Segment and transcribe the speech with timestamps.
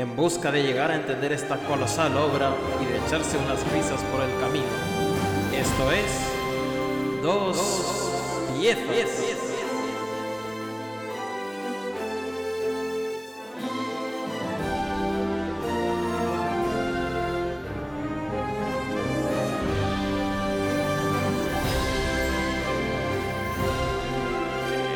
[0.00, 4.22] en busca de llegar a entender esta colosal obra y de echarse unas risas por
[4.22, 4.64] el camino.
[5.54, 7.58] Esto es Dos
[8.58, 8.80] Piezas.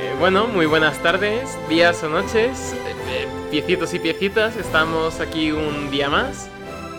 [0.00, 2.74] Eh, Bueno, muy buenas tardes, días o noches,
[3.54, 6.50] piecitos y piecitas, estamos aquí un día más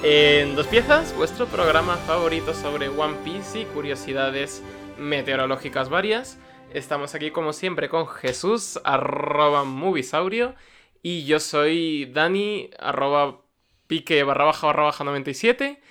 [0.04, 4.64] en Dos Piezas, vuestro programa favorito sobre One Piece y curiosidades
[4.98, 6.40] meteorológicas varias.
[6.74, 10.56] Estamos aquí como siempre con Jesús, arroba Movisaurio,
[11.04, 13.42] y yo soy Dani, arroba
[13.88, 15.82] pique barra baja barra baja 97,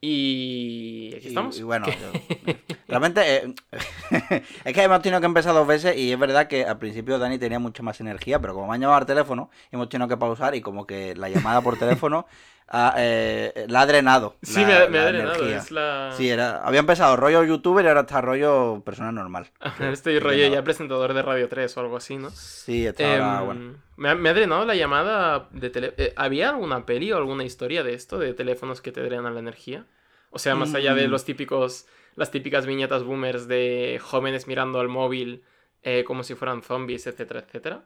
[0.00, 1.58] y aquí estamos.
[1.58, 2.54] Y, bueno, yo-
[2.88, 3.54] realmente eh,
[4.64, 7.38] es que hemos tenido que empezar dos veces y es verdad que al principio Dani
[7.38, 10.54] tenía mucha más energía, pero como me han llamado al teléfono, hemos tenido que pausar
[10.54, 12.26] y como que la llamada por teléfono
[12.70, 14.36] ha, eh, la ha drenado.
[14.42, 16.12] Sí, la- me, ha- me ha la drenado, es la...
[16.16, 19.48] Sí, era, había empezado rollo youtuber y ahora está rollo persona normal.
[19.80, 22.30] Estoy rollo ya presentador de Radio 3 o algo así, ¿no?
[22.30, 23.78] Sí, está ahora, Em, bueno.
[23.96, 25.94] me, ha, me ha drenado la llamada de tele...
[25.98, 29.40] eh, ¿Había alguna peli o alguna historia de esto, de teléfonos que te drenan la
[29.40, 29.86] energía?
[30.30, 31.10] O sea, más allá de Mm.
[31.10, 35.42] los típicos, las típicas viñetas boomers de jóvenes mirando al móvil
[35.82, 37.82] eh, como si fueran zombies, etcétera, etcétera.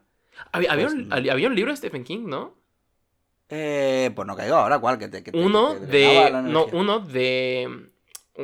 [0.53, 2.55] Había, había Pues un, había un libro de Stephen King, ¿no?
[3.49, 4.99] Eh, pues no caigo ahora, ¿cuál?
[4.99, 6.51] Que te, que te- Uno que te drenaba de...
[6.53, 7.91] No, uno de...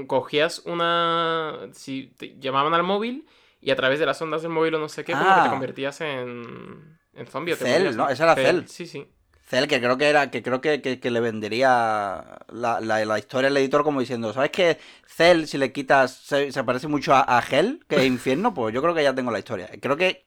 [0.06, 1.68] Cogías una...
[1.72, 3.26] Si te llamaban al móvil
[3.60, 5.46] y a través de las ondas del móvil o no sé qué, como que te
[5.46, 5.50] Ah.
[5.50, 6.98] convertías en...
[7.14, 7.56] En zombie.
[7.56, 8.08] Cell, ¿no?
[8.08, 8.62] Esa era Cell.
[8.66, 9.06] Sí, sí.
[9.46, 13.18] Cel, que creo que era, que creo que, que- que le vendería la, la- la
[13.18, 14.78] historia al editor como diciendo, ¿sabes que
[15.08, 18.54] Cel, si le quitas, se, se parece mucho a, a Hell, que es infierno?
[18.54, 19.68] Pues yo creo que ya tengo la historia.
[19.82, 20.24] Creo que,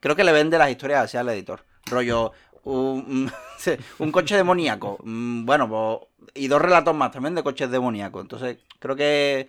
[0.00, 1.64] creo que le vende las historias así al editor.
[1.86, 2.32] Rollo,
[2.64, 3.30] un,
[3.98, 4.98] un coche demoníaco.
[5.04, 8.22] mm, Bueno, pues, y dos relatos más también de coches demoníacos.
[8.22, 9.48] Entonces, creo que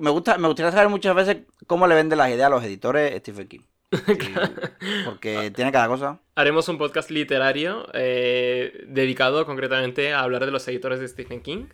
[0.00, 3.18] me gusta, me gustaría saber muchas veces cómo le vende las ideas a los editores
[3.20, 3.60] Stephen King.
[5.04, 6.20] Porque tiene cada cosa.
[6.36, 11.66] Haremos un podcast literario eh, dedicado concretamente a hablar de los editores de Stephen King.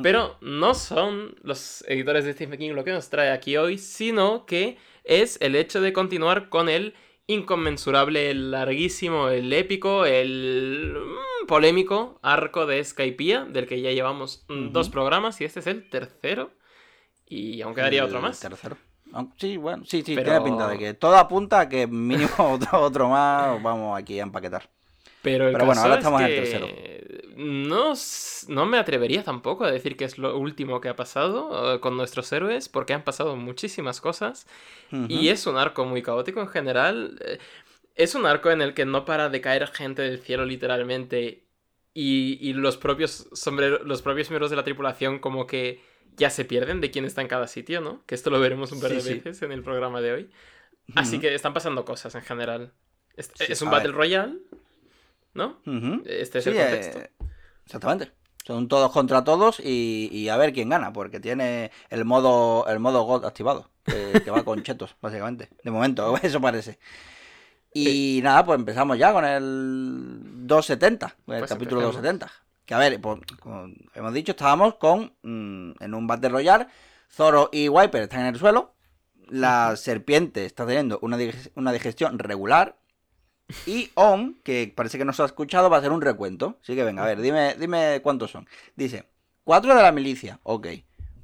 [0.00, 4.46] Pero no son los editores de Stephen King lo que nos trae aquí hoy, sino
[4.46, 6.94] que es el hecho de continuar con el
[7.28, 14.44] inconmensurable, el larguísimo, el épico, el mm, polémico arco de Skypiea, del que ya llevamos
[14.48, 16.50] dos programas y este es el tercero.
[17.26, 18.40] Y aún quedaría otro El más.
[18.40, 18.76] Tercero.
[19.36, 22.80] Sí, bueno, sí, sí, Pero- tiene pinta de que todo apunta a que mínimo otro,
[22.80, 24.68] otro más vamos aquí a empaquetar.
[25.22, 26.66] Pero, el Pero bueno, ahora es estamos en el tercero.
[27.40, 27.92] No,
[28.48, 31.96] no me atrevería tampoco a decir que es lo último que ha pasado eh, con
[31.96, 34.46] nuestros héroes, porque han pasado muchísimas cosas.
[35.08, 37.18] Y es un arco muy caótico en general.
[37.24, 37.38] eh,
[37.94, 41.44] Es un arco en el que no para de caer gente del cielo literalmente.
[41.94, 45.80] Y, y los, propios sombrero- los propios miembros de la tripulación como que
[46.16, 48.02] ya se pierden de quién está en cada sitio, ¿no?
[48.06, 49.14] Que esto lo veremos un par de Sí, sí.
[49.14, 50.30] veces en el programa de hoy.
[50.96, 52.72] Así que están pasando cosas en general.
[53.16, 53.96] Es, Sí, es un Battle ver.
[53.96, 54.38] Royale,
[55.34, 55.60] ¿no?
[56.06, 56.98] Este es el contexto.
[56.98, 57.10] eh,
[57.68, 58.10] exactamente.
[58.46, 62.78] Son todos contra todos y, y a ver quién gana, porque tiene el modo el
[62.80, 65.50] modo God activado, que, que va con chetos, básicamente.
[65.62, 66.78] De momento, eso parece.
[67.74, 72.02] Y nada, pues empezamos ya con el 270, el Pues capítulo empecemos.
[72.02, 72.32] 270.
[72.64, 76.66] Que a ver, pues, como hemos dicho, estábamos con mm, en un Battle Royale,
[77.10, 78.74] Zoro y Wiper están en el suelo,
[79.28, 82.76] la serpiente está teniendo una, dig- una digestión regular,
[83.66, 86.58] y On, que parece que no se ha escuchado, va a hacer un recuento.
[86.62, 88.46] Así que venga, a ver, dime, dime cuántos son.
[88.76, 89.04] Dice,
[89.44, 90.68] cuatro de la milicia, ok.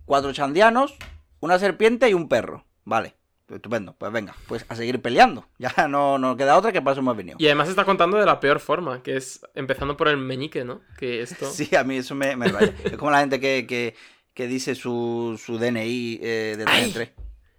[0.04, 0.94] Cuatro chandianos,
[1.40, 2.64] una serpiente y un perro.
[2.84, 3.14] Vale,
[3.48, 3.94] estupendo.
[3.98, 5.46] Pues venga, pues a seguir peleando.
[5.58, 7.36] Ya no nos queda otra que paso hemos venido.
[7.38, 10.80] Y además está contando de la peor forma, que es empezando por el meñique, ¿no?
[10.98, 11.46] Que esto...
[11.50, 12.74] Sí, a mí eso me, me raya.
[12.84, 13.94] Es como la gente que, que,
[14.32, 16.90] que dice su, su DNI eh, de ¡Ay!
[16.92, 17.14] 3 Es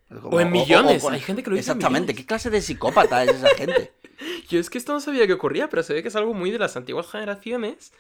[0.10, 2.14] como- O en millones, hay gente que lo dice en Exactamente.
[2.16, 3.92] ¿qué clase de psicópata es esa gente?
[4.50, 6.52] Yo es que esto no sabía que ocurría, pero se ve que es algo muy
[6.52, 7.92] de las antiguas generaciones.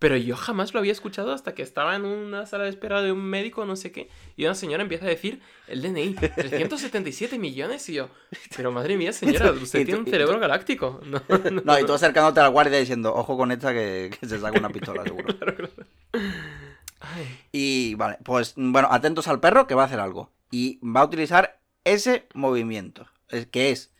[0.00, 3.12] Pero yo jamás lo había escuchado hasta que estaba en una sala de espera de
[3.12, 7.86] un médico, no sé qué, y una señora empieza a decir el DNI, 377 millones,
[7.90, 8.08] y yo,
[8.56, 11.02] pero madre mía, señora, usted tiene un cerebro galáctico.
[11.04, 14.26] No, no, No, y tú acercándote a la guardia diciendo, ojo con esta que, que
[14.26, 15.34] se saca una pistola, seguro.
[17.00, 20.30] Ay, Y vale, pues bueno, atentos al perro que va a hacer algo.
[20.50, 23.06] Y va a utilizar ese movimiento,
[23.50, 23.92] que es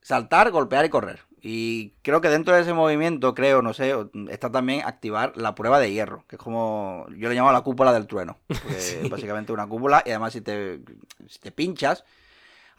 [0.00, 1.20] saltar, golpear y correr.
[1.44, 3.92] Y creo que dentro de ese movimiento, creo, no sé,
[4.30, 7.92] está también activar la prueba de hierro, que es como, yo le llamo la cúpula
[7.92, 8.38] del trueno.
[8.78, 8.98] Sí.
[9.02, 10.80] es básicamente una cúpula y además si te,
[11.28, 12.04] si te pinchas,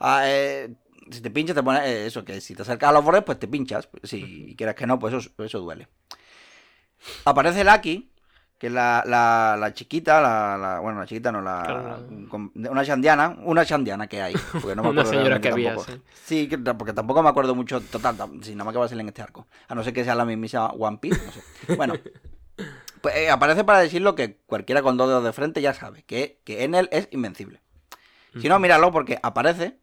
[0.00, 0.74] ah, eh,
[1.10, 3.38] si te pinchas te pone eh, eso, que si te acercas a los bordes, pues
[3.38, 3.88] te pinchas.
[4.02, 5.88] Si quieres que no, pues eso, eso duele.
[7.26, 8.10] Aparece Lucky,
[8.58, 12.50] que la, la, la chiquita, la, la- bueno, la chiquita no, la, Claro.
[12.70, 14.34] una shandiana, una shandiana que hay.
[14.52, 15.92] Porque no me Una acuerdo señora realmente que había, tampoco.
[15.92, 16.02] sí.
[16.24, 19.00] Sí, que- porque tampoco me acuerdo mucho, total, si nada más que va a ser
[19.00, 19.46] en este arco.
[19.68, 21.76] A no ser que sea la mismísima One Piece, no sé.
[21.76, 21.94] Bueno,
[23.02, 26.04] pues eh, aparece para decir lo que cualquiera con dos dedos de frente ya sabe,
[26.04, 27.60] que, que Enel es invencible.
[28.40, 29.78] Si no, míralo porque aparece,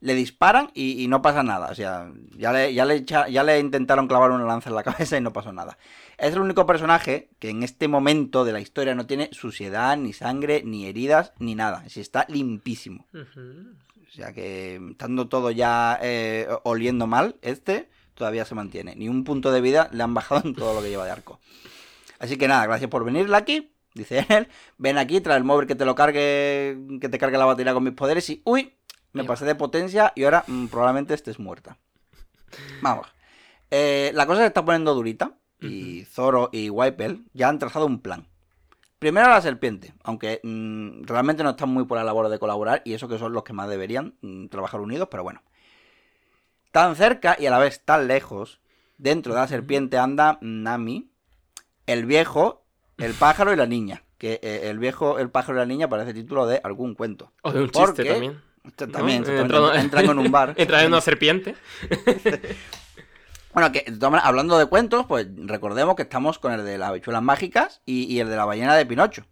[0.00, 1.68] le disparan y, y no pasa nada.
[1.70, 4.82] O sea, ya le, ya, le echa- ya le intentaron clavar una lanza en la
[4.84, 5.78] cabeza y no pasó nada.
[6.18, 10.12] Es el único personaje que en este momento de la historia no tiene suciedad, ni
[10.12, 11.88] sangre, ni heridas, ni nada.
[11.88, 13.06] Si está limpísimo.
[13.12, 18.94] O sea que estando todo ya eh, oliendo mal, este todavía se mantiene.
[18.94, 21.40] Ni un punto de vida le han bajado en todo lo que lleva de arco.
[22.18, 23.72] Así que nada, gracias por venir, Lucky.
[23.94, 24.48] Dice él.
[24.78, 27.84] Ven aquí, trae el móvil que te lo cargue, que te cargue la batería con
[27.84, 28.40] mis poderes y...
[28.44, 28.74] ¡Uy!
[29.12, 31.78] Me pasé de potencia y ahora mm, probablemente estés muerta.
[32.82, 33.06] Vamos.
[33.70, 38.00] Eh, la cosa se está poniendo durita y Zoro y Wipel ya han trazado un
[38.00, 38.26] plan.
[38.98, 42.94] Primero la serpiente, aunque mm, realmente no están muy por la labor de colaborar y
[42.94, 45.42] eso que son los que más deberían mm, trabajar unidos, pero bueno.
[46.72, 48.60] Tan cerca y a la vez tan lejos,
[48.98, 51.10] dentro de la serpiente anda Nami,
[51.86, 52.64] el viejo,
[52.98, 54.02] el pájaro y la niña.
[54.18, 57.32] Que eh, el viejo, el pájaro y la niña parece título de algún cuento.
[57.42, 58.40] O de un Porque- chiste también.
[58.76, 60.54] También, entran en un bar.
[60.56, 61.54] Entrar en una serpiente.
[63.54, 63.84] Bueno, que
[64.22, 68.18] hablando de cuentos, pues recordemos que estamos con el de las habichuelas mágicas y, y
[68.18, 69.24] el de la ballena de Pinocho.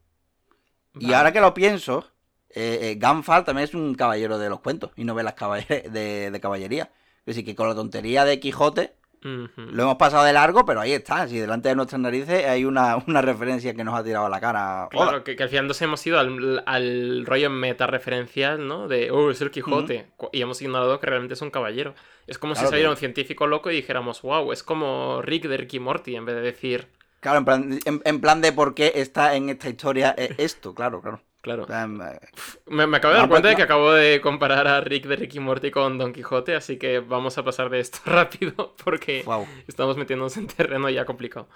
[0.99, 2.05] Y ahora que lo pienso,
[2.51, 5.35] eh, eh, Ganfal también es un caballero de los cuentos y novelas
[5.69, 6.93] de, de caballería.
[7.21, 10.93] Es decir, que con la tontería de Quijote Lo hemos pasado de largo, pero ahí
[10.93, 11.27] está.
[11.29, 14.41] Si delante de nuestras narices hay una, una referencia que nos ha tirado a la
[14.41, 14.89] cara.
[14.91, 18.89] Claro, que, que al final nos hemos ido al, al rollo meta referencial, ¿no?
[18.89, 20.07] De, oh, es el Quijote.
[20.33, 21.95] Y hemos ignorado que realmente es un caballero.
[22.27, 25.45] Es como Claro si saliera que- un científico loco y dijéramos, wow, es como Rick
[25.49, 26.89] de Ricky Morty, en vez de decir,
[27.21, 30.75] Claro, en plan, en, en plan de por qué está en esta historia eh, esto,
[30.75, 31.21] claro, claro.
[31.43, 31.67] Claro.
[31.69, 32.19] Eh,
[32.67, 33.65] Me, me acabo de dar No, cuenta pues, de que no.
[33.65, 37.45] acabo de comparar a Rick de Ricky Morty con Don Quijote, así que vamos a
[37.45, 39.47] pasar de esto rápido porque wow.
[39.69, 41.49] estamos metiéndonos en terreno ya complicado.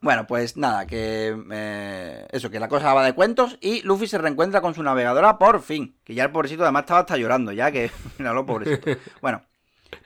[0.00, 4.18] Bueno, pues nada, que eh, eso, que la cosa va de cuentos y Luffy se
[4.18, 5.98] reencuentra con su navegadora por fin.
[6.04, 8.90] Que ya el pobrecito además estaba hasta llorando, ya que, míralo, pobrecito.
[9.22, 9.42] Bueno,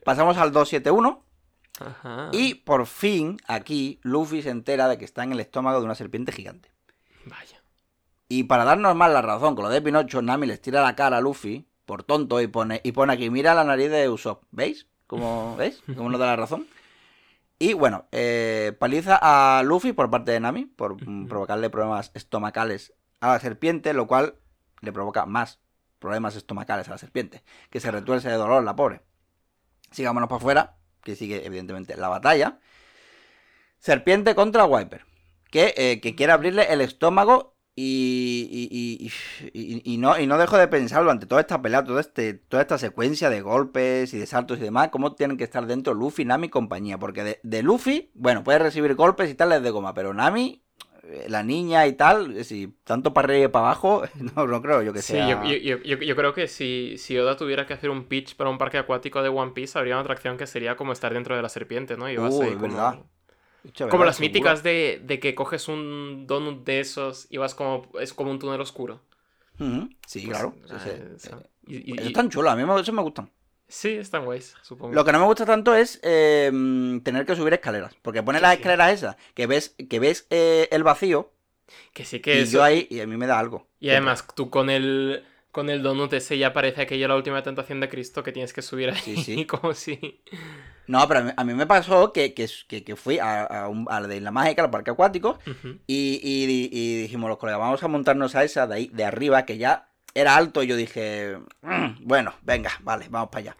[0.05, 1.27] pasamos al 271
[1.81, 2.29] Ajá.
[2.33, 5.95] y por fin aquí Luffy se entera de que está en el estómago de una
[5.97, 6.71] serpiente gigante.
[7.25, 7.60] Vaya.
[8.33, 11.17] Y para darnos más la razón con lo de Pinocho, Nami les tira la cara
[11.17, 14.45] a Luffy por tonto y pone, y pone aquí, mira la nariz de Usopp.
[14.53, 14.87] ¿Veis?
[15.09, 15.83] ¿Cómo, ¿Veis?
[15.97, 16.69] ¿Cómo nos da la razón?
[17.59, 22.95] Y bueno, eh, paliza a Luffy por parte de Nami por mm, provocarle problemas estomacales
[23.19, 24.37] a la serpiente, lo cual
[24.81, 25.59] le provoca más
[25.99, 29.01] problemas estomacales a la serpiente, que se retuerce de dolor la pobre.
[29.91, 32.61] Sigámonos para afuera, que sigue evidentemente la batalla.
[33.81, 35.05] Serpiente contra Wiper,
[35.51, 39.11] que, eh, que quiere abrirle el estómago y, y,
[39.55, 42.63] y- y- no, y no dejo de pensar durante toda esta pelea, todo este, toda
[42.63, 46.25] esta secuencia de golpes y de saltos y demás, cómo tienen que estar dentro Luffy,
[46.25, 46.99] Nami y compañía.
[46.99, 50.63] Porque de, de Luffy, bueno, puede recibir golpes y tal, es de goma, pero Nami,
[51.05, 54.03] eh, la niña y tal, si tanto para arriba y para abajo,
[54.37, 55.27] no, no creo yo que Sí, sea.
[55.27, 58.37] yo, yo- yo- yo- yo creo que si, si Oda tuviera que hacer un pitch
[58.37, 61.37] para un parque acuático de One Piece, habría una atracción que sería como estar dentro
[61.37, 62.11] de la serpiente, ¿no?
[62.11, 63.05] Y vas Uh, como, verdad.
[63.91, 64.29] Como las Seguro.
[64.33, 67.87] míticas de, de que coges un donut de esos y vas como...
[68.01, 69.01] Es como un túnel oscuro.
[70.07, 70.55] Sí, Pues, claro.
[70.71, 70.79] ah,
[71.19, 71.31] sí, sí.
[71.67, 73.31] y- y- están chulos, a mí me, eso me gustan.
[73.69, 74.95] Sí, están guays, supongo.
[74.95, 77.95] Lo que no me gusta tanto es eh, mm, tener que subir escaleras.
[78.03, 81.31] Porque pone Sí, las escaleras esas, que ves, que ves eh, el vacío,
[81.93, 82.53] Que sí que y eso...
[82.53, 83.69] yo ahí, y a mí me da algo.
[83.79, 85.25] Y además, tú con el...
[85.53, 88.63] Con el donut ese ya parece aquello la última tentación de Cristo que tienes que
[88.63, 89.47] subir ahí Sí, sí.
[89.47, 90.21] como si...
[90.91, 93.87] No, pero a mí, a mí me pasó que, que, que- fui a, a, un-
[93.89, 95.39] a la de Isla Mágica, al parque acuático,
[95.87, 99.45] y, y- y dijimos los colegas, vamos a montarnos a esa de ahí, de arriba,
[99.47, 103.57] que ya era alto, y yo dije, "Mm, bueno, venga, vale, vamos para allá.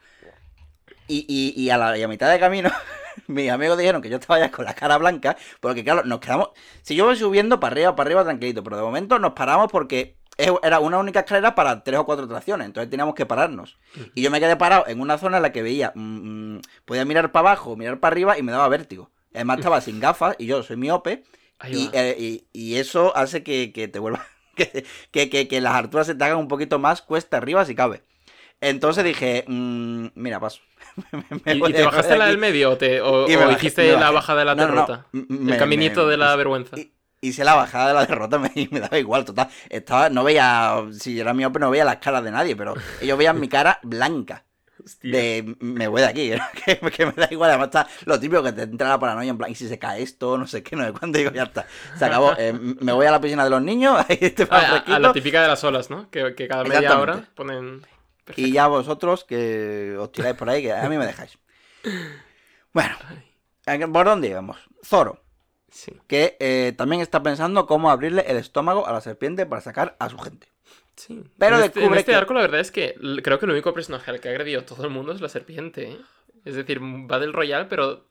[1.07, 2.71] Y, y- a la y a mitad de camino,
[3.27, 6.51] mis amigos dijeron que yo estaba ya con la cara blanca, porque claro, nos quedamos,
[6.83, 10.17] si yo voy subiendo para arriba, para arriba, tranquilito, pero de momento nos paramos porque
[10.63, 13.79] era una única escalera para tres o cuatro tracciones, entonces teníamos que pararnos.
[14.15, 17.05] Y yo me quedé parado en una zona en la que veía, mm, mm, podía
[17.05, 19.11] mirar para abajo, mirar para arriba y me daba vértigo.
[19.35, 21.23] Además estaba sin gafas y yo soy miope
[21.69, 24.25] Y, eh, y- y eso hace que, que te vuelva.
[25.13, 28.03] Que, que, que- las alturas se te hagan un poquito más cuesta arriba si cabe.
[28.61, 30.61] Entonces dije, mm, mira, paso.
[31.45, 33.59] Me ¿Y, te de- bajaste la del medio o, te, o, bajé-
[33.95, 34.63] me la bajada de la No,
[35.53, 36.77] El caminito de la vergüenza.
[36.79, 39.49] y- Hice la bajada de la derrota, me, me daba igual, total.
[39.69, 43.41] Estaba, no veía, si era miope, no veía las caras de nadie, pero ellos veían
[43.41, 44.45] mi cara blanca.
[44.83, 45.13] Hostia.
[45.13, 46.33] De me voy de aquí,
[46.65, 47.51] que, que me da igual.
[47.51, 50.03] Además, está lo típico que te entra la paranoia en plan, y si se cae
[50.03, 51.19] esto, no sé qué, no sé cuándo.
[51.19, 51.67] Digo, ya está,
[51.99, 52.33] se acabó.
[52.39, 55.43] Eh, me voy a la piscina de los niños, ahí te a, a la típica
[55.43, 56.11] de las olas, ¿no?
[56.11, 57.87] Que, que cada media hora ponen...
[58.37, 61.37] Y ya vosotros que os tiráis por ahí, que a mí me dejáis.
[62.73, 62.97] Bueno,
[63.93, 64.59] ¿por dónde íbamos?
[64.85, 65.21] Zoro,
[65.71, 65.93] Sí.
[66.07, 70.09] que eh, también está pensando cómo abrirle el estómago a la serpiente para sacar a
[70.09, 70.49] su gente.
[70.97, 71.23] Sí.
[71.39, 73.73] Pero en este, en este que- arco la verdad es que creo que el único
[73.73, 75.93] personaje al que ha agredido todo el mundo es la serpiente.
[75.93, 75.97] ¿eh?
[76.45, 78.05] Es decir, va del Royal, pero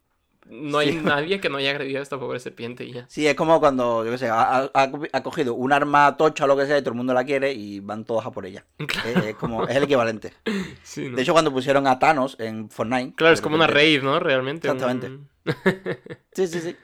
[0.48, 1.00] no hay Sí.
[1.04, 3.06] nadie que no haya agredido a esta pobre serpiente y ya.
[3.10, 6.48] Sí, es como cuando, yo qué sé, ha, ha- ha cogido un arma tocha o
[6.48, 8.66] lo que sea y todo el mundo la quiere y van todos a por ella.
[9.06, 10.34] Es, es como, es el equivalente.
[10.82, 11.16] Sí, ¿no?
[11.18, 13.14] De hecho, cuando pusieron a Thanos en Fortnite.
[13.16, 14.20] claro, es como una raid, ¿no?
[14.20, 14.68] Realmente.
[14.70, 15.20] un- Exactamente.
[16.34, 16.76] Sí, sí, sí.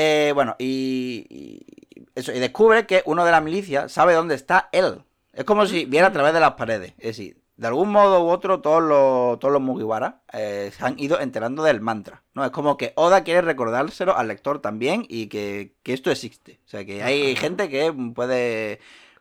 [0.00, 4.68] Eh, bueno, y, y eso, y descubre que uno de la milicia sabe dónde está
[4.70, 5.02] él.
[5.32, 6.92] Es como si viera a través de las paredes.
[6.98, 11.00] Es decir, de algún modo u otro, todos los, todos los Mugiwara eh, se han
[11.00, 12.22] ido enterando del mantra.
[12.32, 12.44] ¿no?
[12.44, 16.60] Es como que Oda quiere recordárselo al lector también y que, que esto existe.
[16.64, 18.78] O sea, que hay gente que puede,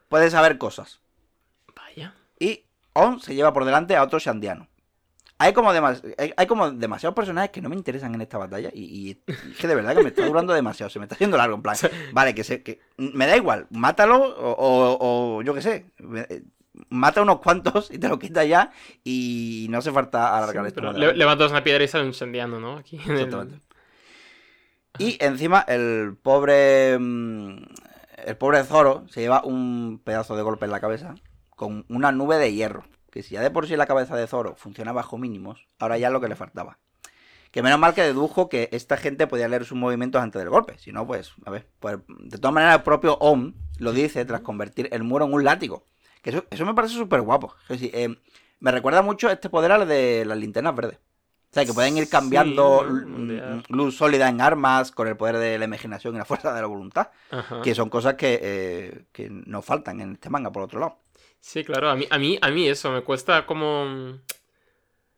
[0.10, 1.00] puede saber cosas.
[1.76, 2.14] Vaya.
[2.40, 4.68] Y On se lleva por delante a otro Shandiano.
[5.40, 8.72] Hay como, demas- hay, hay como demasiados personajes que no me interesan en esta batalla
[8.74, 11.38] y, y es que de verdad que me está durando demasiado, se me está haciendo
[11.38, 11.76] largo, en plan,
[12.12, 16.42] vale, que, se, que me da igual, mátalo o, o- o yo qué sé, eh,
[16.90, 18.72] mata unos cuantos y te lo quita ya
[19.04, 20.82] y no hace falta alargar Sí, esto.
[20.82, 22.78] pero le- levantas una piedra y sale un sendiano, ¿no?
[22.78, 23.60] Aquí el- Exactamente.
[25.00, 27.58] Y encima el pobre mm,
[28.26, 31.14] el pobre Zoro se lleva un pedazo de golpe en la cabeza
[31.52, 32.84] con una nube de hierro.
[33.18, 36.06] Que si ya de por sí la cabeza de Zoro funciona bajo mínimos, ahora ya
[36.08, 36.78] es lo que le faltaba.
[37.50, 40.78] Que menos mal que dedujo que esta gente podía leer sus movimientos antes del golpe.
[40.78, 41.66] Si no, pues, a ver.
[41.80, 45.44] Pues, de todas maneras, el propio Om lo dice tras convertir el muro en un
[45.44, 45.84] látigo.
[46.22, 47.56] Que eso, eso me parece súper guapo.
[47.64, 48.16] Es decir, eh,
[48.60, 51.00] me recuerda mucho este poder al de las linternas verdes.
[51.50, 53.64] O sea, que pueden ir Sí, cambiando Moldear.
[53.70, 56.68] luz sólida en armas con el poder de la imaginación y la fuerza de la
[56.68, 57.10] voluntad.
[57.32, 57.62] Ajá.
[57.64, 61.00] Que son cosas que, eh, que nos faltan en este manga, por otro lado.
[61.48, 64.20] Sí, claro, a mí, a mí, a mí eso, me cuesta como...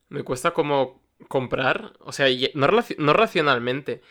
[0.09, 2.67] Me cuesta como comprar, o sea, no,
[2.99, 4.01] no racionalmente,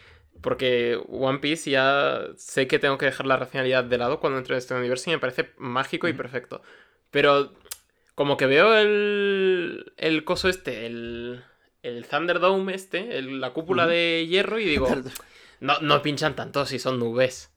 [0.40, 4.56] porque One Piece ya sé que tengo que dejar la racionalidad de lado cuando entro
[4.56, 6.60] en este universo y me parece mágico y perfecto.
[7.12, 7.54] Pero
[8.16, 11.44] como que veo el, el coso este, el,
[11.84, 14.88] el Thunderdome este, el- la cúpula de hierro y digo,
[15.60, 17.52] no, no pinchan tanto si son nubes.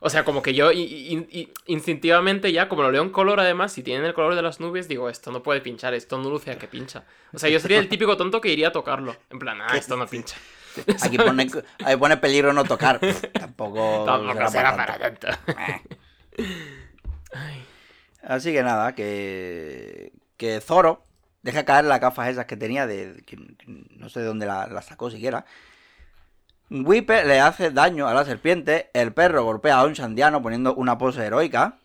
[0.00, 3.82] O sea, como que yo i- instintivamente ya, como lo leo en color además, si
[3.82, 6.58] tienen el color de las nubes, digo, esto no puede pinchar, esto no luce a
[6.58, 7.04] que pincha.
[7.32, 9.16] O sea, yo sería el típico tonto que iría a tocarlo.
[9.30, 10.36] En plan, ah, esto no pincha.
[11.02, 11.48] Aquí pone,
[11.84, 13.00] ahí pone peligro no tocar.
[13.32, 15.26] tampoco, Tampoco será para para tanto.
[15.26, 15.52] tanto.
[17.32, 17.64] Ay,
[18.22, 21.02] Así que nada, que, que Zoro
[21.42, 23.36] deja caer las gafas esas que tenía, de, que
[23.66, 25.44] no sé de dónde las la sacó siquiera.
[26.70, 30.98] Whipper le hace daño a la serpiente, el perro golpea a un shandiano poniendo una
[30.98, 31.78] pose heroica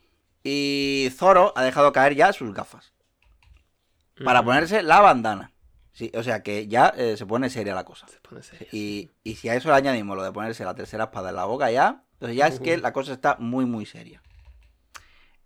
[0.43, 2.93] y Zoro ha dejado caer ya sus gafas
[4.23, 5.51] para mm, ponerse la bandana.
[5.93, 8.07] Sí, o sea que ya eh, se pone seria la cosa.
[8.07, 8.67] se pone serio.
[8.71, 11.45] Y, y si a eso le añadimos lo de ponerse la tercera espada en la
[11.45, 14.21] boca ya, entonces ya es que la cosa está muy muy seria.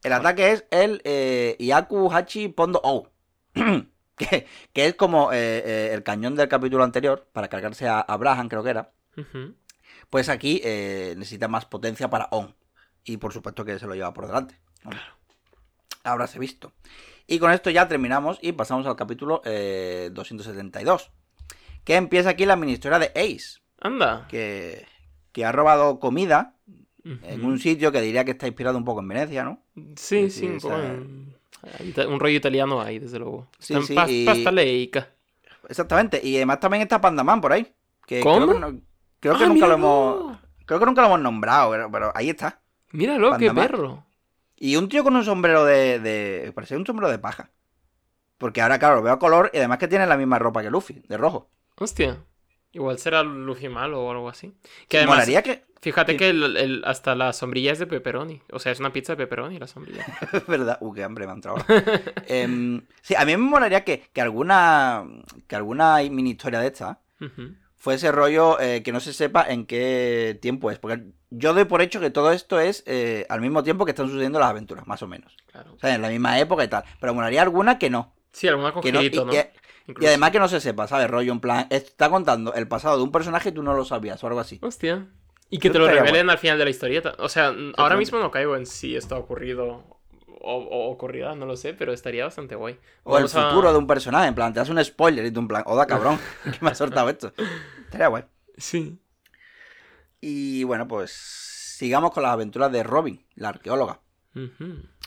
[0.04, 3.10] El ataque es el eh, Iaku Hachi Pondo O.
[4.16, 8.48] que, que es como eh, eh, el cañón del capítulo anterior, para cargarse a Abraham,
[8.50, 8.92] creo que era.
[10.10, 12.54] Pues aquí eh, necesita más potencia para On.
[13.04, 14.56] Y por supuesto que se lo lleva por delante.
[14.84, 15.00] Hombre.
[16.04, 16.74] Ahora se visto.
[17.26, 21.12] Y con esto ya terminamos y pasamos al capítulo eh, 272.
[21.84, 23.60] Que empieza aquí la ministra de Ace.
[23.82, 24.28] Anda.
[24.30, 24.86] Que,
[25.32, 26.56] que ha robado comida
[27.24, 29.62] en un sitio que diría que está inspirado un poco en Venecia, ¿no?
[29.96, 30.76] Sí, Sí, sí, un poco.
[30.76, 33.48] en- rollo italiano ahí, desde luego.
[33.60, 35.10] Sí, Está en y- pasta leica.
[35.70, 36.20] Exactamente.
[36.22, 37.74] Y además también está Pandaman por ahí.
[38.06, 38.46] Que ¿Cómo?
[38.46, 38.82] Creo que, no-
[39.20, 40.38] creo que ¡Ah, nunca lo hemos.
[40.66, 42.62] Creo que nunca lo hemos nombrado, pero, pero ahí está.
[42.92, 44.06] Míralo, qué perro.
[44.56, 46.00] Y un tío con un sombrero de.
[46.00, 47.52] de parece un sombrero de paja.
[48.38, 50.70] Porque ahora, claro, lo veo a color y además que tiene la misma ropa que
[50.70, 51.50] Luffy, de rojo.
[51.78, 52.18] Hostia.
[52.72, 54.54] Igual será Luffy malo o algo así.
[54.88, 55.64] Que además, Molaría que.
[55.82, 56.18] fíjate sí.
[56.18, 58.42] que el- el- hasta la sombrilla es de pepperoni.
[58.52, 60.06] O sea, es una pizza de pepperoni la sombrilla.
[60.34, 60.78] Es verdad.
[60.82, 61.58] Uh, qué hambre me ha entrado.
[61.58, 61.84] ahora.
[62.28, 65.06] Em, sí, a mí me molaría que, que alguna.
[65.48, 67.56] Que alguna mini historia de esta Ujú.
[67.78, 70.80] Fue ese rollo eh, que no se sepa en qué tiempo es.
[70.80, 74.08] Porque yo doy por hecho que todo esto es eh, al mismo tiempo que están
[74.08, 75.36] sucediendo las aventuras, más o menos.
[75.52, 75.74] Claro.
[75.76, 76.84] O sea, en la misma época y tal.
[77.00, 78.14] Pero molaría alguna que no.
[78.32, 81.10] Sí, alguna Que no- y, además que no se sepa, ¿sabes?
[81.10, 84.22] Rollo en plan, está contando el pasado de un personaje y tú no lo sabías
[84.24, 84.60] o algo así.
[84.62, 85.08] Hostia.
[85.50, 87.16] Y que te lo revelen al final de la historieta.
[87.20, 89.97] O sea, ahora mismo no caigo en si esto ha ocurrido
[90.42, 92.80] o, o ocurrirá, no lo sé, pero estaría bastante guay.
[93.04, 95.40] O el a- futuro de un personaje, en plan, te das un spoiler y tú
[95.42, 97.34] en plan, oda cabrón, que me ha soltado esto.
[97.86, 98.24] Estaría guay.
[98.58, 99.00] Sí.
[100.22, 101.12] Y bueno, pues
[101.78, 104.02] sigamos con las aventuras de Robin, la arqueóloga,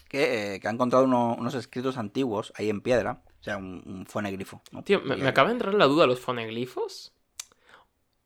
[0.08, 3.82] que, eh, que ha encontrado uno- unos escritos antiguos ahí en piedra, o sea, un,
[3.86, 4.62] un fonegrifo.
[4.70, 4.82] ¿no?
[4.84, 7.12] Tío, me, me acaba de entrar la duda, ¿los foneglifos?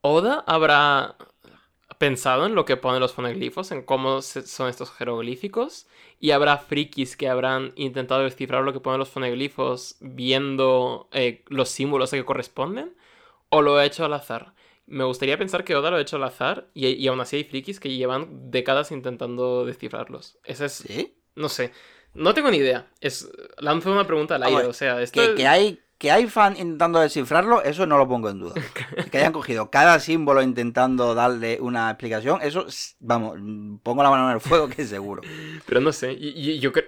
[0.03, 1.17] ¿Oda habrá
[1.99, 5.87] pensado en lo que ponen los foneglifos, en cómo se- son estos jeroglíficos?
[6.21, 11.69] ¿Y habrá frikis que habrán intentado descifrar lo que ponen los foneglifos viendo eh, los
[11.69, 12.95] símbolos a que corresponden?
[13.51, 14.55] ¿O lo ha hecho al azar?
[14.87, 17.45] Me gustaría pensar que Oda lo ha hecho al azar y, y aún así hay
[17.45, 20.39] frikis que llevan décadas intentando descifrarlos.
[20.45, 20.73] Ese es...
[20.73, 21.15] ¿Sí?
[21.35, 21.73] No sé.
[22.15, 22.91] No tengo ni idea.
[23.01, 23.29] Es,
[23.59, 24.67] lanzo una pregunta al aire.
[24.67, 28.07] O sea, esto Que, es- que hay, que hay fan intentando descifrarlo, eso no lo
[28.07, 28.55] pongo en duda.
[29.11, 32.67] Que hayan cogido cada símbolo intentando darle una explicación, eso,
[33.01, 33.39] vamos,
[33.83, 35.23] pongo la mano en el fuego que es seguro.
[35.67, 36.85] Pero no sé, y, yo creo...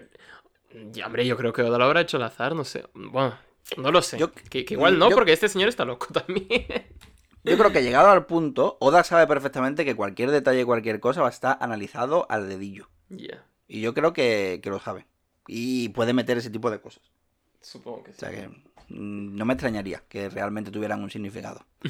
[1.06, 2.84] Hombre, yo creo que Oda lo habrá hecho al azar, no sé.
[2.92, 3.34] Bueno,
[3.78, 4.18] no lo sé.
[4.18, 6.66] Yo- que, que igual no, yo- porque este señor está loco también.
[7.42, 11.28] Yo creo que llegado al punto, Oda sabe perfectamente que cualquier detalle, cualquier cosa va
[11.28, 12.90] a estar analizado al dedillo.
[13.08, 15.06] Ya, Y yo creo que, que lo sabe.
[15.46, 17.02] Y puede meter ese tipo de cosas.
[17.62, 18.20] supongo que O sí.
[18.20, 18.50] sea que
[18.88, 21.64] no me extrañaría que realmente tuvieran un significado.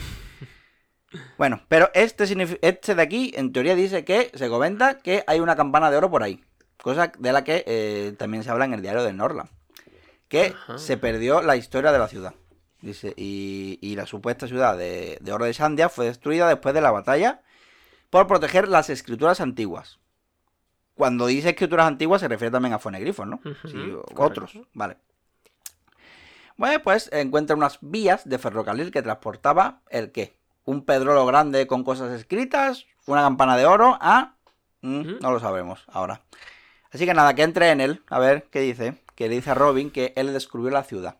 [1.39, 2.25] Bueno, pero este,
[2.63, 6.11] este de aquí, en teoría, dice que se comenta que hay una campana de oro
[6.11, 6.45] por ahí.
[6.83, 9.49] Cosa de la que eh, también se habla en el diario de Norland.
[10.29, 10.79] Que Ajá.
[10.79, 12.35] se perdió la historia de la ciudad.
[12.81, 16.81] Dice, y, y la supuesta ciudad de, de Oro de Sandia fue destruida después de
[16.81, 17.41] la batalla
[18.11, 19.99] por proteger las escrituras antiguas.
[20.95, 23.41] Cuando dice escrituras antiguas se refiere también a fonegrifos, ¿no?
[23.65, 24.97] Sí, otros, vale.
[26.57, 30.39] Bueno, pues encuentra unas vías de ferrocarril que transportaba el qué?
[30.65, 34.35] Un pedrolo grande con cosas escritas, una campana de oro, ah,
[34.81, 36.23] mm, no lo sabremos ahora.
[36.91, 38.95] Así que nada, que entre en él, a ver qué dice.
[39.15, 41.19] Que le dice a Robin que él descubrió la ciudad,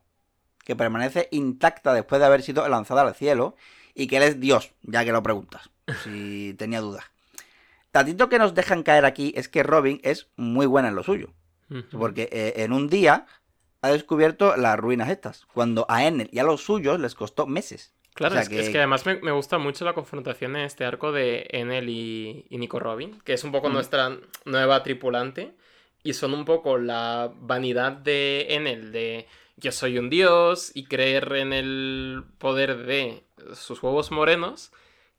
[0.65, 3.57] que permanece intacta después de haber sido lanzada al cielo
[3.95, 5.71] y que él es Dios, ya que lo preguntas,
[6.05, 7.05] si tenía dudas.
[7.91, 11.33] Tatito que nos dejan caer aquí es que Robin es muy buena en lo suyo.
[11.91, 13.27] Porque eh, en un día
[13.87, 17.93] ha descubierto las ruinas estas, cuando a Enel y a los suyos les costó meses.
[18.15, 18.57] Claro, o sea es, que...
[18.57, 21.89] que- es que además me, me gusta mucho la confrontación en este arco de Enel
[21.89, 23.73] y, y Nico Robin, que es un poco Mm.
[23.73, 25.55] nuestra nueva tripulante,
[26.03, 31.33] y son un poco la vanidad de Enel, de yo soy un dios, y creer
[31.35, 34.71] en el poder de sus huevos morenos,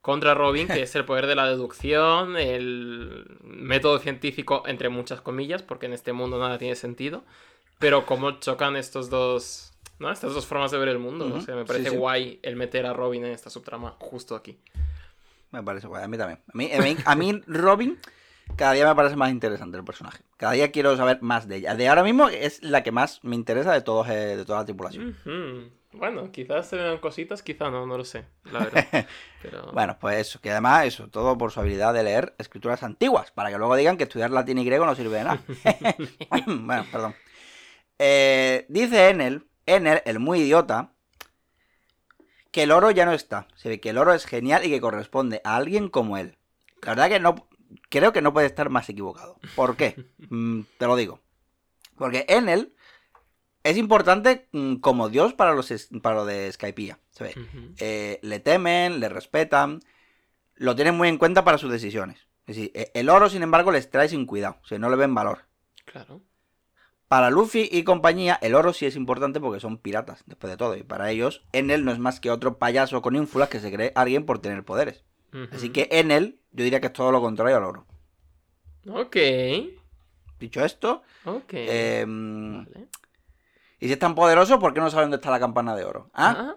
[0.01, 5.63] contra Robin, que es el poder de la deducción, el método científico, entre muchas comillas,
[5.63, 7.25] porque en este mundo nada tiene sentido,
[7.79, 9.73] pero cómo chocan estos dos...
[9.99, 10.11] ¿no?
[10.11, 11.33] Estas dos formas de ver el mundo.
[11.33, 11.95] O sea, me parece sí.
[11.95, 14.59] guay el meter a Robin en esta subtrama justo aquí.
[15.51, 16.39] Me parece guay, a mí también.
[16.47, 17.97] A mí, a mí, a mí Robin
[18.55, 20.23] cada día me parece más interesante el personaje.
[20.37, 21.75] Cada día quiero saber más de ella.
[21.75, 24.65] De ahora mismo es la que más me interesa de todos eh, de toda la
[24.65, 25.15] tripulación.
[25.93, 29.07] Bueno, quizás se vean cositas, quizás no, no lo sé, la verdad.
[29.41, 29.71] Pero...
[29.73, 33.49] Bueno, pues eso, que además eso, todo por su habilidad de leer escrituras antiguas, para
[33.49, 35.39] que luego digan que estudiar latín y griego no sirve de nada.
[36.47, 37.15] bueno, perdón.
[37.99, 40.93] Eh, dice Enel, Enel, el muy idiota,
[42.51, 43.47] que el oro ya no está.
[43.55, 46.37] Se ve que el oro es genial y que corresponde a alguien como él.
[46.81, 47.47] La verdad que no,
[47.89, 49.39] creo que no puede estar más equivocado.
[49.55, 49.95] ¿Por qué?
[50.29, 51.21] Mm, te lo digo.
[51.95, 52.73] Porque Enel
[53.63, 56.99] es importante mm, como dios para, los, para lo de Skypiea.
[57.11, 57.35] Se ve
[57.79, 59.79] eh, le temen, le respetan,
[60.55, 62.27] lo tienen muy en cuenta para sus decisiones.
[62.45, 64.95] Es decir, eh, el oro, sin embargo, les trae sin cuidado, o sea, no le
[64.95, 65.45] ven valor.
[65.85, 66.21] Claro.
[67.07, 70.75] Para Luffy y compañía, el oro sí es importante porque son piratas, después de todo,
[70.75, 73.93] y para ellos, Enel no es más que otro payaso con ínfulas que se cree
[73.95, 75.05] alguien por tener poderes.
[75.51, 77.85] Así que Enel, yo diría que es todo lo contrario al oro.
[78.89, 79.15] Ok.
[80.39, 81.53] Dicho esto, Ok.
[81.53, 82.87] eh, Vale.
[83.79, 86.09] y si es tan poderoso, ¿por qué no sabe dónde está la campana de oro?
[86.13, 86.35] ¿Ah?
[86.37, 86.55] Ah,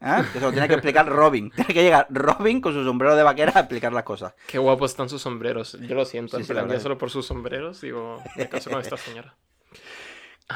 [0.00, 0.24] ¿Ah?
[0.32, 1.50] Que eso lo tiene que explicar Robin.
[1.54, 4.34] Tiene que llegar Robin con su sombrero de vaquera a explicar las cosas.
[4.46, 5.78] Qué guapos están sus sombreros.
[5.80, 8.96] Yo lo siento, Sí, sí, la solo por sus sombreros, digo, me caso con esta
[8.98, 9.36] señora.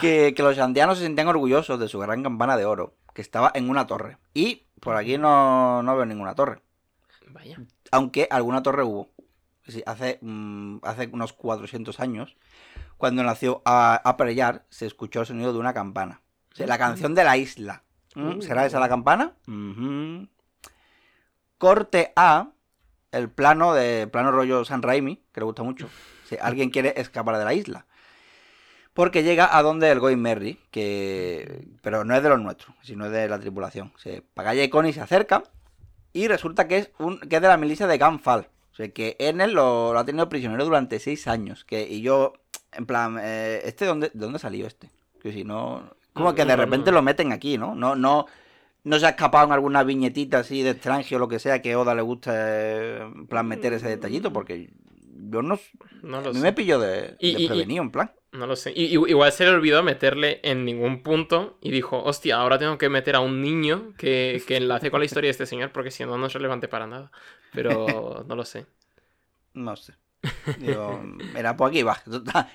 [0.00, 3.50] Que, que los andianos se sentían orgullosos de su gran campana de oro, que estaba
[3.54, 4.18] en una torre.
[4.34, 6.62] Y por aquí no, no veo ninguna torre.
[7.28, 7.58] Vaya.
[7.90, 9.10] Aunque alguna torre hubo.
[9.84, 12.36] Hace, mm, hace unos 400 años,
[12.96, 16.22] cuando nació a, Yard, se escuchó el sonido de una campana.
[16.52, 17.84] O sea, la canción de la isla.
[18.14, 18.38] ¿Mm?
[18.38, 18.42] Uh.
[18.42, 19.34] ¿Será esa la campana?
[21.58, 22.52] Corte A,
[23.12, 25.88] el plano de plano rollo San Raimi, que le gusta mucho.
[26.24, 27.86] Si alguien quiere escapar de la isla.
[28.98, 31.68] Porque llega a donde el Going Merry, que.
[31.82, 33.92] Pero no es de los nuestros, sino es de la tripulación.
[33.96, 35.44] Se Pagaya y Connie se acerca.
[36.12, 37.20] Y resulta que es un.
[37.20, 38.48] que es de la milicia de Ganfal.
[38.72, 41.64] O sea que Enel lo, lo ha tenido prisionero durante seis años.
[41.64, 42.32] Que, y yo,
[42.72, 44.90] en plan, eh, ¿este dónde, de dónde salió este?
[45.22, 45.94] Que si no.
[46.12, 47.76] Como que de repente lo meten aquí, ¿no?
[47.76, 48.26] No, no.
[48.82, 51.76] No se ha escapado en alguna viñetita así de extranjero o lo que sea que
[51.76, 54.70] Oda le gusta en plan meter ese detallito porque
[55.30, 55.56] yo no
[56.02, 56.42] No a lo mí sé.
[56.42, 58.10] me pilló de, Y- y- y- desprevenido en plan.
[58.32, 58.72] No lo sé.
[58.72, 62.88] I- igual se le olvidó meterle en ningún punto y dijo, hostia, ahora tengo que
[62.90, 66.04] meter a un niño que, que enlace con la historia de este señor porque si
[66.04, 67.10] no, no es relevante para nada.
[67.52, 68.66] Pero no lo sé.
[69.54, 69.94] No sé.
[70.58, 71.00] Digo,
[71.32, 71.96] mira, pues aquí va.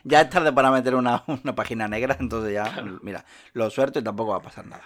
[0.04, 4.04] Ya es tarde para meter una, una página negra, entonces ya, mira, lo suelto y
[4.04, 4.84] tampoco va a pasar nada.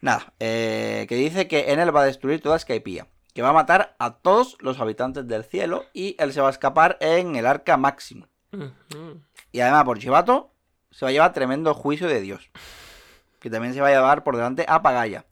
[0.00, 3.94] Nada, eh, que dice que Enel va a destruir toda Skypiea, que va a matar
[3.98, 7.76] a todos los habitantes del cielo y él se va a escapar en el arca
[7.76, 8.26] máximo.
[8.52, 9.20] Ujú.
[9.52, 10.50] Y además por Chivato
[10.90, 12.50] se va a llevar tremendo juicio de Dios.
[13.40, 15.24] Que también se va a llevar por delante a Pagaya,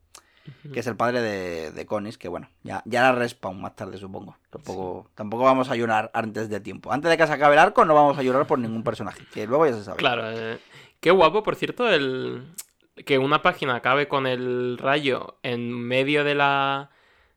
[0.73, 3.99] que es el padre de, de Conis, que bueno, ya, ya la respawn más tarde
[3.99, 4.37] supongo.
[4.51, 6.93] Tampoco, tampoco vamos a llorar antes de tiempo.
[6.93, 9.47] Antes de que se acabe el arco no vamos a llorar por ningún personaje, que
[9.47, 9.97] luego ya se sabe.
[9.99, 10.31] Claro.
[10.31, 10.59] eh,
[11.01, 12.53] qué guapo, por cierto, el
[13.07, 16.91] que una página acabe con el rayo en medio de la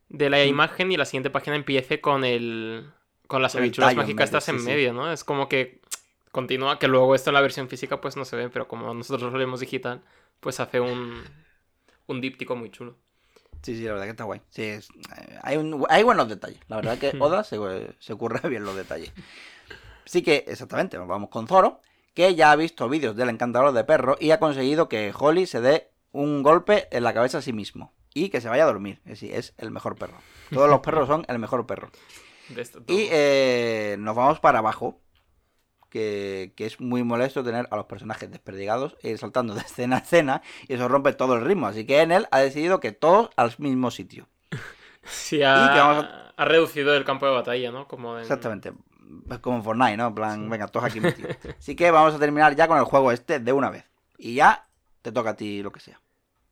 [0.10, 2.92] de la imagen y la siguiente página empiece con el
[3.28, 4.66] con las habichuelas mágicas estas en sí.
[4.66, 5.12] medio, ¿no?
[5.12, 5.82] Es como que
[6.34, 9.32] continúa, que luego esto en la versión física pues no se ve, pero como nosotros
[9.32, 10.02] lo leemos digital,
[10.42, 11.24] pues hace un
[12.08, 12.98] un díptico muy chulo.
[13.62, 14.42] Sí, sí, la verdad que está guay.
[14.50, 16.60] Sí, es- eh, hay, un- hay buenos detalles.
[16.68, 17.58] La verdad que Oda se,
[18.00, 19.14] se ocurre bien los detalles.
[20.04, 21.80] Sí que, exactamente, nos vamos con Zoro,
[22.14, 25.62] que ya ha visto vídeos del encantador de perro y ha conseguido que Holly se
[25.62, 27.94] dé un golpe en la cabeza a sí mismo.
[28.14, 29.00] Y que se vaya a dormir.
[29.06, 30.18] Es decir, es el mejor perro.
[30.54, 31.90] Todos los perros son el mejor perro.
[32.94, 35.00] Y eh, nos vamos para abajo.
[35.94, 39.98] Que, que es muy molesto tener a los personajes desperdigados e ir saltando de escena
[39.98, 40.42] a escena.
[40.68, 41.68] Y eso rompe todo el ritmo.
[41.68, 44.28] Así que Enel ha decidido que todos al mismo sitio.
[45.04, 47.88] Sí, ha, reducido el campo de batalla, ¿no?
[47.88, 48.74] Como en- Exactamente.
[49.30, 50.08] Es como en Fortnite, ¿no?
[50.08, 51.38] En plan, venga, todos aquí metidos.
[51.60, 53.86] Así que vamos a terminar ya con el juego este de una vez.
[54.18, 54.66] Y ya
[55.04, 56.02] te toca a ti lo que sea.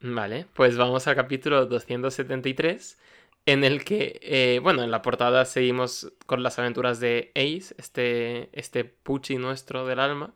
[0.02, 3.00] Vale, pues vamos al capítulo 273,
[3.46, 8.50] en el que, eh, bueno, en la portada seguimos con las aventuras de Ace, este,
[8.54, 10.34] este puchi nuestro del alma,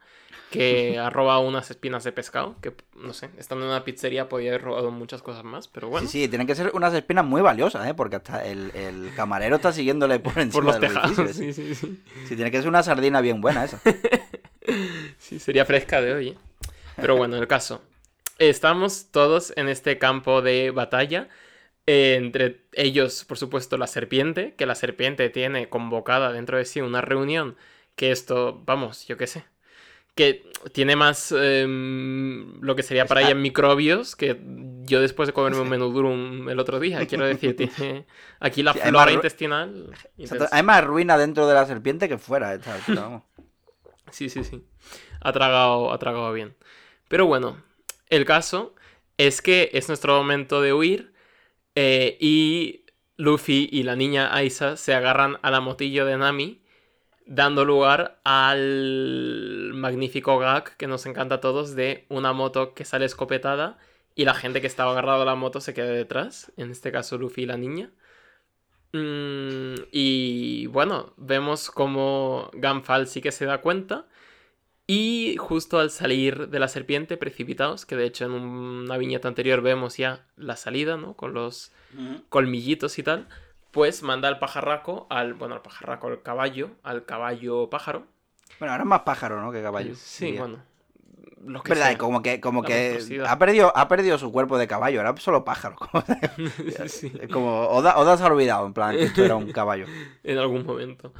[0.52, 4.50] que ha robado unas espinas de pescado, que, no sé, estando en una pizzería podía
[4.52, 7.42] haber robado muchas cosas más, pero bueno, Sí, sí, tienen que ser unas espinas muy
[7.42, 7.94] valiosas, ¿eh?
[7.94, 12.04] Porque hasta el, el camarero está siguiéndole por encima por los tejados, sí, sí, sí.
[12.28, 13.80] Sí, tiene que ser una sardina bien buena esa.
[15.20, 16.28] Sí, sería fresca de hoy.
[16.30, 16.38] ¿eh?
[16.96, 17.82] Pero bueno, el caso.
[18.40, 21.30] Estamos todos en este campo de batalla.
[21.88, 26.82] Eh, entre ellos, por supuesto, la serpiente, que la serpiente tiene convocada dentro de sí
[26.82, 27.56] una reunión.
[27.96, 29.46] Que esto, vamos, yo qué sé.
[30.16, 34.40] Que tiene más em, lo que sería para ella microbios que
[34.84, 37.06] yo después de comerme un menú durum el otro día.
[37.06, 38.06] Quiero decir, tiene
[38.40, 39.92] aquí la Sí, flora intestinal.
[40.18, 40.48] Exacto.
[40.52, 42.54] Hay más ruina dentro de la serpiente que fuera.
[42.54, 43.24] esta altura, vamos.
[44.12, 44.64] Sí, sí, sí.
[45.22, 46.56] Ha tragado, ha tragado bien.
[47.08, 47.62] Pero bueno,
[48.10, 48.76] el caso
[49.18, 51.15] es que es nuestro momento de huir
[51.76, 52.86] eh, y
[53.18, 56.62] Luffy y la niña Aisa se agarran a la motillo de Nami,
[57.26, 63.06] dando lugar al magnífico gag que nos encanta a todos de una moto que sale
[63.06, 63.78] escopetada
[64.16, 67.18] y la gente que estaba agarrada a la moto se queda detrás, en este caso
[67.18, 67.92] Luffy y la niña.
[68.94, 74.08] Mm, y bueno, vemos como Ganfal sí que se da cuenta.
[74.88, 79.62] Y justo al salir de la serpiente, precipitados, que de hecho en una viñeta anterior
[79.62, 81.16] vemos ya la salida, ¿no?
[81.16, 81.72] Con los
[82.30, 83.28] colmillitos y tal,
[83.72, 88.06] pues manda al pajarraco, al, bueno, al pajarraco, al caballo, al caballo pájaro.
[88.60, 89.52] Bueno, ahora es más pájaro, ¿no?
[89.52, 89.96] Que caballo.
[89.96, 90.42] Sí, diría.
[90.42, 90.64] bueno.
[91.64, 91.98] Que verdad, sea.
[91.98, 95.76] como que, como que ha perdido, ha perdido su cuerpo de caballo, era solo pájaro.
[95.92, 96.04] Como,
[96.88, 97.12] Sí, sí.
[97.32, 99.86] como Oda, Oda se ha olvidado, en plan, que esto era un caballo.
[100.24, 101.14] en algún momento.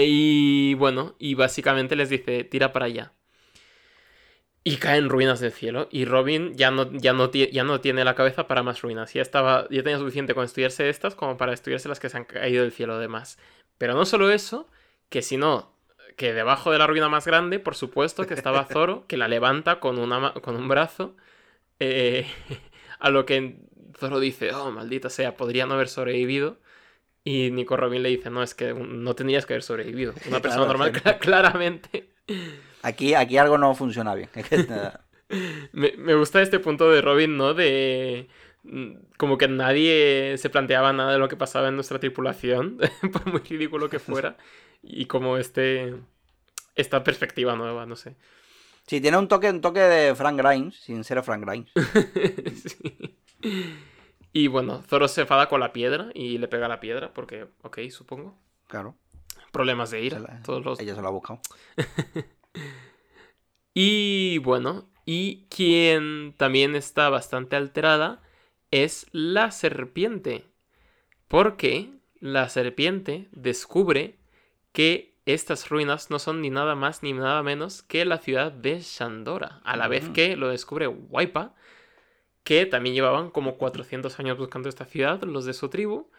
[0.00, 3.12] Y bueno, y básicamente les dice, tira para allá.
[4.64, 5.88] Y caen ruinas del cielo.
[5.90, 9.14] Y Robin ya no, ya no, ya no tiene la cabeza para más ruinas.
[9.14, 12.24] Ya, estaba, ya tenía suficiente con estudiarse estas como para estudiarse las que se han
[12.24, 13.38] caído del cielo además.
[13.78, 14.68] Pero no solo eso,
[15.08, 15.72] que si no,
[16.16, 19.80] que debajo de la ruina más grande, por supuesto, que estaba Zoro, que la levanta
[19.80, 21.16] con, una, con un brazo.
[21.80, 22.26] eh,
[23.00, 23.60] a lo que
[23.98, 26.58] Zoro dice, oh, maldita sea, podría no haber sobrevivido.
[27.24, 30.14] Y Nico Robin le dice, no, es que no tendrías que haber sobrevivido.
[30.28, 31.00] Una persona Claro, normal, sí.
[31.20, 32.08] claramente.
[32.82, 34.30] Aquí, aquí algo no funciona bien.
[35.72, 37.52] Me, me gusta este punto de Robin, ¿no?
[37.52, 38.28] De,
[38.62, 42.78] mm, como que nadie se planteaba nada de lo que pasaba en nuestra tripulación,
[43.12, 44.38] por muy ridículo que fuera,
[44.82, 45.94] y como este,
[46.76, 48.16] esta perspectiva nueva, no sé.
[48.86, 51.70] Sí, tiene un toque, un toque de Frank Grimes, sin ser Frank Grimes.
[52.54, 53.18] Sí.
[54.38, 57.78] Y bueno, Zoro se enfada con la piedra y le pega la piedra, porque, ok,
[57.90, 58.38] supongo.
[58.68, 58.94] Claro.
[59.50, 60.20] Problemas de ira.
[60.20, 60.78] la- Todos los...
[60.80, 61.40] Ella se lo ha buscado.
[63.74, 68.22] Y bueno, y quien también está bastante alterada
[68.72, 70.46] es la serpiente.
[71.28, 74.18] Porque la serpiente descubre
[74.72, 78.80] que estas ruinas no son ni nada más ni nada menos que la ciudad de
[78.80, 79.60] Shandora.
[79.64, 80.12] A la vez Mm.
[80.12, 81.54] que lo descubre Waipa,
[82.44, 86.10] que también llevaban como 400 años buscando esta ciudad, los de su tribu.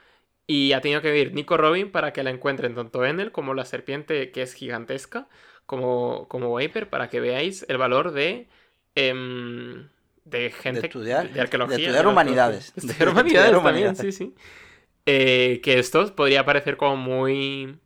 [0.47, 3.65] Y ha tenido que venir Nico Robin para que la encuentren tanto Enel como la
[3.65, 5.29] serpiente, que es gigantesca,
[5.65, 8.49] como, como Viper, para que veáis el valor de.
[8.95, 9.89] em,
[10.25, 10.81] de gente.
[10.81, 11.77] De estudiar- de arqueología.
[11.77, 12.73] de estudiar humanidades.
[12.75, 13.97] De estudiar estudiar humanidades también, humanidades.
[13.97, 14.35] sí, sí.
[15.05, 17.79] Eh, que esto podría parecer como muy.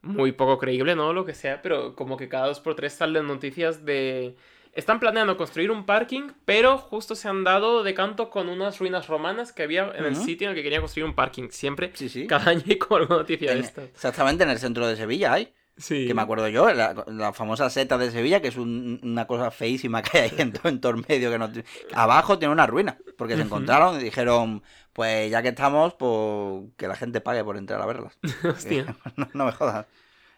[0.00, 1.12] Muy poco creíble, ¿no?
[1.12, 4.36] Lo que sea, pero como que cada dos por tres salen noticias de.
[4.78, 9.08] Están planeando construir un parking, pero justo se han dado de canto con unas ruinas
[9.08, 11.48] romanas que había en el sitio en el que querían construir un parking.
[11.50, 12.26] Siempre, Sí, sí.
[12.28, 13.84] cada año hay como alguna noticia de En- estas.
[13.86, 15.52] exactamente en el centro de Sevilla hay.
[15.76, 16.06] Sí.
[16.06, 19.50] Que me acuerdo yo, la, la famosa seta de Sevilla, que es un- una cosa
[19.50, 21.30] feísima que hay en todo, en todo el medio.
[21.32, 21.50] Que no,
[21.94, 24.62] abajo tiene una ruina, porque se encontraron y dijeron,
[24.92, 28.16] pues ya que estamos, pues que la gente pague por entrar a verlas.
[28.44, 28.94] Hostia.
[29.16, 29.86] no, no me jodas.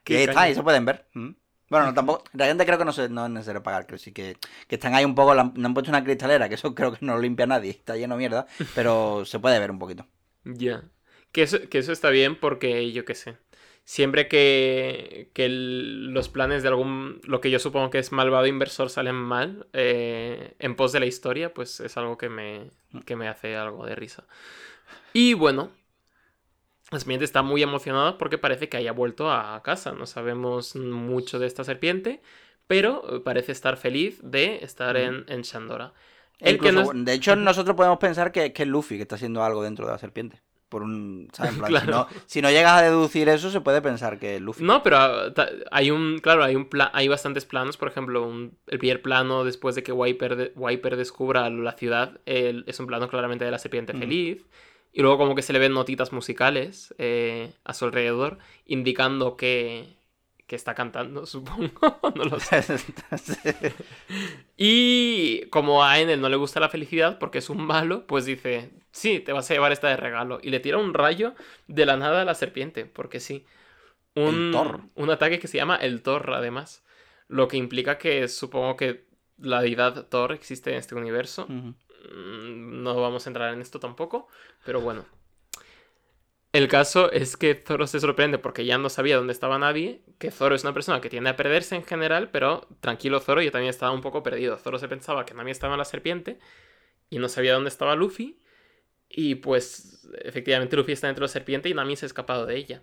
[0.04, 1.06] Qué Y ahí está, ahí se pueden ver.
[1.14, 1.30] Mm.
[1.70, 4.12] Bueno, no, tampoco, la gente creo que no, se, no es necesario pagar, creo sí
[4.12, 4.36] que,
[4.68, 7.14] que están ahí un poco, le han, puesto una cristalera, que eso creo que no
[7.14, 10.06] lo limpia nadie, está lleno de mierda, pero se puede ver un poquito.
[10.44, 10.82] Ya.
[11.32, 13.36] Que eso, que eso está bien porque, yo qué sé.
[13.84, 18.46] Siempre que, que el- los planes de algún, lo que yo supongo que es malvado
[18.46, 22.70] inversor salen mal eh, en pos de la historia, pues es algo que me,
[23.06, 24.26] que me hace algo de risa.
[25.12, 25.70] Y bueno,
[26.90, 29.92] la serpiente está muy emocionada porque parece que haya vuelto a casa.
[29.92, 32.20] No sabemos mucho de esta serpiente,
[32.66, 35.92] pero eh, parece estar feliz de estar en, en Shandora.
[36.38, 39.42] El que Incluso, De hecho, nosotros podemos pensar que, que es Luffy que está haciendo
[39.44, 40.40] algo dentro de la serpiente.
[40.70, 41.52] Por un, ¿sabes?
[41.52, 42.08] En plan, si, Claro.
[42.12, 44.62] no, si no llegas a deducir eso, se puede pensar que es Luffy.
[44.64, 45.32] No, pero ah,
[45.72, 49.44] hay un, claro, hay un pla- hay bastantes planos, por ejemplo, un- el primer plano
[49.44, 53.50] después de que Wiper, de- Wiper descubra la ciudad, el- es un plano claramente de
[53.50, 54.46] la serpiente feliz,
[54.92, 59.86] y luego como que se le ven notitas musicales eh, a su alrededor, indicando que,
[60.46, 61.70] que está cantando, supongo,
[62.14, 62.62] no lo sé.
[64.56, 68.70] Y como a Enel no le gusta la felicidad porque es un malo, pues dice,
[68.90, 70.40] sí, te vas a llevar esta de regalo.
[70.42, 71.34] Y le tira un rayo
[71.68, 73.46] de la nada a la serpiente, porque sí.
[74.14, 74.80] Un, El Thor.
[74.96, 76.84] un ataque que se llama el Thor, además.
[77.28, 79.04] Lo que implica que supongo que
[79.38, 81.46] la deidad Thor existe en este universo.
[82.12, 84.28] No vamos a entrar en esto tampoco,
[84.64, 85.04] pero bueno.
[86.52, 90.32] El caso es que Zoro se sorprende porque ya no sabía dónde estaba nadie, que
[90.32, 93.70] Zoro es una persona que tiende a perderse en general, pero tranquilo Zoro, yo también
[93.70, 94.58] estaba un poco perdido.
[94.58, 96.40] Zoro se pensaba que Nami estaba en la serpiente
[97.08, 98.40] y no sabía dónde estaba Luffy,
[99.08, 102.56] y pues efectivamente Luffy está dentro de la serpiente y Nami se ha escapado de
[102.56, 102.82] ella.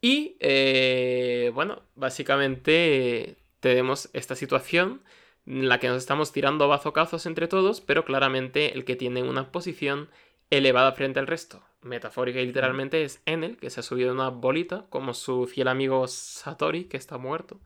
[0.00, 5.02] Y eh, bueno, básicamente tenemos esta situación
[5.48, 9.50] en la que nos estamos tirando bazocazos entre todos, pero claramente el que tiene una
[9.50, 10.08] posición
[10.50, 14.86] elevada frente al resto, metafórica y literalmente, es Enel, que se ha subido una bolita,
[14.90, 17.60] como su fiel amigo Satori, que está muerto,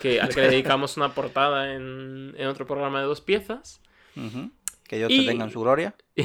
[0.00, 3.80] que, al que le dedicamos una portada en, en otro programa de dos piezas.
[4.88, 5.94] Que Dios Y- te tenga en su gloria.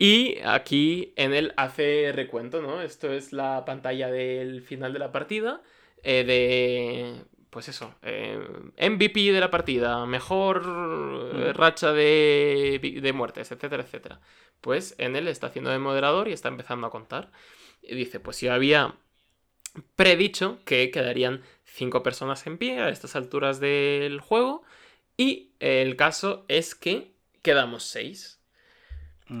[0.00, 2.80] Y aquí Enel hace recuento, ¿no?
[2.82, 5.60] Esto es la pantalla del final de la partida,
[6.04, 7.24] eh, de...
[7.58, 8.38] Pues eso, eh,
[8.76, 11.54] MVP de la partida, mejor eh, Mm.
[11.56, 14.20] racha de, de muertes, etcétera, etcétera.
[14.60, 17.32] Pues Enel está haciendo de moderador y está empezando a contar.
[17.82, 18.94] Y dice, pues yo había
[19.96, 24.62] predicho que quedarían cinco personas en pie a estas alturas del juego.
[25.16, 27.10] Y el caso es que
[27.42, 28.38] quedamos seis.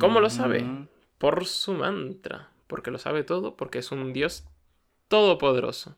[0.00, 0.62] ¿Cómo lo sabe?
[0.62, 0.88] Mm.
[1.18, 2.48] Por su mantra.
[2.66, 4.42] Porque lo sabe todo, porque es un dios
[5.06, 5.94] todopoderoso.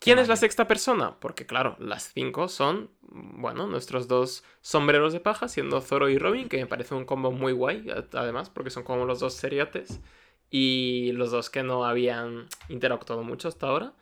[0.00, 1.20] ¿Quién es la sexta persona?
[1.20, 6.48] Porque claro, las cinco son, bueno, nuestros dos sombreros de paja, siendo Zoro y Robin,
[6.48, 10.00] que me parece un combo muy guay, además, porque son como los dos seriotes
[10.48, 13.92] y los dos que no habían interactuado mucho hasta ahora.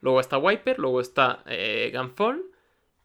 [0.00, 2.44] Luego está Wiper, luego está eh, Gunfall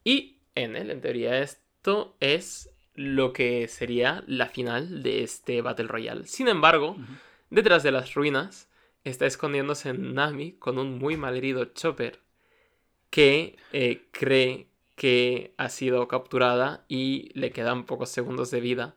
[0.03, 0.89] y Enel.
[0.89, 6.25] En teoría esto es lo que sería la final de este Battle Royale.
[6.25, 6.97] Sin embargo,
[7.51, 8.71] detrás de las ruinas
[9.03, 12.27] está escondiéndose Nami con un muy malherido Chopper
[13.09, 18.95] que eh, cree que ha sido capturada y le quedan pocos segundos de vida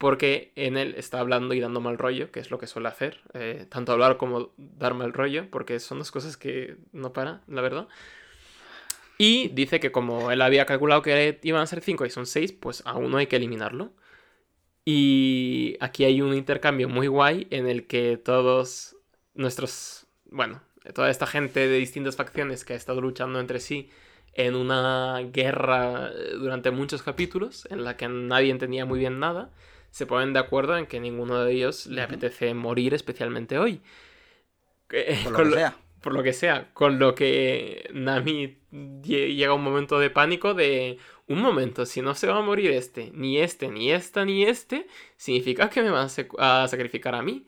[0.00, 3.20] porque en él está hablando y dando mal rollo, que es lo que suele hacer,
[3.34, 7.60] eh, tanto hablar como dar mal rollo, porque son dos cosas que no para, la
[7.60, 7.86] verdad.
[9.18, 12.52] Y dice que como él había calculado que iban a ser 5 y son 6,
[12.52, 13.92] pues a uno hay que eliminarlo.
[14.86, 18.96] Y aquí hay un intercambio muy guay en el que todos
[19.34, 20.62] nuestros, bueno,
[20.94, 23.90] toda esta gente de distintas facciones que ha estado luchando entre sí
[24.34, 29.50] en una guerra eh, durante muchos capítulos en la que nadie entendía muy bien nada,
[29.90, 33.82] se ponen de acuerdo en que ninguno de ellos le apetece morir especialmente hoy.
[35.24, 35.76] Por lo que sea.
[36.00, 36.70] Por lo que sea.
[36.72, 38.58] Con lo que Nami
[39.02, 43.12] llega un momento de pánico de un momento, si no se va a morir este,
[43.14, 47.46] ni este, ni esta, ni este, significa que me van a, sacrificar a mí.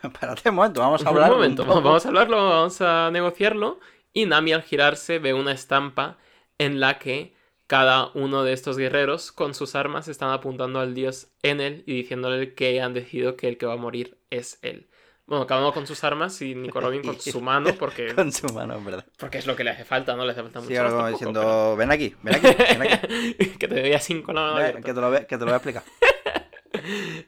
[0.02, 1.30] Espérate un momento, vamos a hablar.
[1.30, 3.80] Un momento, vamos a hablarlo, vamos a negociarlo.
[4.12, 6.18] Y Nami al girarse ve una estampa
[6.58, 7.34] en la que
[7.66, 11.94] cada uno de estos guerreros con sus armas están apuntando al dios en él y
[11.94, 14.88] diciéndole que han decidido que el que va a morir es él.
[15.26, 18.12] Bueno, cada uno con sus armas y Nico Robin con su mano, porque.
[18.16, 19.06] con su mano, en verdad.
[19.16, 20.24] Porque es lo que le hace falta, ¿no?
[20.24, 20.70] Le hace falta mucho.
[20.70, 23.46] Sí, ahora como diciendo, ven aquí, ven aquí, ven aquí.
[23.56, 24.80] que te así con la mano.
[24.82, 25.84] que, te lo que te lo voy a explicar.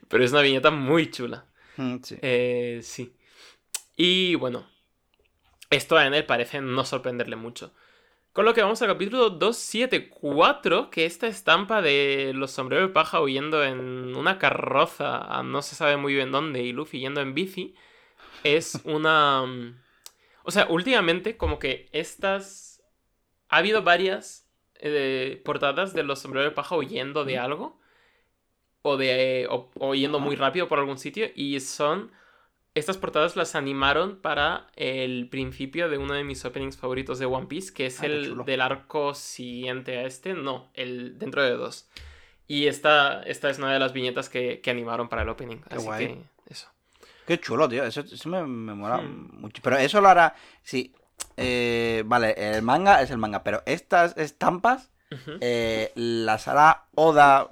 [0.09, 1.45] Pero es una viñeta muy chula.
[1.77, 2.17] Mm, sí.
[2.21, 3.15] Eh, sí.
[3.95, 4.67] Y bueno,
[5.69, 7.73] esto a él parece no sorprenderle mucho.
[8.33, 13.21] Con lo que vamos al capítulo 274, que esta estampa de los sombreros de paja
[13.21, 17.35] huyendo en una carroza a no se sabe muy bien dónde y Luffy yendo en
[17.35, 17.75] bici,
[18.43, 19.45] es una...
[19.45, 19.79] Mm,
[20.43, 22.81] o sea, últimamente como que estas...
[23.49, 27.79] Ha habido varias eh, portadas de los sombreros de paja huyendo de algo
[28.83, 32.11] o de o yendo muy rápido por algún sitio y son
[32.75, 37.45] estas portadas las animaron para el principio de uno de mis openings favoritos de One
[37.47, 41.87] Piece, que es Ah, el del arco siguiente a este, no, el dentro de dos.
[42.47, 45.57] Y esta, esta es una de las viñetas que, que animaron para el opening.
[45.57, 46.07] Qué así guay.
[46.07, 46.67] que eso.
[47.27, 47.83] Qué chulo, tío.
[47.85, 49.29] Eso, eso me, me mola Hmm.
[49.39, 49.61] mucho.
[49.63, 50.35] Pero eso lo hará.
[50.63, 50.93] Sí.
[51.37, 53.43] eh, vale, el manga es el manga.
[53.43, 55.37] Pero estas estampas Ujú.
[55.41, 57.51] eh, las hará Oda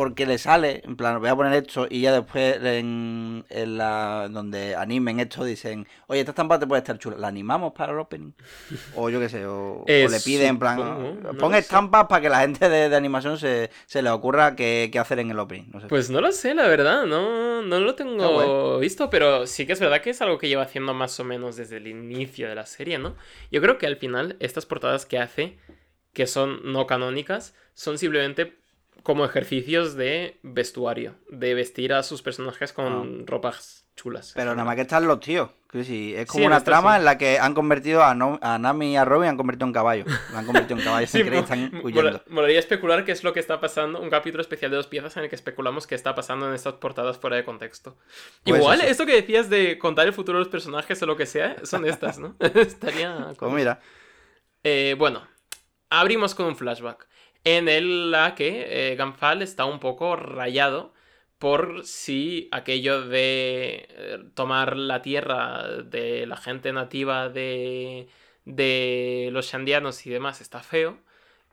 [0.00, 0.80] porque le sale.
[0.86, 5.44] En plan, voy a poner esto y ya después en, en la donde animen esto
[5.44, 7.18] dicen, oye, esta estampa te puede estar chula.
[7.18, 8.32] ¿La animamos para el opening?
[8.94, 11.58] O yo qué sé, o, o le pide en plan, supongo, no pon sé.
[11.58, 15.18] estampas para que la gente de, de animación se, se le ocurra qué, qué hacer
[15.18, 15.70] en el opening.
[15.70, 15.88] No sé.
[15.88, 19.80] Pues no lo sé, la verdad, no, no lo tengo visto, pero sí que es
[19.80, 22.64] verdad que es algo que lleva haciendo más o menos desde el inicio de la
[22.64, 23.16] serie, ¿no?
[23.50, 25.58] Yo creo que al final estas portadas que hace,
[26.14, 28.59] que son no canónicas, son simplemente
[29.02, 34.30] como ejercicios de vestuario, de vestir a sus personajes con ropas chulas.
[34.30, 34.34] Ah.
[34.36, 35.50] Pero nada más que están los tíos.
[35.70, 36.98] Que sí, es como Sí, una trama sí.
[36.98, 39.72] en la que han convertido a, No- a Nami y a Robin han convertido en
[39.72, 40.04] caballo.
[40.32, 42.22] Lo han convertido en caballos Sí, sin querer están huyendo.
[42.28, 45.22] molaría especular qué es lo que está pasando, un capítulo especial de dos piezas en
[45.24, 47.96] el que especulamos qué está pasando en estas portadas fuera de contexto.
[48.42, 48.88] Pues Igual, eso.
[48.90, 51.86] esto que decías de contar el futuro de los personajes o lo que sea, son
[51.86, 52.34] estas, ¿no?
[52.40, 53.28] Estaría...
[53.38, 53.80] Pues mira,
[54.64, 55.22] Eh, bueno,
[55.88, 57.06] abrimos con un flashback
[57.44, 60.92] en el la que eh, Ganfal está un poco rayado
[61.38, 68.08] por si aquello de eh, tomar la tierra de la gente nativa de,
[68.44, 70.98] de los shandianos y demás está feo.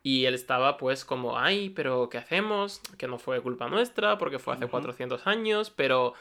[0.03, 2.81] Y él estaba pues como, ay, pero ¿qué hacemos?
[2.97, 4.71] Que no fue culpa nuestra porque fue hace Ujú.
[4.71, 6.13] 400 años, pero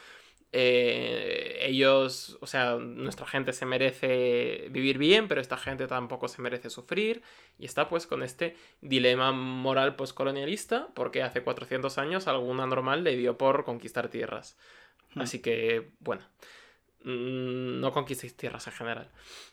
[0.53, 6.43] eh, ellos, o sea, nuestra gente se merece vivir bien, pero esta gente tampoco se
[6.43, 7.23] merece sufrir.
[7.59, 13.17] Y está pues con este dilema moral postcolonialista, porque hace 400 años alguna normal le
[13.17, 14.57] dio por conquistar tierras.
[15.15, 15.23] Hmm.
[15.23, 16.23] Así que, bueno,
[17.07, 19.09] no conquistéis tierras en general.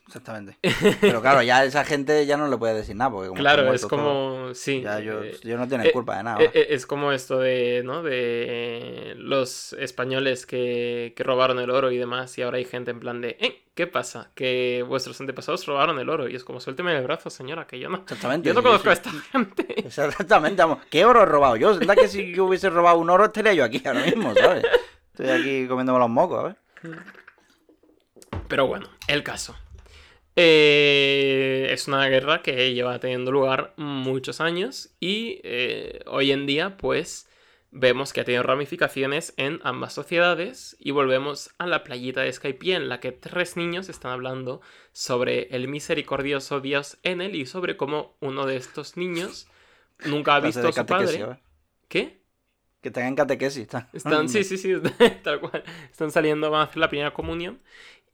[0.08, 0.58] exactamente.
[1.00, 3.12] Pero claro, ya esa gente ya no le puede decir nada.
[3.12, 4.82] Porque como claro, es como, sí.
[4.82, 6.42] Ya yo, eh, yo no tienen eh, culpa de nada.
[6.42, 8.02] Eh, eh, Es como esto de, ¿no?
[8.02, 12.98] De los españoles que, que robaron el oro y demás, y ahora hay gente en
[12.98, 13.62] plan de, ¿eh?
[13.74, 14.30] ¿Qué pasa?
[14.34, 17.88] Que vuestros antepasados robaron el oro, y es como, suélteme el brazo, señora, que yo
[17.88, 17.98] no.
[17.98, 18.48] Exactamente.
[18.48, 19.02] Yo no sí, conozco a sí.
[19.04, 19.66] esta gente.
[19.86, 20.78] Exactamente, vamos.
[20.90, 21.78] ¿Qué oro he robado yo?
[21.78, 24.64] ¿Verdad que si yo hubiese robado un oro estaría yo aquí ahora mismo, ¿sabes?
[25.12, 26.96] Estoy aquí comiéndome los mocos, ¿sabes?
[28.48, 29.56] Pero bueno, el caso.
[30.36, 36.76] Eh, es una guerra que lleva teniendo lugar muchos años y eh, hoy en día
[36.76, 37.28] pues
[37.70, 42.76] vemos que ha tenido ramificaciones en ambas sociedades y volvemos a la playita de Skypiea
[42.76, 44.60] en la que tres niños están hablando
[44.92, 49.48] sobre el misericordioso dios Enel y sobre cómo uno de estos niños
[50.04, 51.38] nunca ha visto a su padre.
[51.88, 52.24] ¿Qué?
[52.80, 53.62] Que tengan en catequesis.
[53.62, 54.74] Están, Están, sí, sí, sí,
[55.22, 55.64] tal cual.
[55.90, 57.60] Están saliendo, van a hacer la primera comunión.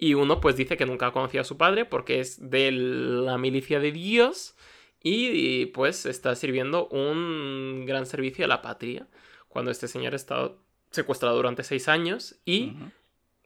[0.02, 3.36] Y uno pues dice que nunca ha conocido a su padre porque es de la
[3.36, 4.56] milicia de Dios
[5.02, 9.06] y, pues está sirviendo un gran servicio a la patria.
[9.48, 10.52] Cuando este señor está
[10.90, 12.76] secuestrado durante seis años y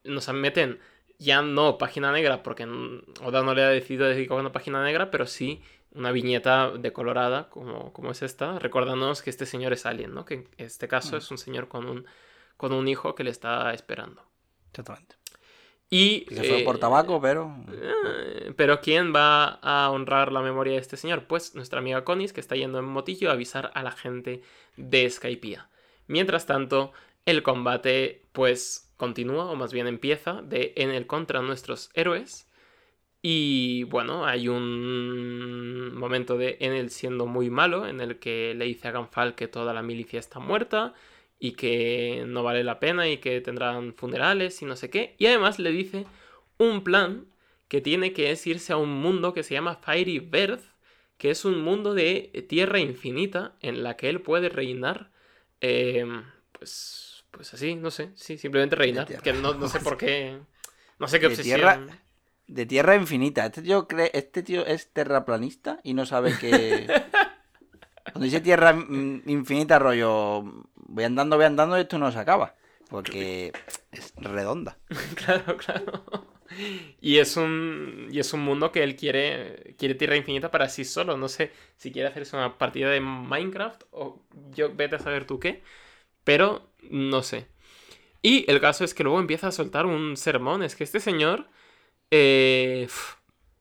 [0.04, 0.78] nos meten
[1.18, 5.26] ya no página negra, porque Oda no le ha decidido dedicar una página negra, pero
[5.26, 5.60] sí
[5.92, 10.24] una viñeta decolorada, como, como es esta, recordándonos que este señor es alien, ¿no?
[10.24, 12.06] Que en este caso es un señor con un,
[12.56, 14.22] con un hijo que le está esperando.
[14.70, 15.16] Exactamente.
[15.90, 17.54] Y, Que fue por eh, tabaco, pero.
[17.70, 21.24] eh, Pero ¿quién va a honrar la memoria de este señor?
[21.26, 24.42] Pues nuestra amiga Conis, que está yendo en motillo a avisar a la gente
[24.76, 25.68] de Skypiea.
[26.06, 26.92] Mientras tanto,
[27.26, 32.48] el combate pues continúa, o más bien empieza, de en el contra nuestros héroes.
[33.22, 38.66] Y bueno, hay un momento de en él siendo muy malo, en el que le
[38.66, 40.92] dice a Ganfal que toda la milicia está muerta
[41.38, 45.14] y que no vale la pena y que tendrán funerales y no sé qué.
[45.18, 46.06] Y además le dice
[46.58, 47.26] un plan
[47.68, 50.62] que tiene que es irse a un mundo que se llama Fiery Birth,
[51.18, 55.10] que es un mundo de tierra infinita en la que él puede reinar,
[55.60, 56.04] eh,
[56.52, 60.38] pues, pues así, no sé, sí, simplemente reinar, que no, no sé por qué,
[60.98, 61.58] no sé qué De obsesión.
[61.60, 61.86] tierra-
[62.46, 63.46] De tierra infinita.
[63.46, 64.10] Este tío, cree...
[64.14, 66.86] este tío es terraplanista y no sabe que.
[68.04, 70.42] Cuando dice tierra mm, infinita, rollo.
[70.74, 72.54] Voy andando, voy andando y esto no se acaba.
[72.88, 73.52] Porque
[73.92, 74.78] es redonda.
[75.16, 76.04] Claro, claro.
[77.00, 80.84] Y es un y es un mundo que él quiere quiere tierra infinita para sí
[80.84, 81.16] solo.
[81.16, 84.22] No sé si quiere hacerse una partida de Minecraft o
[84.54, 85.62] yo vete a saber tú qué,
[86.24, 87.48] pero no sé.
[88.22, 90.62] Y el caso es que luego empieza a soltar un sermón.
[90.62, 91.48] Es que este señor,
[92.10, 92.88] eh,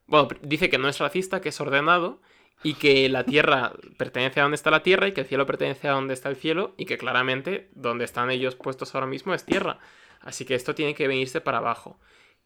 [0.08, 2.22] bueno, dice que no es racista, que es ordenado
[2.64, 5.90] y que la tierra pertenece a donde está la tierra y que el cielo pertenece
[5.90, 9.46] a donde está el cielo y que claramente donde están ellos puestos ahora mismo es
[9.46, 9.80] tierra.
[10.22, 12.00] Así que esto tiene que venirse para abajo.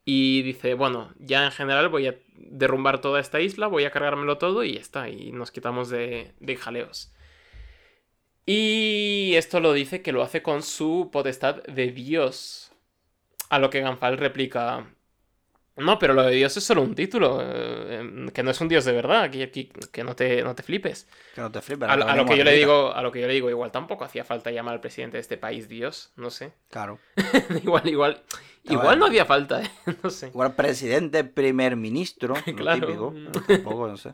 [0.03, 4.37] Y dice, bueno, ya en general voy a derrumbar toda esta isla, voy a cargármelo
[4.37, 5.09] todo y está.
[5.09, 7.13] Y nos quitamos de, de jaleos.
[8.45, 12.71] Y esto lo dice que lo hace con su potestad de Dios.
[13.49, 14.87] A lo que Ganfal replica,
[15.77, 18.83] no, pero lo de Dios es solo un título, eh, que no es un Dios
[18.85, 21.07] de verdad, que, que- que no, te, no te flipes.
[21.35, 21.87] Que no te flipes.
[21.89, 24.23] A, lo que yo le digo, a lo que yo le digo, igual tampoco hacía
[24.25, 26.53] falta llamar al presidente de este país Dios, no sé.
[26.69, 26.99] Claro.
[27.63, 28.21] igual, igual,
[28.63, 29.69] igual no hacía falta, ¿eh?
[30.03, 30.27] no sé.
[30.27, 32.33] Igual presidente, primer ministro.
[32.55, 32.87] Claro.
[32.87, 33.13] típico.
[33.47, 34.13] Tampoco, no sé.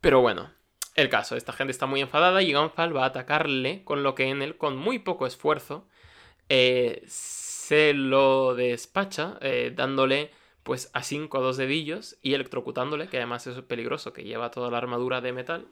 [0.00, 0.50] Pero bueno,
[0.94, 4.24] el caso, esta gente está muy enfadada y Gunfal va a atacarle con lo que
[4.28, 5.86] en él, con muy poco esfuerzo,
[6.48, 7.02] eh,
[7.66, 10.30] se lo despacha, eh, dándole
[10.62, 14.70] pues a 5 o 2 dedillos y electrocutándole, que además es peligroso, que lleva toda
[14.70, 15.66] la armadura de metal.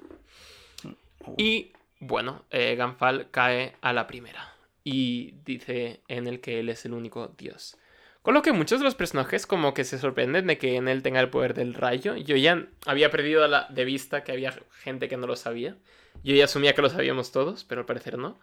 [1.37, 6.85] Y bueno, eh, Ganfal cae a la primera y dice en el que él es
[6.85, 7.77] el único dios.
[8.23, 11.01] Con lo que muchos de los personajes como que se sorprenden de que en él
[11.01, 12.17] tenga el poder del rayo.
[12.17, 15.77] Yo ya había perdido la, de vista que había gente que no lo sabía.
[16.25, 18.41] Yo ya asumía que lo sabíamos todos, pero al parecer no.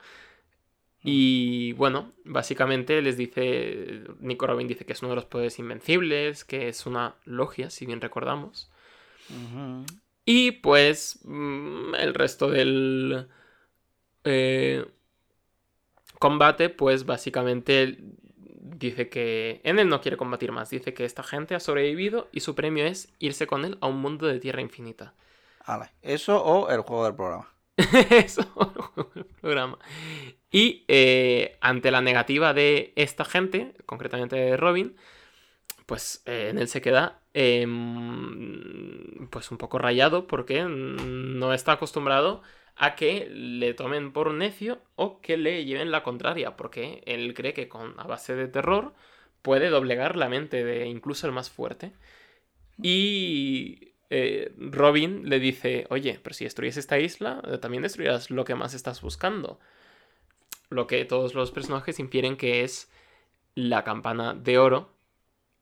[1.03, 6.45] Y bueno, básicamente les dice, Nico Robin dice que es uno de los poderes invencibles,
[6.45, 8.69] que es una logia, si bien recordamos.
[10.25, 13.27] Y pues mm, el resto del
[14.23, 14.85] eh,
[16.19, 17.97] combate, pues básicamente
[18.61, 20.69] dice que en él no quiere combatir más.
[20.69, 23.97] Dice que esta gente ha sobrevivido y su premio es irse con él a un
[23.97, 25.13] mundo de tierra infinita.
[25.65, 25.89] Vale.
[26.01, 27.47] Eso o el juego del programa.
[28.09, 28.43] Eso,
[29.15, 29.77] el programa.
[30.51, 34.95] Y eh, ante la negativa de esta gente, concretamente de Robin,
[35.85, 42.41] pues eh, en él se queda em, pues un poco rayado porque no está acostumbrado
[42.75, 47.53] a que le tomen por necio o que le lleven la contraria, porque él cree
[47.53, 48.93] que con a base de terror
[49.41, 51.93] puede doblegar la mente de incluso el más fuerte.
[52.81, 58.43] Y eh, Robin le dice, oye, pero si destruyes esta isla, eh, también destruirás lo
[58.45, 59.59] que más estás buscando.
[60.69, 62.89] Lo que todos los personajes infieren que es
[63.55, 64.93] la campana de oro.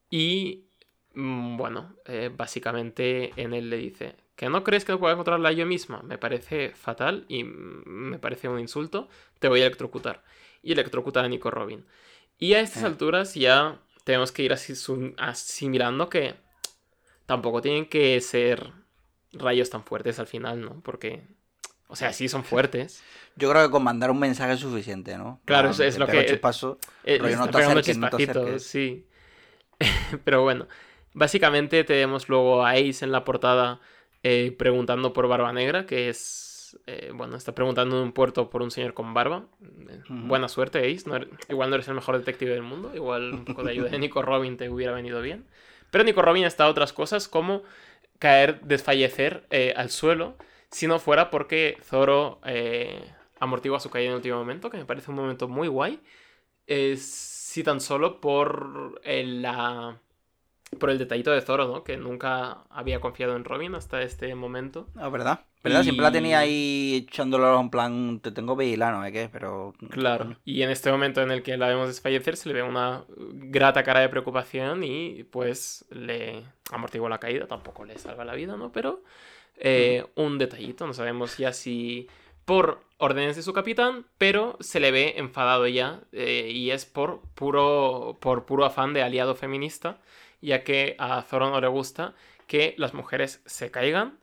[0.10, 0.66] Y
[1.14, 5.66] mm, bueno, eh, básicamente en él le dice, ¿que no crees que pueda encontrarla yo
[5.66, 6.02] misma?
[6.04, 9.08] Me parece fatal y mm, me parece un insulto.
[9.40, 10.24] Te voy a electrocutar.
[10.62, 11.86] Y electrocuta a Nico Robin.
[12.38, 12.88] Y a estas Eh.
[12.88, 14.54] alturas ya tenemos que ir
[15.18, 16.36] asimilando que
[17.30, 18.72] tampoco tienen que ser
[19.34, 20.82] rayos tan fuertes al final, ¿no?
[20.82, 21.22] Porque,
[21.88, 23.04] o sea, sí son fuertes.
[23.36, 25.40] Yo creo que con mandar un mensaje es suficiente, ¿no?
[25.46, 26.80] Claro, es- es lo que- chispazo.
[27.04, 29.06] Eh, le no te acerques, no te sí.
[30.24, 30.68] Pero bueno,
[31.14, 33.80] básicamente tenemos luego a Ace en la portada
[34.24, 38.64] eh, preguntando por Barba Negra, que es, eh, bueno, está preguntando en un puerto por
[38.64, 39.46] un señor con barba.
[40.10, 41.08] Buena suerte, Ace.
[41.08, 43.90] No eres- igual no eres el mejor detective del mundo, igual un poco de ayuda
[43.92, 45.46] de Nico Robin te hubiera venido bien.
[45.92, 47.64] Pero Nico Robin está a otras cosas como
[48.20, 50.36] caer, desfallecer eh, al suelo,
[50.70, 53.02] si no fuera porque Zoro eh,
[53.40, 56.00] amortigua su caída en el último momento, que me parece un momento muy guay.
[56.98, 59.48] Si tan solo por el,
[60.80, 61.84] por el detallito de Zoro, ¿no?
[61.84, 64.88] Que nunca había confiado en Robin hasta este momento.
[64.96, 65.49] Ah, ¿verdad?
[65.64, 65.84] ¿Verdad?
[65.84, 69.06] Siempre la Y- tenía ahí echándolo en plan, te tengo vigilado, ¿no?
[69.06, 69.30] ¿Eh, qué?
[69.32, 69.74] Pero...
[69.90, 70.38] Claro.
[70.46, 73.84] Y en este momento en el que la vemos desfallecer, se le ve una grata
[73.84, 77.46] cara de preocupación y pues le amortigua la caída.
[77.48, 78.72] Tampoco le salva la vida, ¿no?
[78.72, 79.04] Pero
[79.58, 82.08] eh, un detallito, no sabemos ya si
[82.46, 87.22] por órdenes de su capitán, pero se le ve enfadado ya eh, y es por
[87.36, 90.00] puro, por puro afán de aliado feminista,
[90.42, 92.14] ya que a Zoro no le gusta
[92.48, 94.18] que las mujeres se caigan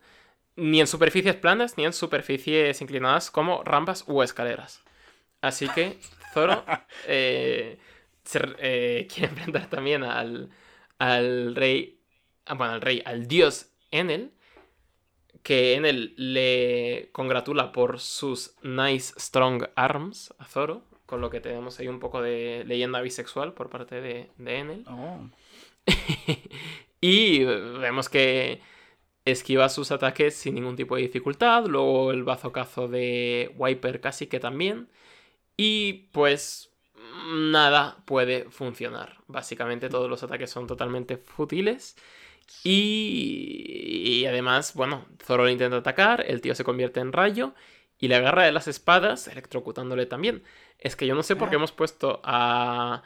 [0.57, 4.82] ni en superficies planas ni en superficies inclinadas como rampas u escaleras.
[5.42, 5.98] Así que
[6.34, 6.64] Zoro
[7.07, 7.78] eh,
[8.24, 10.50] se- eh, quiere enfrentar también al,
[10.98, 12.00] al rey,
[12.48, 14.32] bueno, al rey, al dios Enel,
[15.42, 21.78] que Enel le congratula por sus nice strong arms a Zoro, con lo que tenemos
[21.78, 24.84] ahí un poco de leyenda bisexual por parte de, de Enel.
[24.88, 25.20] Oh.
[27.00, 28.61] y vemos que
[29.26, 31.66] esquiva sus ataques sin ningún tipo de dificultad.
[31.66, 34.88] Luego el bazocazo de Wiper casi que también.
[35.56, 36.70] Y pues
[37.34, 39.18] nada puede funcionar.
[39.26, 41.96] Básicamente todos los ataques son totalmente fútiles.
[42.64, 47.54] Y, y además, bueno, Zoro le intenta atacar, el tío se convierte en rayo
[47.98, 50.44] y le agarra de las espadas, electrocutándole también.
[50.78, 53.02] Es que yo no sé por qué hemos puesto a,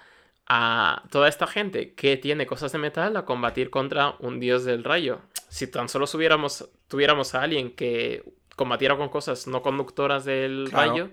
[0.52, 4.82] a toda esta gente que tiene cosas de metal a combatir contra un dios del
[4.82, 5.20] rayo.
[5.48, 8.24] Si tan solo subiéramos, tuviéramos a alguien que
[8.56, 10.90] combatiera con cosas no conductoras del Claro.
[10.90, 11.10] rayo,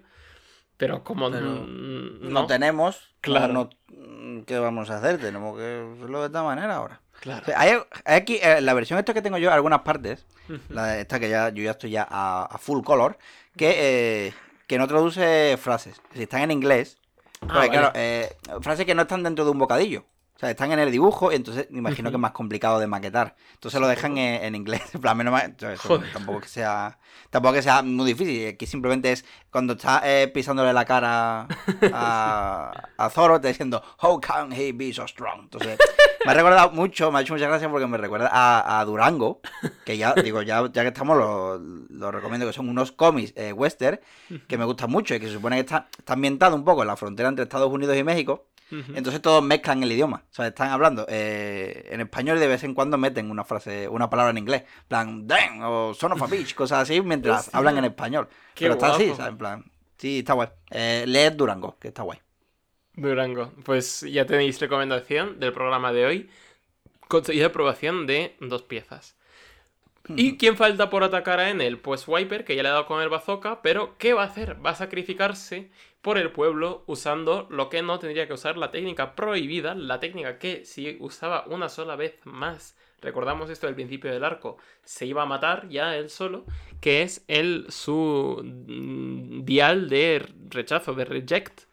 [0.78, 3.14] pero como Pero mm, No, tenemos.
[3.22, 3.54] Claro.
[3.54, 5.20] no- no- ¿Qué vamos a hacer?
[5.20, 7.02] Tenemos que hacerlo de esta manera ahora.
[7.20, 7.42] Claro.
[7.44, 7.72] O sea, hay,
[8.06, 10.26] hay aquí, eh, la versión esta que tengo yo, algunas partes,
[10.70, 13.18] la de esta que ya yo ya estoy ya a, a full color,
[13.56, 14.34] que, eh,
[14.68, 16.02] que no traduce frases.
[16.14, 16.98] Si están en inglés,
[17.42, 17.70] Ah, vale.
[17.70, 20.06] claro, eh, frases que no están dentro de un bocadillo.
[20.38, 22.86] O sea, están en el dibujo y entonces me imagino que es más complicado de
[22.86, 23.36] maquetar.
[23.56, 24.84] Entonces lo dejan en, en inglés.
[24.94, 25.34] En plan, menos
[26.14, 27.00] tampoco que sea
[27.32, 28.48] tampoco que sea muy difícil.
[28.48, 31.48] Aquí simplemente es cuando está eh, pisándole la cara
[31.94, 35.42] a, a Zoro, te diciendo, How can he be so strong?
[35.42, 35.78] Entonces,
[36.24, 39.42] me ha recordado mucho, me ha hecho mucha gracia porque me recuerda a, a Durango,
[39.86, 43.54] que ya, digo, ya, ya que estamos, lo, lo recomiendo, que son unos cómics eh,
[43.54, 44.00] western
[44.48, 46.88] que me gustan mucho y que se supone que está, está ambientado un poco en
[46.88, 48.46] la frontera entre Estados Unidos y México.
[48.70, 50.24] Entonces todos mezclan el idioma.
[50.30, 53.88] O sea, están hablando eh, en español y de vez en cuando meten una frase,
[53.88, 54.64] una palabra en inglés.
[54.88, 57.58] Plan, damn, o son of a bitch, cosas así, mientras Hostia.
[57.58, 58.28] hablan en español.
[58.54, 59.08] Qué Pero está así.
[59.16, 59.32] ¿sabes?
[59.32, 60.50] En plan, sí, está guay.
[60.70, 62.20] Eh, leed Durango, que está guay.
[62.96, 63.54] Durango.
[63.64, 66.30] Pues ya tenéis recomendación del programa de hoy.
[67.08, 69.17] Conseguida aprobación de dos piezas.
[70.16, 71.78] ¿Y quién falta por atacar a Enel?
[71.78, 74.64] Pues Wiper, que ya le ha dado con el bazooka, pero ¿qué va a hacer?
[74.66, 75.70] Va a sacrificarse
[76.02, 80.40] por el pueblo usando lo que no tendría que usar, la técnica prohibida, la técnica
[80.40, 85.24] que si usaba una sola vez más, recordamos esto del principio del arco, se iba
[85.24, 86.46] a matar ya él solo,
[86.80, 91.64] que es el su mm, dial de rechazo, de reject.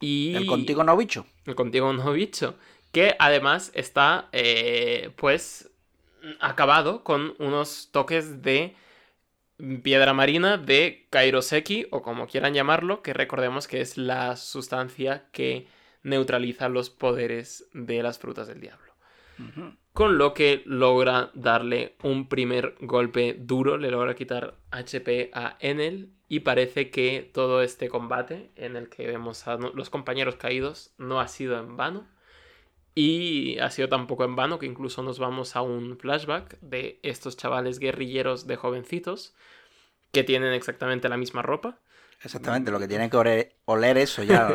[0.00, 0.36] Y...
[0.36, 1.26] El contigo no bicho.
[1.44, 2.54] El contigo no bicho.
[2.92, 5.67] Que además está, eh, pues,
[6.40, 8.74] acabado con unos toques de
[9.82, 15.66] piedra marina de Kairoseki, o como quieran llamarlo, que recordemos que es la sustancia que
[16.02, 18.88] neutraliza los poderes de las frutas del diablo.
[19.92, 26.12] Con lo que logra darle un primer golpe duro, le logra quitar HP a Enel
[26.28, 31.20] y parece que todo este combate en el que vemos a los compañeros caídos no
[31.20, 32.06] ha sido en vano.
[33.00, 37.36] Y ha sido tampoco en vano que incluso nos vamos a un flashback de estos
[37.36, 39.34] chavales guerrilleros de jovencitos
[40.10, 41.78] que tienen exactamente la misma ropa.
[42.24, 44.48] Exactamente, lo que tiene que oler, oler eso ya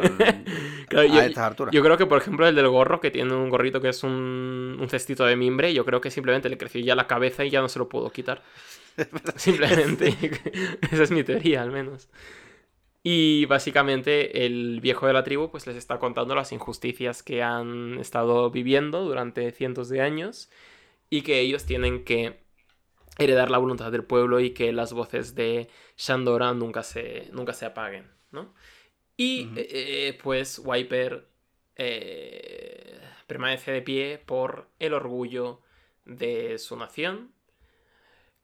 [0.89, 1.73] Claro, a yo- estas alturas.
[1.73, 4.77] Yo creo que, por ejemplo, el del gorro, que tiene un gorrito que es un,
[4.77, 7.61] un cestito de mimbre, yo creo que simplemente le creció ya la cabeza y ya
[7.61, 8.41] no se lo pudo quitar.
[9.37, 10.13] Simplemente.
[10.91, 12.09] Esa es mi teoría, al menos.
[13.03, 17.99] Y básicamente el viejo de la tribu pues les está contando las injusticias que han
[17.99, 20.49] estado viviendo durante cientos de años
[21.09, 22.39] y que ellos tienen que
[23.19, 27.65] heredar la voluntad del pueblo y que las voces de Shandora nunca se, nunca se
[27.65, 28.53] apaguen, ¿no?
[29.17, 29.55] Y Ujú.
[29.57, 31.27] eh, pues Wiper
[31.75, 35.61] eh, permanece de pie por el orgullo
[36.05, 37.33] de su nación.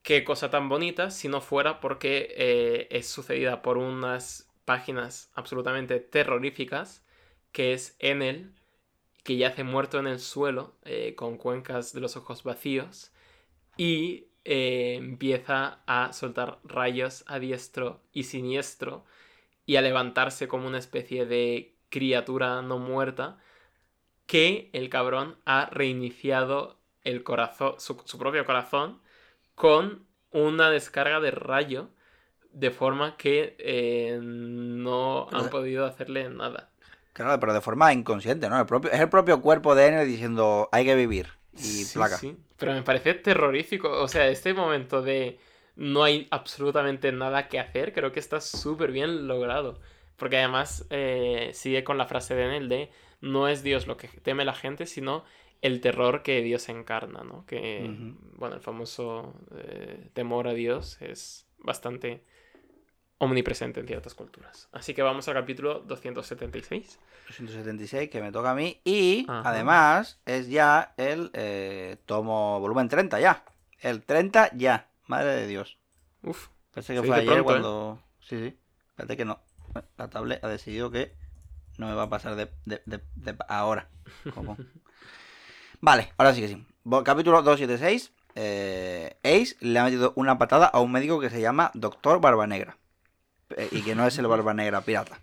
[0.02, 5.98] Qué cosa tan bonita si no fuera porque eh, es sucedida por unas páginas absolutamente
[5.98, 7.04] terroríficas,
[7.50, 8.54] que es Enel,
[9.24, 13.10] que yace muerto en el suelo, eh, con cuencas de los ojos vacíos,
[13.76, 19.04] y eh, empieza a soltar rayos a diestro y siniestro,
[19.66, 23.40] y a levantarse como una especie de criatura no muerta,
[24.26, 29.02] que el cabrón ha reiniciado el corazón, su, su propio corazón
[29.56, 31.90] con una descarga de rayo
[32.52, 36.70] de forma que eh, no Pero- han podido hacerle nada.
[37.12, 38.58] Claro, pero de forma inconsciente, ¿no?
[38.58, 41.28] El propio, es el propio cuerpo de Enel diciendo hay que vivir.
[41.54, 42.16] Y Sí, placa.
[42.16, 42.36] sí.
[42.56, 43.90] Pero me parece terrorífico.
[44.00, 45.38] O sea, este momento de
[45.76, 49.80] no hay absolutamente nada que hacer, creo que está súper bien logrado.
[50.16, 52.90] Porque además eh, sigue con la frase de Enel de
[53.20, 55.24] no es Dios lo que teme la gente, sino
[55.62, 57.44] el terror que Dios encarna, ¿no?
[57.46, 57.90] Que,
[58.36, 62.22] bueno, el famoso eh, temor a Dios es bastante
[63.22, 64.68] omnipresente en ciertas culturas.
[64.72, 66.98] Así que vamos al capítulo 276.
[67.28, 68.80] 276 que me toca a mí.
[68.84, 69.48] Y Ajá.
[69.48, 73.44] además es ya el eh, tomo volumen 30 ya.
[73.80, 74.88] El 30 ya.
[75.06, 75.78] Madre de Dios.
[76.22, 77.44] Uf, Parece que fue ayer pronto, ¿eh?
[77.44, 78.02] cuando...
[78.20, 78.58] Sí, sí.
[78.90, 79.40] Espérate que no.
[79.96, 81.12] La tablet ha decidido que
[81.78, 83.88] no me va a pasar de, de- de- de ahora.
[84.34, 84.56] Como-
[85.80, 86.66] Vale, ahora sí que sí.
[87.04, 88.12] Capítulo 276.
[88.36, 92.46] Eh, Ace le ha metido una patada a un médico que se llama Doctor Barba
[92.46, 92.76] Negra.
[92.76, 92.79] Eh,
[93.70, 95.20] y que no es el Barba Negra pirata.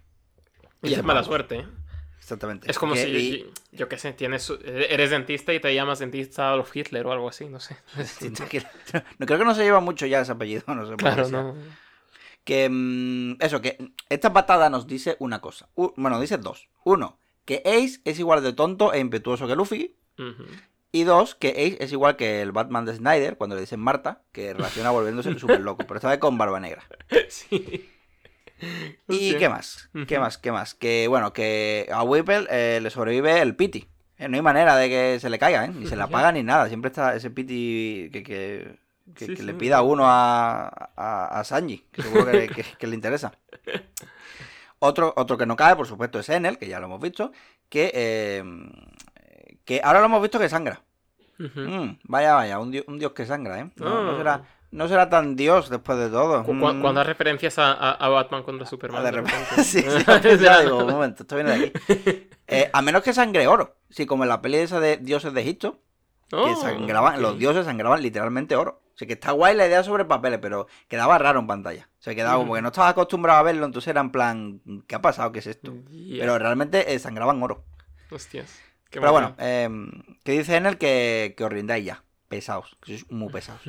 [0.84, 1.66] y es mala suerte, ¿eh?
[2.20, 2.70] Exactamente.
[2.70, 6.00] Es como Que- si, y- yo, yo qué sé, tienes, eres dentista y te llamas
[6.00, 7.78] dentista Adolf Hitler o algo así, no sé.
[8.06, 11.04] Sí, no, creo que no se lleva mucho ya ese apellido, no sé por qué
[11.04, 11.56] claro, no.
[12.44, 13.78] Que mm, eso, que
[14.10, 15.70] esta patada nos dice una cosa.
[15.76, 16.70] U- bueno, dice dos.
[16.84, 19.96] Uno, que Ace es igual de tonto e impetuoso que Luffy.
[20.92, 24.24] Y dos, que Ace es igual que el Batman de Snyder, cuando le dicen Marta,
[24.32, 26.84] que relaciona volviéndose súper loco, pero esta vez con barba negra.
[27.30, 27.90] Sí.
[29.08, 29.90] ¿Y qué más?
[30.08, 30.38] ¿Qué más?
[30.38, 30.74] ¿Qué más?
[30.76, 33.88] Que bueno, que a Whipple eh, le sobrevive el Pity.
[34.18, 35.70] Eh, no hay manera de que se le caiga, ¿eh?
[35.70, 36.68] Ni se le apaga ni nada.
[36.68, 38.78] Siempre está ese Pity que, que,
[39.16, 43.32] que- Sí, que le pida uno a, a, a Sanji, que seguro que, le interesa.
[44.80, 47.32] Otro, otro que no cae, por supuesto, es Enel, que ya lo hemos visto,
[47.68, 48.44] que, eh,
[49.66, 50.82] que ahora lo hemos visto que sangra.
[51.40, 53.72] Mm, vaya, vaya, un dios, un dios que sangra, ¿eh?
[53.78, 54.18] No, no Ah.
[54.18, 54.42] será,
[54.72, 56.44] no será tan dios después de todo.
[56.44, 56.82] Cu- Mm.
[56.82, 59.02] Cuando referencias a, a- a Batman contra Superman.
[59.02, 59.64] Ah, de repente.
[59.64, 62.28] sí, sí, digo, un momento, esto viene de aquí.
[62.50, 63.76] Eh, a menos que sangre oro.
[63.90, 65.82] Sí, como en la peli esa de dioses de Egipto,
[66.30, 68.82] que Oh, sangraban, los dioses sangraban literalmente oro.
[68.96, 71.90] O sea que está guay la idea sobre papeles, pero quedaba raro en pantalla.
[72.00, 74.96] O sea, quedaba como que no estabas acostumbrado a verlo, entonces era en plan, ¿qué
[74.96, 75.34] ha pasado?
[75.34, 75.74] ¿Qué es esto?
[75.90, 76.22] Yeah.
[76.22, 77.66] Pero realmente eh, sangraban oro.
[78.10, 78.58] Hostias.
[78.90, 79.70] Qué Pero bueno, eh,
[80.24, 82.04] que dice en el que, que os rindáis ya.
[82.30, 83.62] Pesados, que sois muy pesados.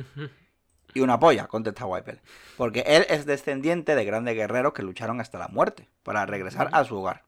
[0.93, 2.21] Y una polla, contesta Wiper.
[2.57, 6.83] Porque él es descendiente de grandes guerreros que lucharon hasta la muerte para regresar a
[6.83, 7.23] su hogar.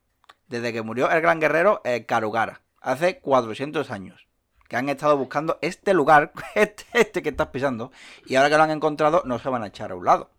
[0.48, 4.28] Desde que murió el gran guerrero eh, Karugara, hace 400 años.
[4.68, 7.92] Que han estado buscando este lugar, este, este que estás pisando,
[8.26, 10.32] y ahora que lo han encontrado no se van a echar a un lado.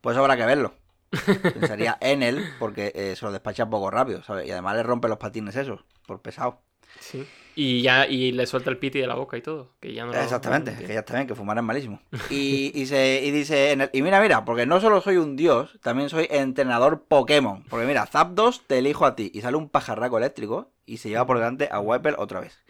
[0.00, 0.74] Pues habrá que verlo.
[1.10, 4.46] Pensaría en él, porque eh, se lo despacha poco rápido, ¿sabes?
[4.46, 6.60] Y además le rompe los patines esos, por pesado.
[7.00, 7.26] Sí.
[7.56, 9.72] Y ya y le suelta el piti de la boca y todo.
[9.80, 12.00] Que ya no Exactamente, que ya está bien, que fumar es malísimo.
[12.30, 15.34] Y, y, se, y dice, en el- y mira, mira, porque no solo soy un
[15.36, 17.64] dios, también soy entrenador Pokémon.
[17.68, 19.30] Porque mira, Zapdos te elijo a ti.
[19.34, 22.62] Y sale un pajarraco eléctrico y se lleva por delante a Wiper otra vez.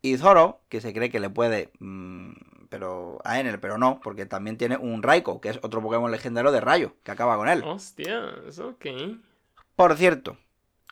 [0.00, 2.32] Y Zoro, que se cree que le puede, mm,
[2.70, 6.50] pero a Enel, pero no, porque también tiene un Raikou, que es otro Pokémon legendario
[6.52, 7.62] de rayo, que acaba con él.
[7.64, 8.86] Hostias, ok.
[9.76, 10.36] Por cierto,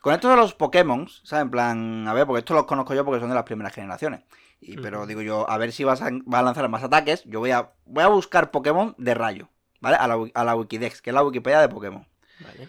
[0.07, 1.43] con esto de los Pokémon, ¿sabes?
[1.43, 4.23] En plan, a ver, porque esto los conozco yo porque son de las primeras generaciones.
[4.61, 7.25] Y, pero digo yo, a ver si vas a, va a lanzar más ataques.
[7.25, 9.49] Yo voy a, voy a buscar Pokémon de rayo,
[9.81, 9.97] ¿vale?
[9.97, 12.07] A la, wi- a la Wikidex, que es la Wikipedia de Pokémon.
[12.39, 12.69] Vale.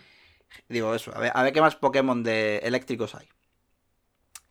[0.68, 3.30] Digo eso, a ver, a ver qué más Pokémon de eléctricos hay.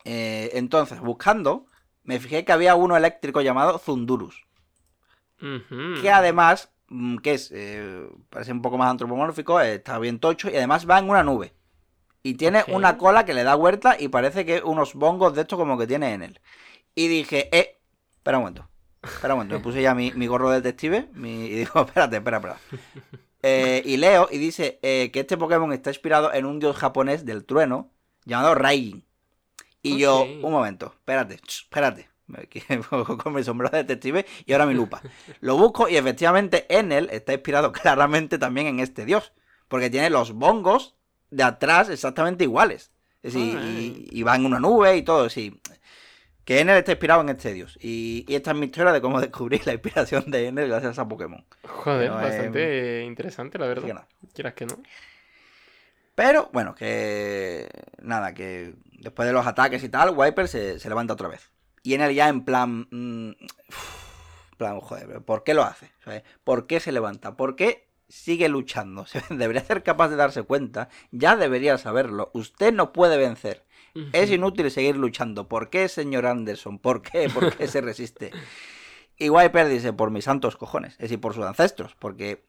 [0.05, 1.65] Eh, entonces, buscando,
[2.03, 4.45] me fijé que había uno eléctrico llamado Zundurus.
[6.01, 10.49] Que además, mm, que es, eh, parece un poco más antropomórfico, eh, está bien tocho
[10.49, 11.53] y además va en una nube.
[12.27, 15.57] Y tiene una cola que le da vuelta y parece que unos bongos de estos
[15.57, 16.41] como que tiene en él.
[16.93, 17.77] Y dije, eh,
[18.17, 18.67] espera un momento,
[19.01, 22.17] espera un momento, me puse ya mi, mi gorro de detective mi- y digo, espérate,
[22.17, 22.57] espera, espera.
[23.43, 27.23] Eh, y leo y dice eh, que este Pokémon está inspirado en un dios japonés
[27.25, 27.91] del trueno
[28.25, 29.05] llamado Raijin.
[29.81, 32.09] Y yo, un momento, espérate, espérate.
[33.23, 35.01] Con mi sombrero de detective y ahora mi lupa.
[35.39, 39.31] Lo busco y efectivamente Enel está inspirado claramente también en este dios.
[39.69, 40.96] Porque tiene los bongos
[41.29, 42.91] de atrás exactamente iguales.
[43.23, 45.29] Es decir, y, y va en una nube y todo.
[45.29, 45.59] Sí.
[46.45, 47.77] Que Enel está inspirado en este dios.
[47.81, 51.07] Y, y esta es mi historia de cómo descubrí la inspiración de Enel gracias a
[51.07, 51.43] Pokémon.
[51.63, 54.07] Joder, Pero, bastante interesante, la que verdad.
[54.33, 54.77] Quieras que no.
[56.15, 57.69] Pero bueno, que
[58.01, 61.51] nada, que después de los ataques y tal, Wiper se, se levanta otra vez.
[61.83, 62.87] Y en él ya en plan...
[62.89, 65.91] mm, en plan, joder, ¿por qué lo hace?
[66.43, 67.35] ¿Por qué se levanta?
[67.37, 69.05] ¿Por qué sigue luchando.
[69.29, 70.89] Debería ser capaz de darse cuenta.
[71.11, 72.31] Ya debería saberlo.
[72.33, 73.65] Usted no puede vencer.
[74.13, 75.47] Es inútil seguir luchando.
[75.47, 76.77] ¿Por qué, señor Anderson?
[76.77, 77.29] ¿Por qué?
[77.29, 78.31] ¿Por qué se resiste?
[79.19, 80.93] Y Wiper dice, por mis santos cojones.
[80.93, 81.95] Es decir, por sus ancestros.
[81.97, 82.45] Porque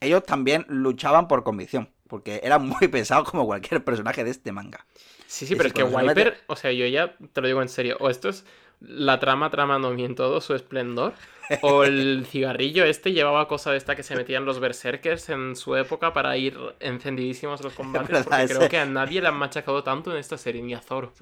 [0.00, 1.88] ellos también luchaban por convicción.
[2.08, 4.84] Porque eran muy pesados como cualquier personaje de este manga.
[5.26, 7.96] Sí, sí, pero es que Wiper, o sea, yo ya te lo digo en serio,
[8.00, 8.44] o esto es
[8.80, 11.14] la trama tramándome en todo su esplendor,
[11.62, 15.76] o el cigarrillo este llevaba cosa de esta que se metían los berserkers en su
[15.76, 20.12] época para ir encendidísimos los combates, porque creo que a nadie le han machacado tanto
[20.12, 21.12] en esta serie, ni a Zoro.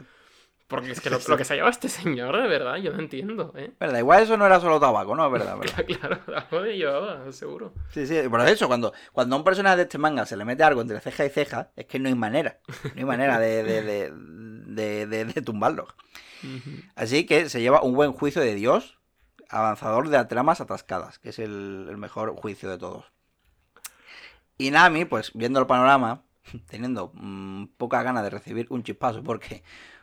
[0.68, 3.54] Porque es que lo, que se ha llevado este señor, de verdad, yo no entiendo,
[3.56, 3.72] ¿eh?
[3.80, 5.28] Verdad, igual eso no era solo tabaco, ¿no?
[5.30, 5.84] Verdad, verdad.
[5.86, 7.72] claro, algo de llevaba, seguro.
[7.90, 10.62] Sí, sí, por eso, cuando, cuando a un personaje de este manga se le mete
[10.62, 15.06] algo entre ceja y ceja, es que no hay manera, no hay manera de, de,
[15.06, 15.88] de, de tumbarlo.
[16.94, 18.98] Así que se lleva un buen juicio de Dios,
[19.48, 23.12] avanzador de tramas atascadas, que es el, el mejor juicio de todos.
[24.56, 26.22] Y Nami, pues viendo el panorama,
[26.68, 29.62] teniendo mm, poca gana de recibir un chispazo, porque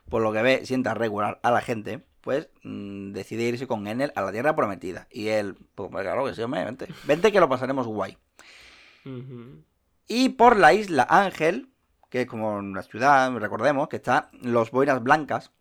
[0.09, 4.11] por lo que ve sienta regular a la gente, pues mm, decide irse con Enel
[4.15, 5.07] a la Tierra Prometida.
[5.11, 6.88] Y él, pues claro que sí, hombre, vente.
[7.03, 8.17] Vente que lo pasaremos guay.
[10.07, 11.69] Y por la isla Ángel,
[12.09, 15.51] que es como una ciudad, recordemos, que están los boinas blancas,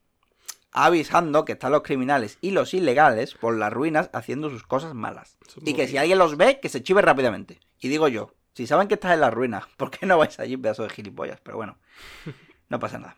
[0.74, 5.38] avisando que están los criminales y los ilegales por las ruinas haciendo sus cosas malas.
[5.64, 7.60] Y que si alguien los ve, que se chive rápidamente.
[7.80, 10.56] Y digo yo, si saben que estás en las ruinas, ¿por qué no vais allí,
[10.56, 11.40] pedazo de gilipollas?
[11.40, 11.78] Pero bueno,
[12.68, 13.16] no pasa nada.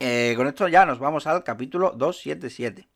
[0.00, 2.88] Eh, con esto ya nos vamos al capítulo 277.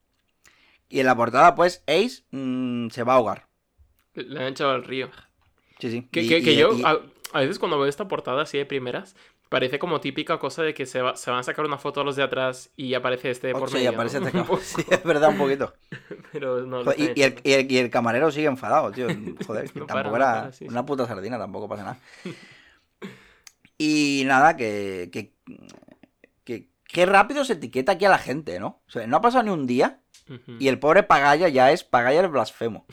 [0.91, 3.47] Y en la portada, pues, Ace mm, se va a ahogar.
[4.14, 5.09] Le han echado al río.
[5.79, 6.09] Sí, sí.
[6.11, 9.14] Que, yo, a, veces cuando veo esta portada así de primeras,
[9.51, 12.23] parece como típica cosa de que se, van a sacar una foto a los de
[12.23, 13.91] atrás y aparece este por medio.
[13.91, 14.31] Sí, aparece este
[14.63, 15.75] Sí, es verdad, un poquito.
[16.33, 17.13] Pero no y,
[17.77, 19.09] el, camarero sigue enfadado, tío.
[19.47, 21.99] Joder, tampoco era una puta sardina, tampoco pasa nada.
[23.77, 25.35] Y nada, que, que
[26.93, 28.83] qué rápido se etiqueta aquí a la gente, ¿no?
[28.87, 30.01] O sea, no ha pasado ni un día
[30.61, 32.87] y el pobre Pagaya ya es Pagaya el blasfemo.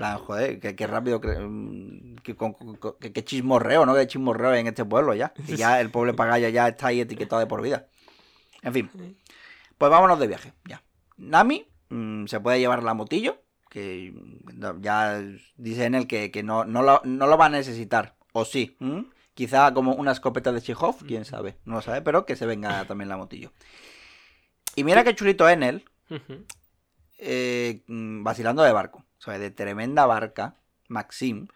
[0.00, 3.94] Plan, joder, qué, rápido, mm, qué, chismorreo, ¿no?
[3.94, 5.34] Qué chismorreo en este pueblo ya.
[5.46, 7.86] Y ya el pobre Pagaya ya está ahí etiquetado de por vida.
[8.62, 8.90] En fin,
[9.76, 10.82] pues vámonos de viaje, ya.
[11.18, 14.14] Nami mm, se puede llevar la motillo, que
[14.80, 15.22] ya
[15.56, 18.78] dice en él que, no, no, lo, va a necesitar, o sí.
[19.34, 22.86] Quizá como una escopeta de Chekhov, quién sabe, no lo sabe, pero que se venga
[22.86, 23.52] también la motillo.
[24.76, 25.84] Y mira qué chulito en él,
[27.18, 30.56] eh, mm, vacilando de barco, o sea, de tremenda barca,
[30.88, 31.46] Maxim,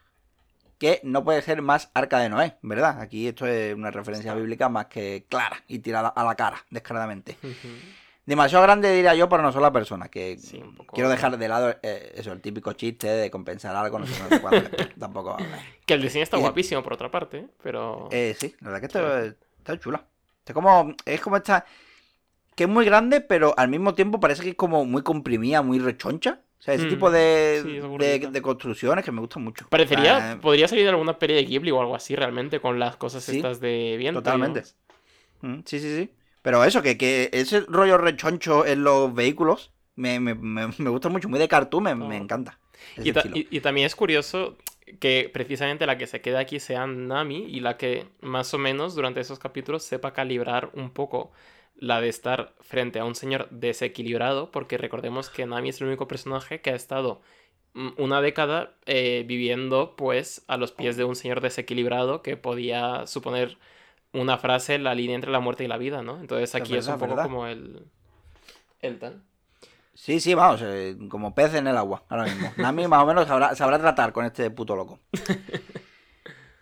[0.78, 3.00] que no puede ser más arca de Noé, ¿verdad?
[3.00, 7.36] Aquí esto es una referencia bíblica más que clara y tirada a la cara, descaradamente
[8.26, 10.08] demasiado grande, diría yo, para una sola persona.
[10.08, 10.38] Que
[10.92, 14.28] quiero dejar de lado eh, eso, el típico chiste de compensar algo, no sé, no
[14.28, 15.36] sé cuándo, tampoco.
[15.86, 18.08] Que el diseño está guapísimo, por otra parte, pero.
[18.10, 19.24] Eh, sí, la verdad que está,
[19.58, 20.04] está chula.
[20.46, 21.64] Es como, es como esta.
[22.54, 25.80] Que es muy grande, pero al mismo tiempo parece que es como muy comprimida, muy
[25.80, 26.40] rechoncha.
[26.64, 29.68] O sea, ese mm, tipo de, de, construcciones que me gustan mucho.
[29.68, 33.28] Parecería, podría salir de alguna peli de Ghibli o algo así realmente, con las cosas
[33.28, 34.20] estas de viento.
[34.20, 34.62] Totalmente.
[35.42, 36.10] Mm, sí, sí, sí.
[36.40, 40.18] Pero eso, que, que ese rollo rechoncho en los vehículos me,
[40.88, 42.58] gusta mucho, muy de cartoon, me, me encanta.
[42.96, 44.56] Y, también es curioso
[45.00, 48.94] que precisamente la que se queda aquí sea Nami y la que más o menos
[48.94, 51.30] durante esos capítulos sepa calibrar un poco
[51.76, 56.08] la de estar frente a un señor desequilibrado, porque recordemos que Nami es el único
[56.08, 57.20] personaje que ha estado
[57.74, 63.06] mm, una década eh, viviendo pues a los pies de un señor desequilibrado que podía
[63.06, 63.58] suponer
[64.12, 66.20] una frase la línea entre la muerte y la vida, ¿no?
[66.20, 67.84] Entonces aquí es, un poco como el,
[68.80, 69.22] el tal.
[69.94, 72.52] Sí, sí, vamos, eh, como pez en el agua, ahora mismo.
[72.56, 75.00] Nami más o menos sabrá, sabrá tratar con este puto loco.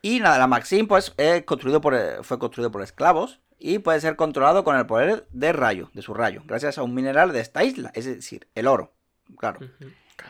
[0.04, 4.16] Y nada, la Maxim pues es construido por, fue construido por esclavos y puede ser
[4.16, 7.62] controlado con el poder de rayo, de su rayo, gracias a un mineral de esta
[7.64, 8.92] isla, es decir, el oro.
[9.38, 9.60] Claro.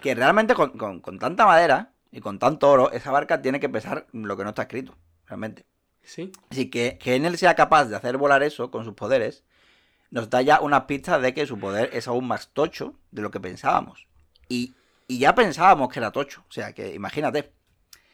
[0.00, 4.06] Que realmente con, con tanta madera y con tanto oro, esa barca tiene que pesar
[4.12, 5.64] lo que no está escrito, realmente.
[6.02, 6.30] Sí.
[6.50, 9.44] Así que que en él sea capaz de hacer volar eso con sus poderes,
[10.10, 13.30] nos da ya una pista de que su poder es aún más tocho de lo
[13.30, 14.06] que pensábamos.
[14.48, 14.74] Y,
[15.08, 16.44] ya pensábamos que era tocho.
[16.48, 17.52] O sea, que imagínate.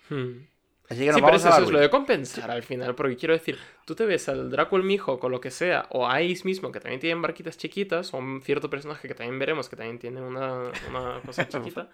[0.09, 0.47] Hmm.
[0.89, 3.59] Así que nos sí, pero eso, es lo de compensar al final, porque quiero decir,
[3.85, 6.73] tú te ves al Draco el Mijo con lo que sea, o a Ace mismo,
[6.73, 10.23] que también tienen barquitas chiquitas, o un cierto personaje que también veremos que también tiene
[10.23, 10.71] una,
[11.27, 11.91] cosa chiquita,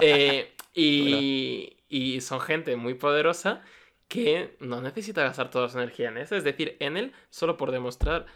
[0.00, 3.62] eh, y, y son gente muy poderosa
[4.08, 6.34] que no necesita gastar toda su energía en eso.
[6.34, 8.26] Es decir, en él, solo por demostrar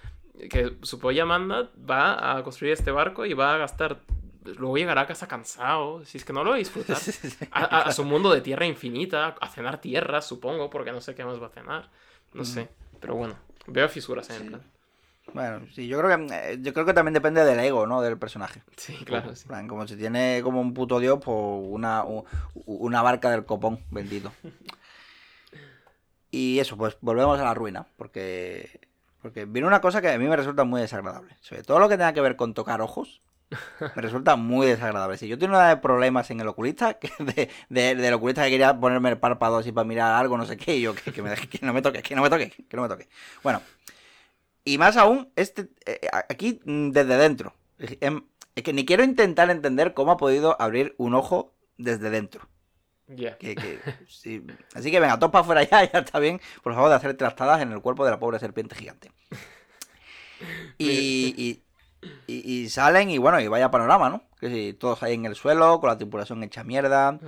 [0.50, 4.00] que su polla manda, va a construir este barco y va a gastar
[4.44, 6.04] luego llegará a casa cansado.
[6.04, 6.96] Si es que no lo va a disfrutar.
[7.52, 11.14] A, a- a su mundo de tierra infinita, a cenar tierra, supongo, porque no sé
[11.14, 11.90] qué más va a cenar.
[12.32, 12.68] No sé.
[13.00, 13.34] Pero bueno,
[13.66, 14.62] veo fisuras en el plan.
[15.34, 18.00] Bueno, sí, yo creo que eh, yo creo que también depende del ego, ¿no?
[18.02, 18.62] Del personaje.
[18.76, 19.42] Sí, claro, sí.
[19.44, 22.04] En plan, Como si tiene como un puto dios, pues una,
[22.66, 24.32] una barca del copón, bendito.
[26.30, 28.80] Y eso, pues volvemos a la ruina, porque
[29.20, 31.36] porque viene una cosa que a mí me resulta muy desagradable.
[31.42, 33.20] Sobre todo lo que tenga que ver con tocar ojos,
[33.80, 35.16] me resulta muy desagradable.
[35.18, 38.50] Si yo tengo una de problemas en el oculista, que de, de- del oculista que
[38.50, 41.22] quería ponerme el párpado así para mirar algo, no sé qué, y yo que, que
[41.22, 43.08] me que no me toque, que no me toque, que no me toque.
[43.42, 43.62] Bueno,
[44.64, 47.54] y más aún, este eh, aquí mm, desde dentro.
[47.78, 48.24] Es em-
[48.54, 52.48] es que ni quiero intentar entender cómo ha podido abrir un ojo desde dentro.
[53.08, 53.36] Ya.
[53.38, 53.78] Que- que-
[54.08, 54.44] sí.
[54.74, 56.40] Así que venga, todos para afuera ya, ya está bien.
[56.62, 59.10] Por favor, de hacer trastadas en el cuerpo de la pobre serpiente gigante.
[60.78, 61.62] Y, y,
[62.26, 64.22] y- y salen y bueno, y vaya panorama, ¿no?
[64.40, 67.18] Que si todos ahí en el suelo, con la tripulación hecha mierda.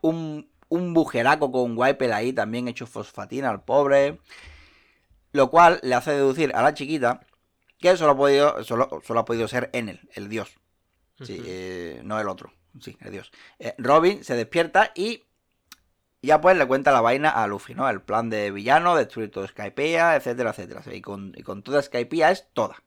[0.00, 4.18] Un, un bujeraco con wiper ahí también hecho fosfatina al pobre.
[5.32, 7.20] Lo cual le hace deducir a la chiquita
[7.78, 10.54] que solo ha podido, solo, solo ha podido ser Enel, el dios.
[11.22, 12.52] Sí, eh, no el otro.
[12.80, 13.30] Sí, el dios.
[13.58, 15.24] Eh, Robin se despierta y
[16.22, 17.88] ya pues le cuenta la vaina a Luffy, ¿no?
[17.88, 20.82] El plan de villano, destruir todo Skypiea, etcétera, etcétera.
[20.92, 22.82] Y con, y con toda Skypiea es toda.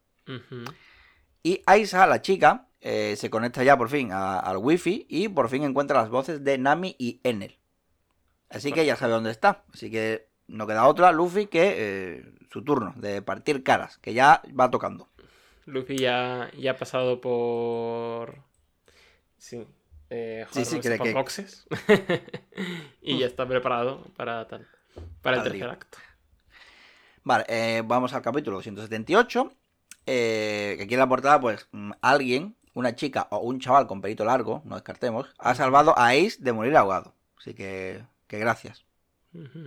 [1.44, 5.50] Y Aisa, la chica, eh, se conecta ya por fin a- al wifi y por
[5.50, 7.58] fin encuentra las voces de Nami y Enel.
[8.50, 9.64] Así que ya sabe dónde está.
[9.74, 14.42] Así que no queda otra, Luffy, que eh, su turno de partir caras, que ya
[14.60, 15.08] va tocando.
[15.66, 18.40] Luffy ya, ya ha pasado por.
[19.38, 19.66] Sí.
[20.10, 21.68] Eh, Sí, sí, que- boxes.
[23.02, 24.68] y ya está preparado para tal.
[25.22, 25.98] Para el tercer acto.
[27.24, 29.54] Vale, eh, vamos al capítulo 278.
[30.12, 34.02] Eh, que aquí en la portada, pues, mm, alguien, una chica o un chaval con
[34.02, 37.14] pelito largo, no descartemos, ha salvado a Ace de morir ahogado.
[37.38, 38.86] Así que, que gracias,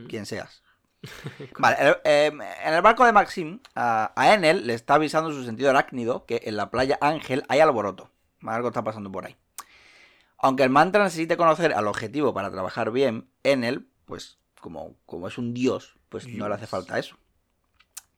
[0.08, 0.62] quien seas.
[1.58, 2.32] Vale, el- eh,
[2.64, 6.42] en el barco de Maxim, a, a Enel le está avisando su sentido arácnido que
[6.44, 8.10] en la playa Ángel hay alboroto.
[8.44, 9.36] Algo está pasando por ahí.
[10.38, 15.38] Aunque el mantra necesite conocer al objetivo para trabajar bien, Enel, pues como, como es
[15.38, 17.16] un dios, pues no le hace falta eso.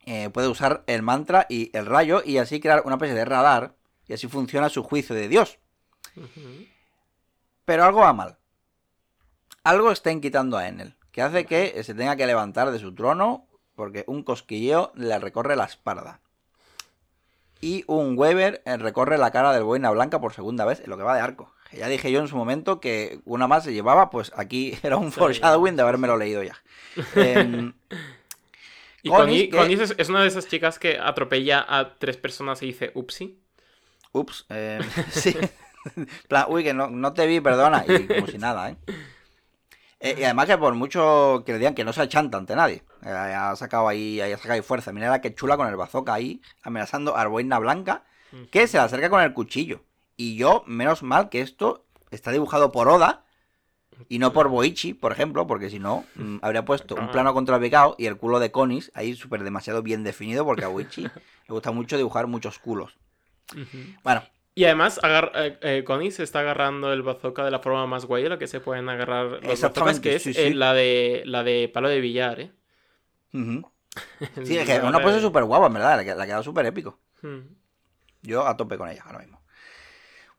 [0.06, 3.74] Eh, puede usar el mantra y el rayo y así crear una especie de radar
[4.06, 5.58] y así funciona su juicio de dios.
[7.64, 8.36] Pero algo va mal.
[9.62, 13.46] Algo están quitando a Enel, que hace que se tenga que levantar de su trono
[13.74, 16.20] porque un cosquilleo le recorre la espalda.
[17.60, 20.98] Y un Weber eh, recorre la cara del boina blanca por segunda vez en lo
[20.98, 21.50] que va de arco.
[21.72, 25.12] Ya dije yo en su momento que una más se llevaba, pues aquí era un
[25.12, 26.56] foreshadowing de habérmelo leído ya.
[27.16, 27.72] Em,
[29.04, 32.16] Y Connie, Connie, que- Connie es, es una de esas chicas que atropella a tres
[32.16, 33.38] personas y dice upsi.
[34.12, 34.80] Ups, eh,
[35.10, 35.36] sí.
[36.28, 37.84] Plan, uy, que no, no te vi, perdona.
[37.86, 38.76] Y como si nada, ¿eh?
[40.00, 42.82] Eh, Y además que por mucho que le digan que no se achanta ante nadie.
[43.04, 44.92] eh, ha sacado ahí, ha sacado ahí fuerza.
[44.92, 48.04] Mira la que chula con el bazooka ahí, amenazando a Arboina Blanca,
[48.50, 49.82] que se le acerca con el cuchillo.
[50.16, 53.24] Y yo, menos mal que esto está dibujado por Oda
[54.08, 57.94] y no por Boichi, por ejemplo, porque si no, mm, habría puesto un plano contrapicado
[57.98, 61.10] y el culo de Conis ahí súper demasiado bien definido, porque a Boichi le
[61.48, 62.96] gusta mucho dibujar muchos culos.
[64.02, 64.22] Bueno,
[64.54, 68.22] Y además, eh, eh, Connie se está agarrando el bazooka de la forma más guay
[68.22, 71.22] de la que se pueden agarrar los bazookas, Exactamente, que es sí, eh, la, de,
[71.26, 72.52] la de palo de billar, ¿eh?
[74.44, 76.02] Sí, es que una pose súper guapa, en verdad.
[76.02, 76.98] Le, ha- quedado súper épico.
[77.22, 77.40] Mm.
[78.22, 79.40] Yo a tope con ella ahora mismo.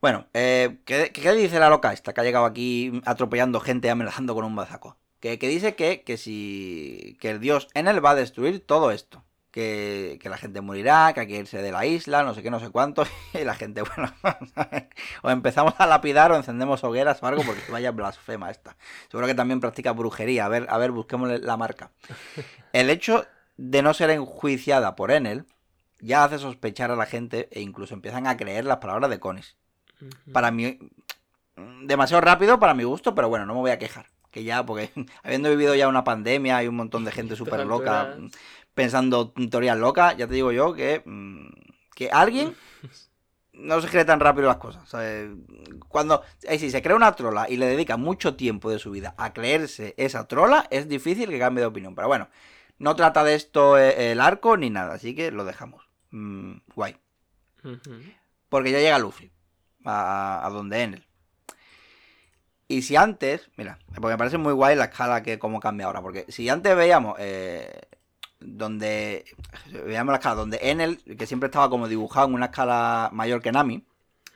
[0.06, 4.36] Bueno, eh, ¿qué, dice la loca esta que ha llegado aquí atropellando gente y amenazando
[4.36, 4.98] con un bazaco?
[5.20, 7.18] Que, que dice que, que si.
[7.20, 9.24] que el dios Enel va a destruir todo esto.
[9.50, 12.52] Que, que la gente morirá, que hay que irse de la isla, no sé qué,
[12.52, 13.04] no sé cuánto.
[13.34, 14.14] Y la gente, bueno,
[15.24, 18.78] o empezamos a lapidar o encendemos hogueras o algo, porque vaya blasfema esta.
[19.10, 20.46] Seguro que también practica brujería.
[20.46, 21.90] A ver, a ver, busquemos la marca.
[22.74, 23.26] El hecho
[23.58, 25.48] de no ser enjuiciada por Enel
[26.00, 29.56] ya hace sospechar a la gente e incluso empiezan a creer las palabras de Conis.
[30.32, 30.78] Para mí,
[31.84, 34.08] demasiado rápido para mi gusto, pero bueno, no me voy a quejar.
[34.32, 34.92] Que ya, porque
[35.24, 38.18] habiendo vivido ya una pandemia y un montón de gente súper loca
[38.74, 41.48] pensando teorías locas, ya te digo yo que, mm,
[41.96, 42.54] que alguien
[43.54, 44.88] no se cree tan rápido las cosas.
[44.88, 45.32] ¿sabes?
[45.88, 49.16] Cuando, eh, si se crea una trola y le dedica mucho tiempo de su vida
[49.18, 51.96] a creerse esa trola, es difícil que cambie de opinión.
[51.96, 52.28] Pero bueno,
[52.78, 55.90] no trata de esto eh, el arco ni nada, así que lo dejamos.
[56.12, 56.98] Mm, guay.
[58.50, 59.32] Porque ya llega Luffy
[59.86, 61.06] a, a donde Enel.
[62.68, 66.02] Y si antes, mira, porque me parece muy guay la escala que cómo cambia ahora.
[66.02, 67.82] Porque si antes veíamos eh,
[68.40, 69.26] donde
[69.86, 73.52] veíamos la escala donde Enel, que siempre estaba como dibujado en una escala mayor que
[73.52, 73.86] Nami,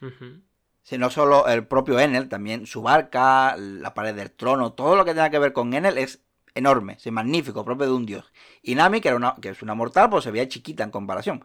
[0.01, 0.41] Ujú.
[0.81, 5.05] Sí, no solo el propio Enel, también su barca, la pared del trono, todo lo
[5.05, 6.23] que tenga que ver con Enel es
[6.55, 8.31] enorme, es magnífico, propio de un dios.
[8.63, 11.43] Y Nami, que, era una, que es una mortal, pues se veía chiquita en comparación.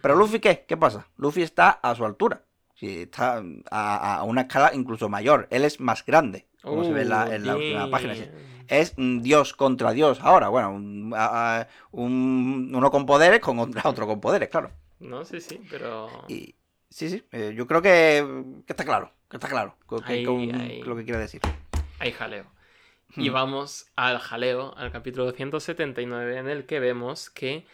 [0.00, 0.64] Pero Luffy, ¿qué?
[0.66, 1.06] ¿Qué pasa?
[1.16, 2.45] Luffy está a su altura.
[2.76, 5.48] Sí, está a, una escala incluso mayor.
[5.50, 8.14] Él es más grande, como se ve en la, en página.
[8.68, 10.48] Es Dios contra Dios ahora.
[10.48, 14.72] Bueno, un, uno con poderes con otro con poderes, claro.
[15.00, 16.08] No, sí, sí, pero...
[16.28, 16.54] Y,
[16.90, 21.40] sí, sí, eh, yo creo que, está claro, que está claro lo que quiere decir.
[21.98, 22.46] Hay jaleo.
[23.16, 27.64] Y vamos al jaleo, al capítulo 179, en el que vemos que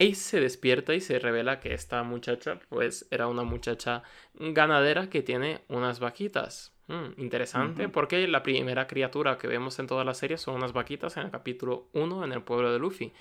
[0.00, 4.02] Ace se despierta y se revela que esta muchacha, pues, era una muchacha
[4.34, 6.72] ganadera que tiene unas vaquitas.
[6.88, 11.16] Mm, interesante, porque la primera criatura que vemos en toda la serie son unas vaquitas
[11.18, 13.12] en el capítulo 1 en el pueblo de Luffy.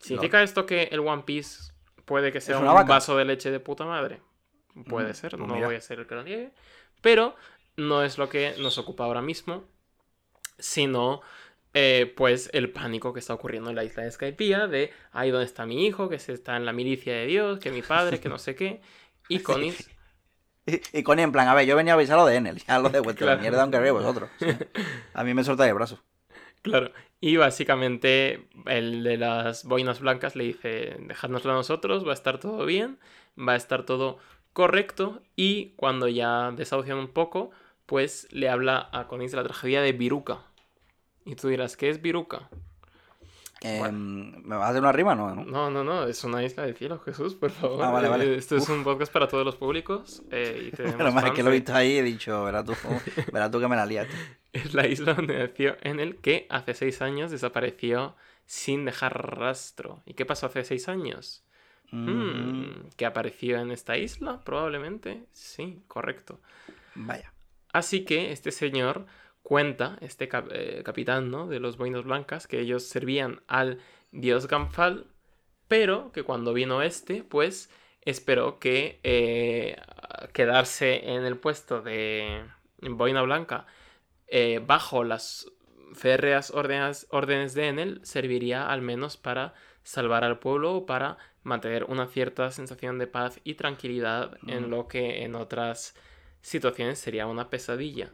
[0.00, 1.72] ¿Significa esto que el One Piece
[2.04, 4.20] puede que sea un vaso de leche de puta madre?
[4.86, 6.50] Puede ser, pues no voy a ser el que lo niegue.
[7.00, 7.36] Pero
[7.76, 9.64] no es lo que nos ocupa ahora mismo,
[10.58, 11.22] sino
[11.78, 15.44] eh, pues el pánico que está ocurriendo en la isla de Skypiea de, ahí ¿dónde
[15.44, 16.08] está mi hijo?
[16.08, 18.80] Que se está en la milicia de Dios, que mi padre, que no sé qué.
[19.28, 19.74] Y Connie...
[20.64, 22.88] Y, Connie en plan, a ver, yo venía a avisar lo de Enel, ya lo
[22.88, 24.30] de vuestra mierda aunque veáis vosotros.
[25.12, 26.02] A mí me solta el brazo.
[26.62, 32.14] Claro, y básicamente el de las boinas blancas le dice, dejadnoslo a nosotros, va a
[32.14, 32.98] estar todo bien,
[33.38, 34.18] va a estar todo
[34.54, 37.50] correcto, y cuando ya desahucian un poco,
[37.84, 40.40] pues le habla a Connie de la tragedia de Viruca,
[41.26, 42.48] y tú dirás, ¿qué es Viruca?
[43.62, 45.34] Em, ¿Me vas a hacer una rima no?
[45.34, 47.82] No, no, no, es una isla de cielo, Jesús, por favor.
[47.82, 48.36] Ah, vale, vale.
[48.36, 50.22] Esto es un podcast para todos los públicos.
[50.30, 52.74] Eh, y Pero más que lo he visto ahí he dicho, verás tú,
[53.32, 54.14] verás tú que me la liaste.
[54.52, 58.14] Es la isla donde nació en el que hace seis años desapareció
[58.44, 60.02] sin dejar rastro.
[60.06, 61.42] ¿Y qué pasó hace seis años?
[61.90, 64.42] Hmm, ¿Que apareció en esta isla?
[64.44, 65.24] Probablemente.
[65.32, 66.40] Sí, correcto.
[66.94, 67.32] Vaya.
[67.72, 69.06] Así que este señor
[69.46, 71.46] cuenta este eh, capitán ¿no?
[71.46, 73.78] de los boinas blancas que ellos servían al
[74.10, 75.06] dios Gamfal,
[75.68, 77.70] pero que cuando vino este, pues
[78.00, 79.76] esperó que eh,
[80.32, 82.42] quedarse en el puesto de
[82.80, 83.68] boina blanca
[84.26, 85.46] eh, bajo las
[85.94, 91.84] férreas órdenes, órdenes de Enel serviría al menos para salvar al pueblo o para mantener
[91.84, 95.94] una cierta sensación de paz y tranquilidad en lo que en otras
[96.40, 98.12] situaciones sería una pesadilla.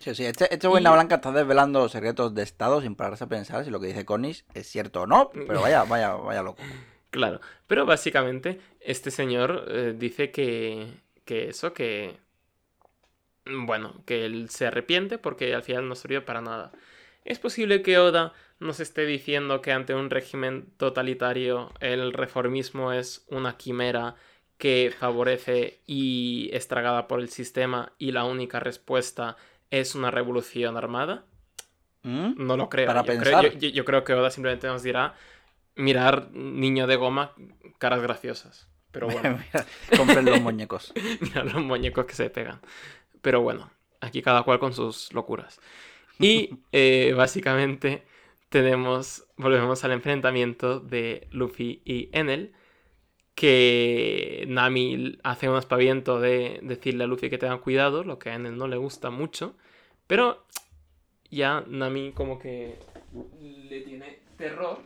[0.00, 3.64] Sí, sí, este, este Blanca está desvelando los secretos de Estado sin pararse a pensar
[3.66, 6.62] si lo que dice Conis es cierto o no, pero vaya, vaya, vaya loco.
[7.10, 10.86] Claro, pero básicamente este señor eh, dice que,
[11.26, 12.16] que eso, que...
[13.44, 16.72] Bueno, que él se arrepiente porque al final no sirvió para nada.
[17.26, 23.26] Es posible que Oda nos esté diciendo que ante un régimen totalitario el reformismo es
[23.28, 24.14] una quimera
[24.56, 29.36] que favorece y es tragada por el sistema y la única respuesta
[29.70, 31.24] es una revolución armada.
[32.02, 32.32] ¿Mm?
[32.36, 32.86] No lo creo.
[32.86, 33.50] Para yo, pensar.
[33.50, 35.14] Creo, yo, creo que Oda simplemente nos dirá
[35.76, 37.32] mirar niño de goma,
[37.78, 38.68] caras graciosas.
[38.90, 39.38] Pero bueno.
[39.96, 40.92] compren los muñecos.
[41.20, 42.60] mirar los muñecos que se pegan.
[43.22, 45.60] Pero bueno, aquí cada cual con sus locuras.
[46.18, 48.04] Y eh, básicamente
[48.48, 52.52] tenemos, volvemos al enfrentamiento de Luffy y Enel,
[53.40, 58.34] que Nami hace un aspaviento de decirle a Luffy que tenga cuidado, lo que a
[58.34, 59.56] Enel no le gusta mucho,
[60.06, 60.44] pero
[61.30, 62.76] ya Nami como que
[63.40, 64.80] le tiene terror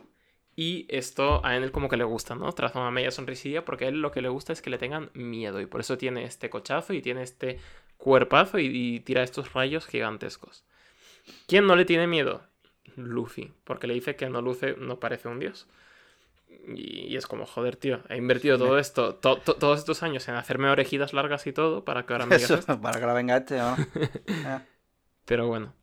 [0.55, 2.49] y esto a Enel como que le gusta, ¿no?
[2.53, 5.11] Traza una media sonrisilla porque a él lo que le gusta es que le tengan
[5.13, 7.59] miedo y por eso tiene este cochazo y tiene este
[7.97, 10.63] cuerpazo y, tira estos rayos gigantescos.
[11.45, 12.41] ¿Quién no le tiene miedo?
[12.95, 15.67] Luffy, porque le dice que no luce, no parece un dios.
[16.67, 21.13] Y, es como, joder, tío, he invertido todo esto, todos estos años en hacerme orejitas
[21.13, 23.75] largas y todo para que ahora me Eso, Para que ahora venga este, ¿no?
[24.45, 24.61] Ah.
[25.25, 25.73] Pero bueno.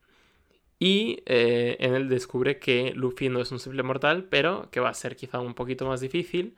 [0.79, 4.89] Y eh, en él descubre que Luffy no es un simple mortal, pero que va
[4.89, 6.57] a ser quizá un poquito más difícil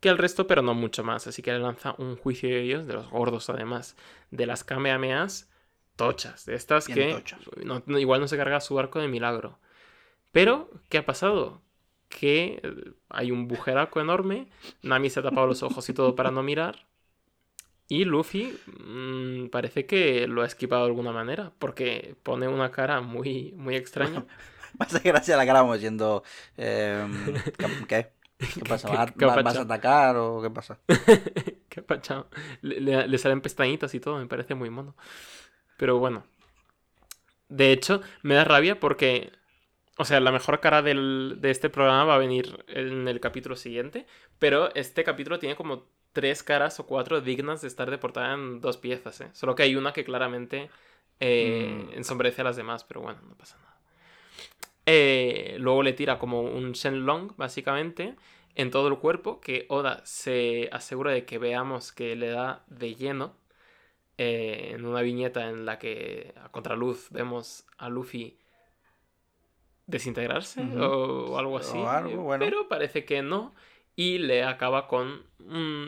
[0.00, 1.28] que el resto, pero no mucho más.
[1.28, 3.96] Así que le lanza un juicio de ellos, de los gordos además,
[4.32, 5.48] de las Kamehamehas
[5.94, 7.22] tochas, de estas que
[7.86, 9.60] igual no se carga su arco de milagro.
[10.32, 11.61] Pero, ¿qué ha pasado?
[12.18, 14.48] Que eh, hay un bujeraco enorme,
[14.82, 16.86] Nami se ha tapado los ojos y todo para no mirar,
[17.92, 23.02] y Luffy mm, parece que lo ha esquivado de alguna manera, porque pone una cara
[23.02, 24.24] muy, muy extraña.
[24.78, 26.22] Más gracia la cara como diciendo,
[26.56, 27.34] em,
[27.86, 28.12] ¿qué?
[28.54, 28.88] ¿Qué pasa?
[28.88, 30.78] ¿Vas, a atacar o qué pasa?
[31.68, 32.26] ¿Qué pasa?
[32.62, 34.96] Le, le, salen pestañitas y todo, me parece muy mono.
[35.76, 36.24] Pero bueno.
[37.50, 39.32] De hecho, me da rabia porque
[39.98, 44.06] o sea, la mejor cara de este programa va a venir en el capítulo siguiente,
[44.38, 48.60] pero este capítulo tiene como tres caras o cuatro dignas de estar de portada en
[48.60, 49.30] dos piezas, ¿eh?
[49.32, 50.70] Solo que hay una que claramente
[51.20, 51.92] eh, Mm.
[51.92, 53.80] ensombrece a las demás, pero bueno, no pasa nada.
[54.86, 58.16] Eh, luego le tira como un Shenlong, básicamente,
[58.54, 62.94] en todo el cuerpo, que Oda se asegura de que veamos que le da de
[62.94, 63.36] lleno.
[64.18, 68.38] eh, en una viñeta en la que a contraluz vemos a Luffy
[69.92, 71.78] desintegrarse o, o algo así.
[71.78, 72.44] O algo, bueno.
[72.44, 73.54] Pero parece que no.
[73.94, 75.22] Y le acaba con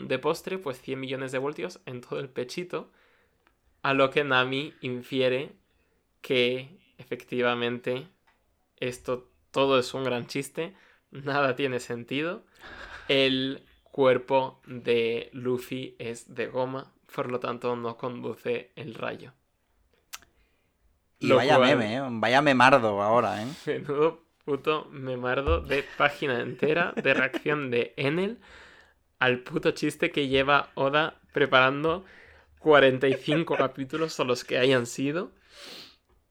[0.07, 2.91] de postre, pues 100 millones de voltios en todo el pechito.
[3.81, 5.53] A lo que Nami infiere
[6.21, 8.07] que efectivamente
[8.77, 10.73] esto todo es un gran chiste,
[11.11, 12.43] nada tiene sentido.
[13.07, 19.33] El cuerpo de Luffy es de goma, por lo tanto no conduce el rayo.
[21.25, 22.01] Y Lo vaya cual- meme, ¿eh?
[22.09, 23.47] Vaya memardo ahora, ¿eh?
[23.65, 28.37] Menudo puto memardo de página entera de reacción de Enel
[29.17, 32.05] al puto chiste que lleva Oda preparando
[32.59, 35.31] 45 capítulos o los que hayan sido.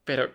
[0.05, 0.31] Pero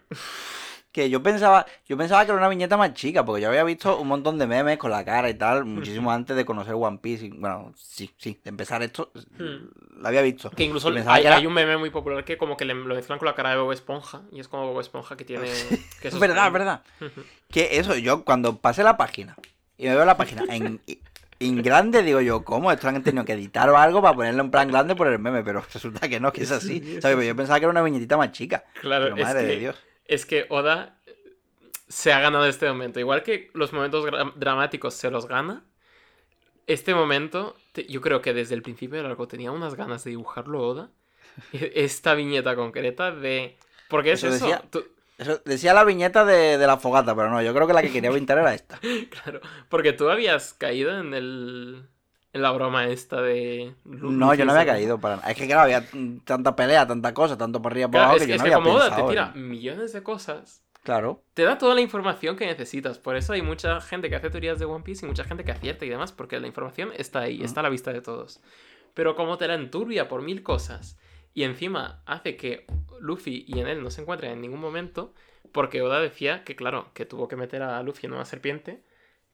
[0.92, 4.00] Que yo pensaba, yo pensaba que era una viñeta más chica, porque yo había visto
[4.00, 7.28] un montón de memes con la cara y tal, muchísimo antes de conocer One Piece.
[7.28, 10.02] y, bueno, sí, sí, de empezar esto, Hmm.
[10.02, 10.50] lo había visto.
[10.50, 12.96] que incluso hay, que era- hay un meme muy popular que como que le, lo
[12.96, 15.48] mezclan con la cara de Bob Esponja y es como Bob Esponja que tiene...
[16.02, 16.82] Que Es verdad, es verdad.
[17.52, 19.36] Que eso, yo cuando pasé la página
[19.78, 20.82] y me veo la página en,
[21.40, 22.72] en grande, digo yo, ¿cómo?
[22.72, 25.44] Esto han tenido que editar o algo para ponerlo en plan grande por el meme,
[25.44, 26.80] pero resulta que no, que es así.
[26.84, 27.28] Sí, ¿sabes?
[27.28, 28.64] Yo pensaba que era una viñetita más chica.
[28.82, 29.76] Claro, Pero es madre que, de Dios.
[30.10, 30.98] Es que Oda
[31.88, 33.00] se ha ganado este momento.
[33.00, 34.06] Igual que los momentos
[34.36, 35.64] dramáticos se los gana,
[36.68, 37.56] este momento,
[37.88, 40.90] yo creo que desde el principio del arco tenía unas ganas de dibujarlo Oda.
[41.54, 43.58] E- Esta viñeta concreta de...
[43.88, 44.46] Porque es Eso eso.
[44.46, 44.86] decía- tú-
[45.18, 47.92] Eso decía la viñeta de, de la fogata, pero no, yo creo que la que
[47.92, 48.80] quería pintar era esta.
[49.10, 51.84] Claro, porque tú habías caído en el...
[52.32, 53.74] En la broma esta de...
[53.86, 55.16] No, yo no había caído para.
[55.30, 55.84] Es que claro, había
[56.26, 58.54] tanta pelea, tanta cosa, tanto por arriba Claro, abajo es que que, yo no que
[58.54, 61.24] había como Oda te pensado tira en- millones de cosas Claro.
[61.34, 63.00] te da toda la información que necesitas.
[63.00, 65.52] Por eso hay mucha gente que hace teorías de One Piece y mucha gente que
[65.52, 68.42] acierta y demás, porque la información está ahí, está a la vista de todos.
[68.94, 70.98] Pero como te la enturbia por mil cosas
[71.34, 72.66] y encima hace que
[73.02, 75.14] Luffy y Enel no se encuentren en ningún momento,
[75.52, 78.84] porque Oda decía que, claro, que tuvo que meter a Luffy en una serpiente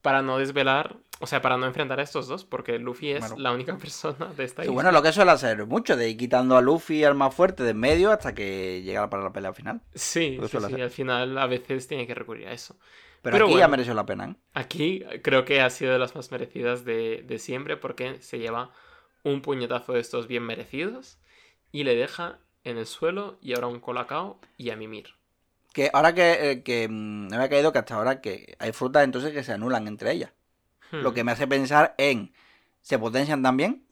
[0.06, 3.52] para no desvelar, o sea, para no enfrentar a estos dos, porque Luffy es la
[3.52, 4.72] única persona de esta isla.
[4.72, 7.72] bueno, lo que suele hacer mucho, de ir quitando a Luffy al más fuerte de
[7.72, 9.82] en medio hasta que llega para la pelea final.
[9.96, 12.78] Sí, sí, sí, al final a veces tiene que recurrir a eso.
[13.24, 13.72] Pero, Pero aquí ya bueno.
[13.72, 14.36] mereció la pena, ¿eh?
[14.54, 18.70] Aquí creo que ha sido de las más merecidas de, de siempre porque se lleva
[19.24, 21.18] un puñetazo de estos bien merecidos
[21.72, 25.16] y le deja en el suelo y ahora un colacao y a mimir.
[25.76, 29.04] Que ahora que, eh, que mm, me había caído que hasta ahora que hay frutas
[29.04, 30.32] entonces que se anulan entre ellas.
[30.90, 31.02] Hmm.
[31.02, 32.32] Lo que me hace pensar en,
[32.82, 33.84] ¿se potencian también?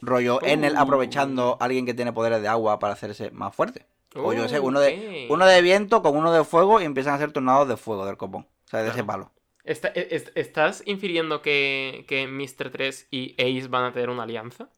[0.00, 0.78] Rollo Enel Uh.
[0.80, 3.86] aprovechando a alguien que tiene poderes de agua para hacerse más fuerte.
[4.14, 7.16] O yo sé, uno de, uno de viento con uno de fuego y empiezan a
[7.16, 8.42] hacer tornados de fuego del copón.
[8.66, 9.32] O sea, de ese palo.
[9.64, 12.70] Está- e- es- ¿Estás infiriendo que, que Mr.
[12.70, 14.68] 3 y Ace van a tener una alianza?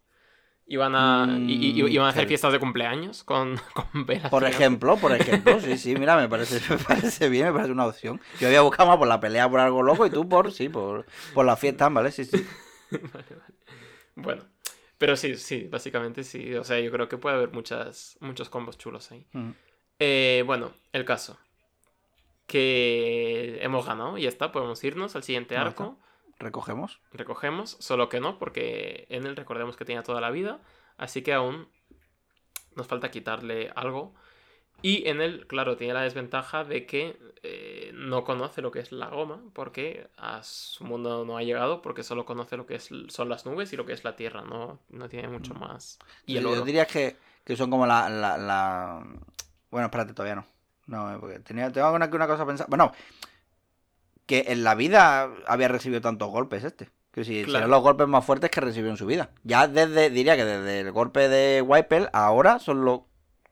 [0.66, 4.30] ¿Y van a, y- y van a hacer Mm, fiestas de cumpleaños con, con velas
[4.30, 7.86] Por ejemplo, por ejemplo, sí, sí, mira, me parece, me parece bien, me parece una
[7.86, 8.20] opción.
[8.40, 11.04] Yo había buscado más por la pelea por algo loco y tú por, sí, por,
[11.34, 12.10] por la fiesta, ¿vale?
[12.12, 12.44] Sí, sí.
[12.90, 13.54] Vale, vale.
[14.14, 14.44] Bueno,
[14.98, 16.54] pero sí, sí, básicamente sí.
[16.54, 19.26] O sea, yo creo que puede haber muchas, muchos combos chulos ahí.
[19.32, 19.50] Mm.
[19.98, 21.36] Eh, bueno, el caso.
[22.46, 25.98] Que hemos ganado, y ya está, podemos irnos al siguiente arco.
[26.38, 27.00] Recogemos.
[27.12, 30.60] Recogemos, solo que no, porque en él recordemos que tenía toda la vida,
[30.96, 31.68] así que aún
[32.74, 34.14] nos falta quitarle algo.
[34.82, 38.92] Y en él, claro, tiene la desventaja de que eh, no conoce lo que es
[38.92, 42.90] la goma, porque a su mundo no ha llegado, porque solo conoce lo que es,
[43.08, 45.98] son las nubes y lo que es la tierra, no, no tiene mucho más.
[46.26, 46.64] Y el yo, oro.
[46.64, 49.06] diría que, que son como la, la, la-
[49.70, 50.46] Bueno, espérate, todavía no.
[50.86, 52.66] No, eh, porque tenía, tengo una, una cosa pensada.
[52.68, 52.92] Bueno,
[54.26, 56.90] que en la vida había recibido tantos golpes este.
[57.12, 57.58] Que si Claro.
[57.58, 59.30] serán los golpes más fuertes que recibió en su vida.
[59.44, 63.06] Ya desde, diría que desde el golpe de Wiper, ahora son lo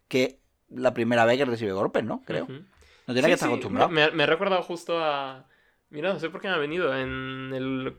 [0.08, 2.22] que la primera vez que recibe golpes, ¿no?
[2.26, 2.46] Creo.
[2.48, 3.88] No tiene Sí, que estar sí, acostumbrado.
[3.90, 5.46] Me, me he recordado justo a.
[5.90, 6.96] Mira, no sé por qué me ha venido.
[6.96, 7.96] En el.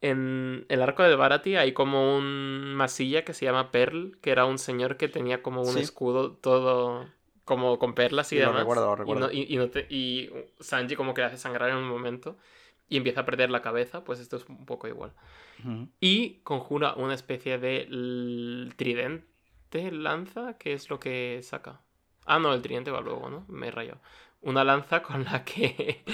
[0.00, 4.44] En el arco de Barati hay como un masilla que se llama Pearl, que era
[4.44, 5.80] un señor que tenía como un Sí.
[5.80, 7.08] escudo todo
[7.48, 8.60] como con perlas y lo demás.
[8.60, 9.20] recuerdo, lo Y recuerdo.
[9.26, 10.30] no- Y, y no te- y
[10.60, 12.36] Sanji como que le hace sangrar en un momento
[12.88, 15.12] y empieza a perder la cabeza, pues esto es un poco igual.
[16.00, 17.86] Y conjura una especie de
[18.76, 21.80] tridente, lanza, que es lo que saca.
[22.26, 23.44] Ah, no, el tridente va luego, ¿no?
[23.48, 24.00] Me he rayado.
[24.42, 26.04] Una lanza con la que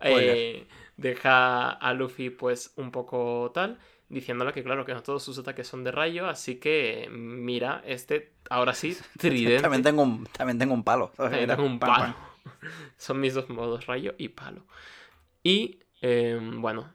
[0.00, 3.78] eh, deja a Luffy pues un poco tal.
[4.08, 8.32] Diciéndole que claro, que no todos sus ataques son de rayo, así que mira, este,
[8.50, 9.62] ahora sí, tridente.
[9.62, 11.12] También tengo un, también tengo un palo.
[11.16, 12.14] También tengo un palo.
[12.96, 14.64] Son mis dos modos, rayo y palo.
[15.42, 16.92] Y, eh, bueno,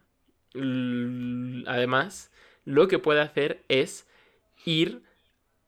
[1.67, 2.31] además,
[2.65, 4.07] lo que puede hacer es
[4.65, 5.03] ir,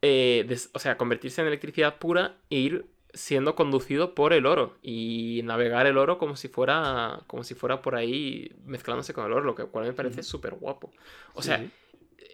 [0.01, 5.41] eh, o sea, convertirse en electricidad pura e ir siendo conducido por el oro y
[5.43, 9.45] navegar el oro como si fuera como si fuera por ahí mezclándose con el oro,
[9.45, 10.91] lo que cual me parece súper guapo.
[11.33, 11.71] O Sí, sea, sí.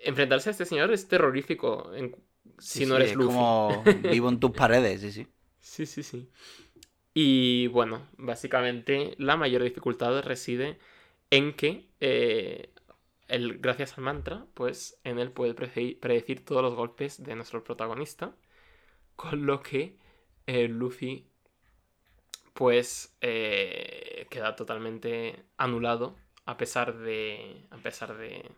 [0.04, 2.16] enfrentarse a este señor es terrorífico en-
[2.60, 3.54] si Sí, no sí, eres es Luffy.
[3.58, 5.28] como vivo en tus paredes, sí, sí.
[5.62, 6.30] Sí, sí, sí.
[7.14, 10.80] Y bueno, básicamente la mayor dificultad reside
[11.32, 12.74] en que, eh,
[13.60, 18.36] gracias al mantra, pues en él puede predecir todos los golpes de nuestro protagonista,
[19.18, 19.99] con lo que
[20.50, 21.28] eh, Luffy
[22.54, 26.16] pues eh, queda totalmente anulado
[26.48, 28.50] a pesar de a pesar de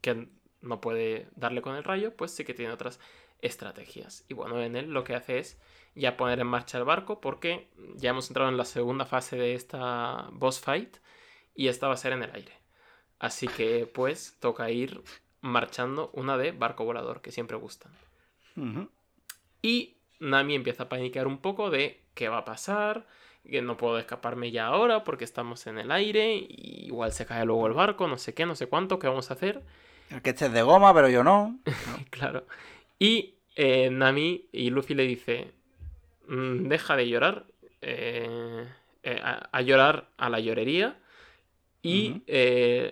[0.00, 0.28] que
[0.60, 3.00] no puede darle con el rayo, pues sí que tiene otras
[3.42, 4.24] estrategias.
[4.28, 5.58] Y bueno, en él lo que hace es
[5.96, 9.54] ya poner en marcha el barco porque ya hemos entrado en la segunda fase de
[9.54, 10.98] esta boss fight
[11.56, 12.52] y esta va a ser en el aire.
[13.18, 15.02] Así que pues toca ir
[15.40, 17.90] marchando una de barco volador que siempre gustan.
[19.62, 23.06] Y Nami empieza a paniquear un poco de qué va a pasar,
[23.48, 27.44] que no puedo escaparme ya ahora porque estamos en el aire, y igual se cae
[27.44, 29.62] luego el barco, no sé qué, no sé cuánto, ¿qué vamos a hacer?
[30.10, 31.58] El que este es de goma, pero yo no.
[32.10, 32.46] Claro.
[32.98, 35.52] Y eh, Nami y Luffy le dice,
[36.26, 37.44] "Mm, deja de llorar,
[37.80, 38.66] eh,
[39.02, 40.98] eh, a, a llorar a la llorería.
[41.80, 42.22] Y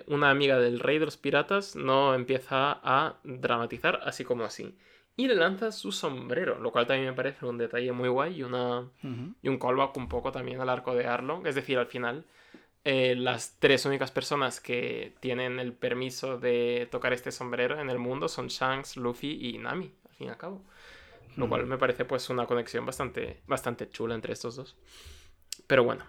[0.07, 4.75] una amiga del rey de los piratas no empieza a dramatizar así como así.
[5.19, 8.43] Y le lanza su sombrero, lo cual también me parece un detalle muy guay y,
[8.43, 9.35] una, Ujú.
[9.43, 11.47] y un callback un poco también al arco de Arlong.
[11.47, 12.27] Es decir, al final,
[12.85, 17.99] eh, las tres únicas personas que tienen el permiso de tocar este sombrero en el
[17.99, 20.63] mundo son Shanks, Luffy y Nami, al fin y al cabo.
[21.37, 24.77] Lo cual me parece pues una conexión bastante, bastante chula entre estos dos.
[25.67, 26.05] Pero bueno.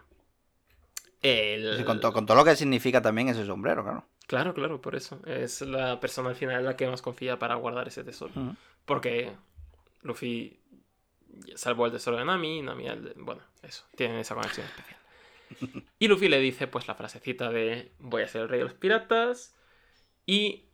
[1.22, 1.78] El...
[1.78, 4.06] Sí, con, to- con todo lo que significa también ese sombrero, claro.
[4.28, 5.20] Claro, claro, por eso.
[5.26, 8.32] Es la persona al final la que más confía para guardar ese tesoro.
[8.36, 8.56] Ujú.
[8.88, 9.32] Porque
[10.02, 10.60] Luffy
[11.54, 15.00] salvó el tesoro de Nami y Nami de- Bueno, eso, tienen esa conexión especial.
[16.00, 18.74] Y Luffy le dice pues la frasecita de voy a ser el rey de los
[18.74, 19.56] piratas
[20.26, 20.66] y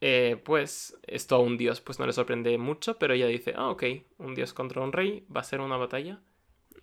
[0.00, 3.68] eh, pues esto a un dios pues no le sorprende mucho, pero ella dice, ah
[3.70, 3.84] ok,
[4.18, 6.20] un dios contra un rey va a ser una batalla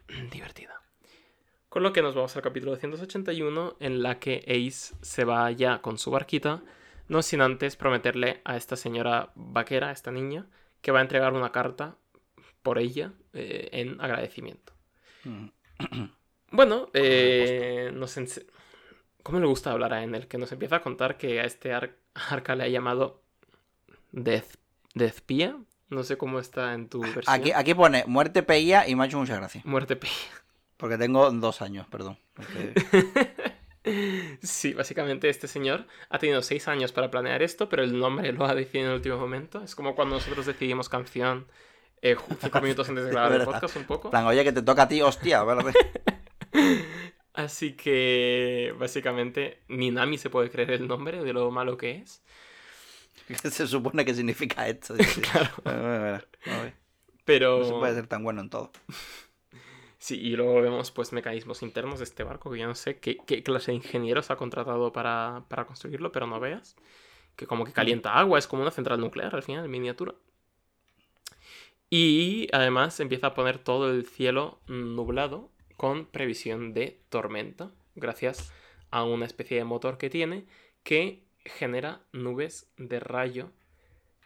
[0.32, 0.82] divertida.
[1.70, 5.82] Con lo que nos vamos al capítulo 281 en la que Ace se va ya
[5.82, 6.64] con su barquita,
[7.08, 10.48] no sin antes prometerle a esta señora vaquera, a esta niña,
[10.82, 11.96] que va a entregar una carta
[12.62, 14.74] por ella eh, en agradecimiento.
[15.26, 15.52] Ujú.
[16.52, 18.20] Bueno, eh, nos
[19.22, 20.28] ¿cómo le gusta hablar a Enel?
[20.28, 23.22] Que nos empieza a contar que a este ar- arca le ha llamado
[24.12, 24.56] Death,
[24.96, 25.56] Deathpía.
[25.90, 27.26] No sé cómo está en tu versión.
[27.28, 29.62] Aquí, aquí pone muerte peía y me ha hecho mucha gracia.
[29.64, 30.10] Muerte pía.
[30.78, 32.18] Porque tengo dos años, perdón.
[32.34, 32.74] Porque-
[34.44, 38.46] Sí, básicamente este señor ha tenido seis años para planear esto, pero el nombre lo
[38.46, 39.62] ha decidido en el último momento.
[39.64, 41.46] Es como cuando nosotros decidimos canción
[42.02, 44.10] eh, cinco minutos antes de grabar el podcast un poco.
[44.10, 45.74] plan, oye, que te toca a ti, hostia, ¿verdad?
[47.34, 52.22] Así que básicamente ni Nami se puede creer el nombre de lo malo que es.
[53.44, 54.96] Se supone que significa esto.
[55.32, 56.24] Claro.
[57.26, 58.72] Pero No se puede ser tan bueno en todo.
[60.00, 63.18] Sí, y luego vemos pues mecanismos internos de este barco que yo no sé qué,
[63.28, 66.76] qué clase de ingenieros ha contratado para, para construirlo, pero no veas.
[67.36, 70.16] Que como que calienta agua, es como una central nuclear al final, en miniatura.
[71.90, 78.54] Y además empieza a poner todo el cielo nublado con previsión de tormenta, gracias
[78.92, 80.46] a una especie de motor que tiene
[80.84, 83.52] que genera nubes de rayo,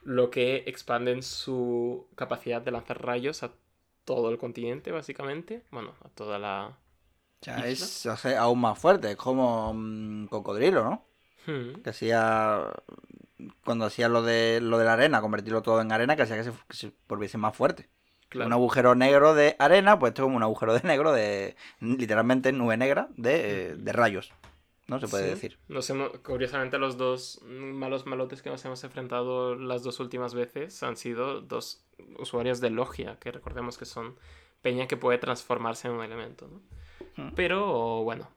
[0.03, 3.53] lo que expanden su capacidad de lanzar rayos a
[4.05, 5.65] todo el continente, básicamente.
[5.71, 6.77] Bueno, a toda la...
[7.41, 7.87] Sea, ¿Isla?
[7.87, 9.11] es o sea, aún más fuerte.
[9.11, 11.05] Es como un cocodrilo, ¿no?
[11.45, 12.71] Hmm, Que hacía.
[13.65, 16.43] Cuando hacía lo de, lo de la arena, convertirlo todo en arena, que hacía que
[16.45, 17.89] se, que se volviese más fuerte.
[18.29, 18.47] claro.
[18.47, 21.55] Un agujero negro de arena, pues esto es como un agujero de negro de.
[21.79, 24.33] Literalmente nube negra de, eh, de rayos.
[24.87, 24.99] ¿No?
[24.99, 25.29] Se puede Sí.
[25.31, 25.59] decir.
[25.69, 30.83] Nos hemos- curiosamente, los dos malos malotes que nos hemos enfrentado las dos últimas veces
[30.83, 31.85] han sido dos
[32.19, 34.17] usuarios de Logia, que recordemos que son
[34.61, 36.47] peña que puede transformarse en un elemento.
[36.47, 36.61] ¿no?
[37.15, 37.31] Hmm.
[37.35, 38.29] Pero bueno,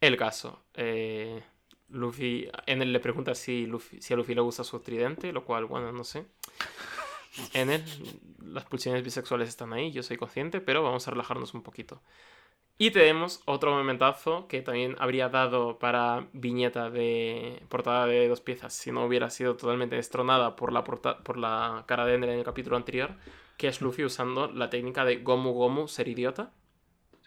[0.00, 0.62] el caso.
[0.74, 1.42] eh,
[1.88, 5.44] Luffy, en él le pregunta si, Luffy- si a Luffy le gusta su tridente, lo
[5.44, 6.24] cual, bueno, no sé.
[7.52, 7.84] En él,
[8.40, 12.00] las pulsiones bisexuales están ahí, yo soy consciente, pero vamos a relajarnos un poquito.
[12.82, 18.72] Y tenemos otro momentazo que también habría dado para viñeta de portada de dos piezas
[18.74, 22.44] si no hubiera sido totalmente destronada por la, por la cara de Ender en el
[22.44, 23.12] capítulo anterior,
[23.56, 26.50] que es Luffy usando la técnica de Gomu Gomu ser idiota.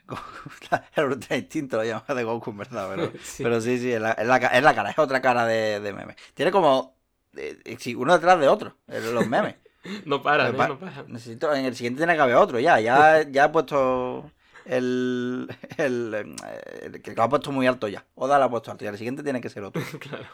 [0.98, 4.11] el ultra instinto lo llama de Goku, verdad, pero sí, pero sí, sí es, la,
[4.11, 6.18] es, la, cara, es otra cara de, de meme.
[6.34, 6.98] Tiene como
[7.38, 9.56] eh, uno detrás de otro, los memes.
[10.06, 10.52] no para, ¿eh?
[10.52, 11.03] no para.
[11.07, 14.32] Necesito, en el siguiente tiene que haber otro, ya, ya, ya he puesto
[14.66, 15.48] el,
[15.78, 16.36] el,
[16.82, 18.06] el, que lo ha puesto muy alto ya.
[18.16, 19.82] Oda lo ha puesto alto y el siguiente tiene que ser otro.
[20.00, 20.28] claro.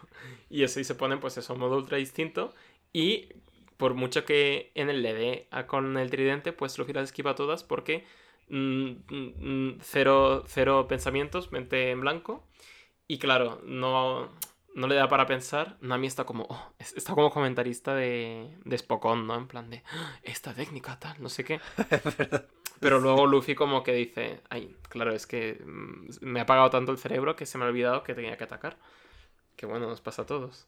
[0.50, 2.54] Y así se ponen, pues eso, modo ultra distinto.
[2.94, 3.30] Y
[3.78, 7.64] por mucho que en el le dé con el tridente, pues Luffy las esquiva todas
[7.64, 8.06] porque
[8.50, 12.48] mm, mm, mm, cero, cero pensamientos, mente en blanco.
[13.08, 14.30] Y claro, no,
[14.76, 15.78] no le da para pensar.
[15.82, 19.36] Nami está como, oh, está como comentarista de, de Spokon, ¿no?
[19.36, 21.60] En plan de, ah, esta técnica tal, no sé qué.
[22.82, 25.62] Pero luego Luffy como que dice, ay, claro, es que
[26.20, 28.76] me ha apagado tanto el cerebro que se me ha olvidado que tenía que atacar.
[29.56, 30.68] Que bueno, nos pasa a todos.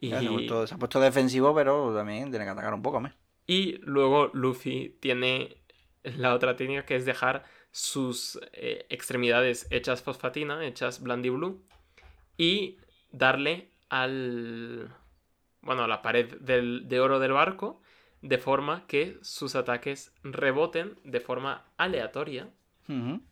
[0.00, 0.10] Y...
[0.10, 3.14] se ha puesto defensivo, pero también tiene que atacar un poco, ¿me?
[3.46, 5.56] Y luego Luffy tiene
[6.02, 11.60] la otra técnica que es dejar sus eh, extremidades hechas fosfatina, hechas blandiblue,
[12.36, 12.78] y
[13.12, 14.92] darle al.
[15.60, 17.80] Bueno, a la pared del, de oro del barco
[18.24, 22.48] de forma que sus ataques reboten de forma aleatoria,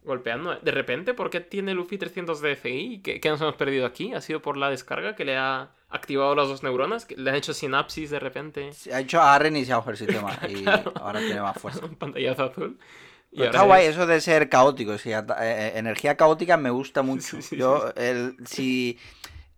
[0.05, 0.55] golpeando.
[0.57, 3.01] De repente, ¿por qué tiene Luffy 300 DFI?
[3.03, 4.13] ¿Qué, ¿Qué, nos hemos perdido aquí?
[4.13, 7.07] ¿Ha sido por la descarga que le ha activado las dos neuronas?
[7.07, 8.71] ¿Que ¿Le han hecho sinapsis de repente?
[8.93, 10.63] ha hecho, ha reiniciado el sistema y
[11.01, 11.87] ahora tiene más fuerza.
[11.87, 12.79] Un pantallazo azul.
[13.33, 14.93] Está guay eso de ser caótico.
[14.93, 17.39] Eh, eh, energía caótica me gusta mucho.
[17.51, 18.99] Yo, el, si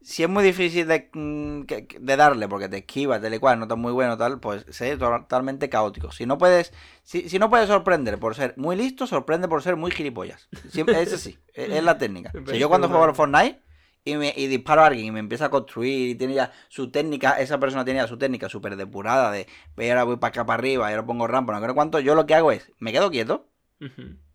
[0.05, 3.64] si es muy difícil de, mm, de darle porque te esquivas, tal y cual, no
[3.64, 6.12] está muy bueno, tal, pues sé totalmente caótico.
[6.12, 9.76] Si no puedes, si, si, no puedes sorprender por ser muy listo, sorprende por ser
[9.76, 10.51] muy gilipollas.
[10.68, 12.32] Siempre es así, es, la técnica.
[12.47, 13.62] Si yo cuando juego al Fortnite
[14.05, 16.90] y, me, y disparo a alguien y me empieza a construir y tiene ya su
[16.90, 20.44] técnica, esa persona tiene ya su técnica súper depurada de, voy ahora voy para acá
[20.44, 22.93] para arriba y ahora pongo rampa, no creo cuánto, yo lo que hago es, me
[22.93, 23.48] quedo quieto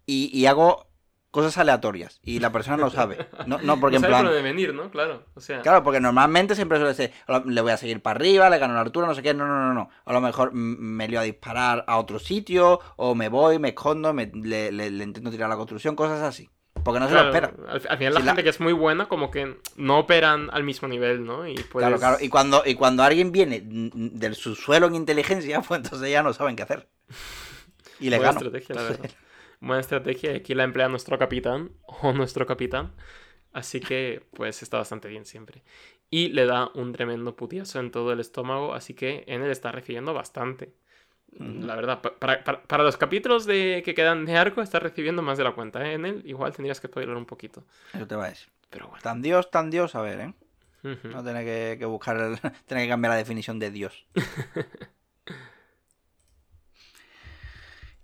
[0.07, 0.88] y, y hago
[1.31, 3.27] cosas aleatorias y la persona no sabe.
[3.45, 4.25] No, no porque no en plan.
[4.25, 4.89] de venir, ¿no?
[4.89, 5.25] Claro.
[5.35, 5.61] O sea...
[5.61, 7.13] Claro, porque normalmente siempre suele ser,
[7.45, 9.33] le voy a seguir para arriba, le gano la altura, no sé qué.
[9.33, 9.89] No, no, no, no.
[10.05, 14.13] A lo mejor me lío a disparar a otro sitio, o me voy, me escondo,
[14.13, 16.49] me, le, le, intento tirar la construcción, cosas así.
[16.83, 17.51] Porque no se lo espera.
[17.67, 21.25] Al, final la gente que es muy buena como que no operan al mismo nivel,
[21.25, 21.47] ¿no?
[21.47, 22.17] Y Claro, claro.
[22.21, 26.55] Y cuando, y cuando alguien viene del subsuelo en inteligencia, pues entonces ya no saben
[26.55, 26.87] qué hacer.
[27.99, 28.45] Y le Buena gano.
[28.45, 29.09] estrategia, la verdad.
[29.59, 30.35] buena estrategia.
[30.35, 31.71] Aquí la emplea nuestro capitán
[32.01, 32.93] o nuestro capitán.
[33.51, 35.63] Así que, pues está bastante bien siempre.
[36.09, 38.73] Y le da un tremendo putiazo en todo el estómago.
[38.73, 40.73] Así que en él está recibiendo bastante.
[41.31, 45.37] La verdad, para, para, para, los capítulos de, que quedan de arco, está recibiendo más
[45.37, 45.87] de la cuenta.
[45.87, 45.93] ¿eh?
[45.93, 47.63] En él, igual tendrías que spoiler un poquito.
[47.93, 48.49] Eso te va a decir.
[48.71, 49.01] Pero bueno.
[49.03, 50.33] Tan Dios, tan Dios, a ver, ¿eh?
[50.83, 51.11] Uh -huh.
[51.11, 54.07] No tener que, que buscar, el, tener que cambiar la definición de Dios.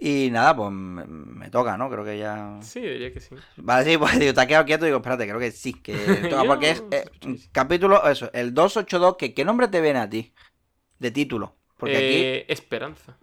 [0.08, 1.90] Y nada, pues me, toca, ¿no?
[1.90, 2.60] Creo que ya.
[2.62, 3.34] Sí, diría que sí.
[3.58, 5.96] Vale, sí, pues digo, te has quedado quieto y digo, espérate, creo que sí, que
[6.30, 7.10] toca porque es eh,
[7.52, 10.32] capítulo, eso, el 282, que, ¿qué nombre te viene a ti?
[11.00, 11.56] De título.
[11.78, 12.54] Porque eh, aquí.
[12.54, 13.18] Esperanza.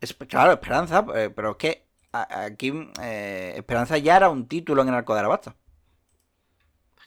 [0.00, 2.72] Es, claro, Esperanza, eh, pero es que aquí
[3.02, 5.54] eh, Esperanza ya era un título en el arco de Arabasta.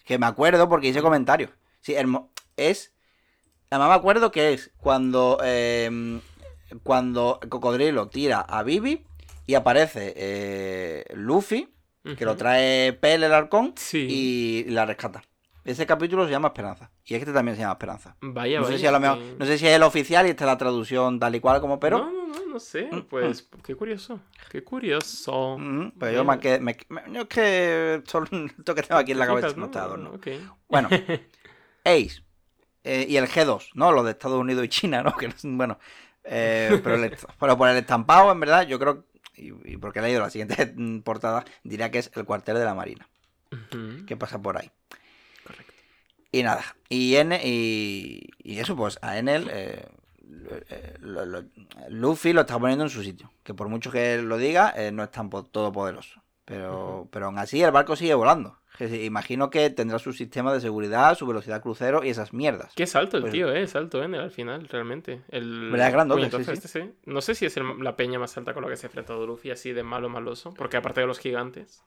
[0.06, 1.50] Que me acuerdo porque hice comentarios.
[1.82, 1.96] Sí,
[2.58, 2.94] es.
[3.72, 6.22] Además me acuerdo que es cuando eh,
[6.84, 9.06] cuando el cocodrilo tira a Bibi
[9.46, 11.70] y aparece eh, Luffy,
[12.06, 12.16] uh -huh.
[12.16, 14.08] que lo trae Pel el halcón, sí.
[14.10, 15.24] y la rescata.
[15.66, 16.90] Ese capítulo se llama Esperanza.
[17.06, 18.16] Y este también se llama Esperanza.
[18.22, 18.76] Vaya, no vaya.
[18.76, 20.58] Sé si a lo mejor, no sé si es el oficial y esta es la
[20.58, 22.00] traducción tal y cual como, pero.
[22.00, 22.90] No, no, no, no sé.
[23.10, 23.62] Pues, mm.
[23.62, 24.20] qué curioso.
[24.50, 25.58] Qué curioso.
[25.60, 26.60] Mm, pero yo más que.
[26.60, 28.28] Me, me, yo es que solo
[28.58, 30.12] esto que tengo aquí en la cabeza no está adorno.
[30.16, 30.44] Okay.
[30.68, 30.90] Bueno,
[31.84, 32.24] Ace.
[32.84, 33.92] Eh, y el G2, ¿no?
[33.92, 35.16] Los de Estados Unidos y China, ¿no?
[35.18, 35.78] Que, bueno,
[36.24, 39.06] eh, pero, el, pero, por el estampado, en verdad, yo creo,
[39.36, 40.68] y, y, porque he leído la siguiente
[41.04, 43.08] portada, diría que es el cuartel de la Marina.
[43.52, 44.06] Uh -huh.
[44.06, 44.70] Que pasa por ahí.
[45.44, 45.74] Correcto.
[46.32, 49.88] Y nada, y, en, y, y eso, pues a Enel, eh,
[51.00, 51.44] lo, lo,
[51.90, 53.32] Luffy lo está poniendo en su sitio.
[53.44, 56.22] Que por mucho que lo diga, eh, no es tan todopoderoso.
[56.46, 57.10] Pero, uh -huh.
[57.12, 58.59] pero aún así el barco sigue volando.
[58.80, 62.74] Imagino que tendrá su sistema de seguridad, su velocidad crucero y esas mierdas.
[62.76, 65.22] Qué salto el pues, tío, eh, salto en al final, realmente.
[65.30, 65.92] El ¿verdad?
[65.92, 66.52] grandote, sí, sí.
[66.52, 66.92] Este, sí.
[67.06, 69.26] No sé si es el, la peña más alta con la que se ha enfrentado
[69.26, 71.84] Luffy, así de malo maloso, porque aparte de los gigantes.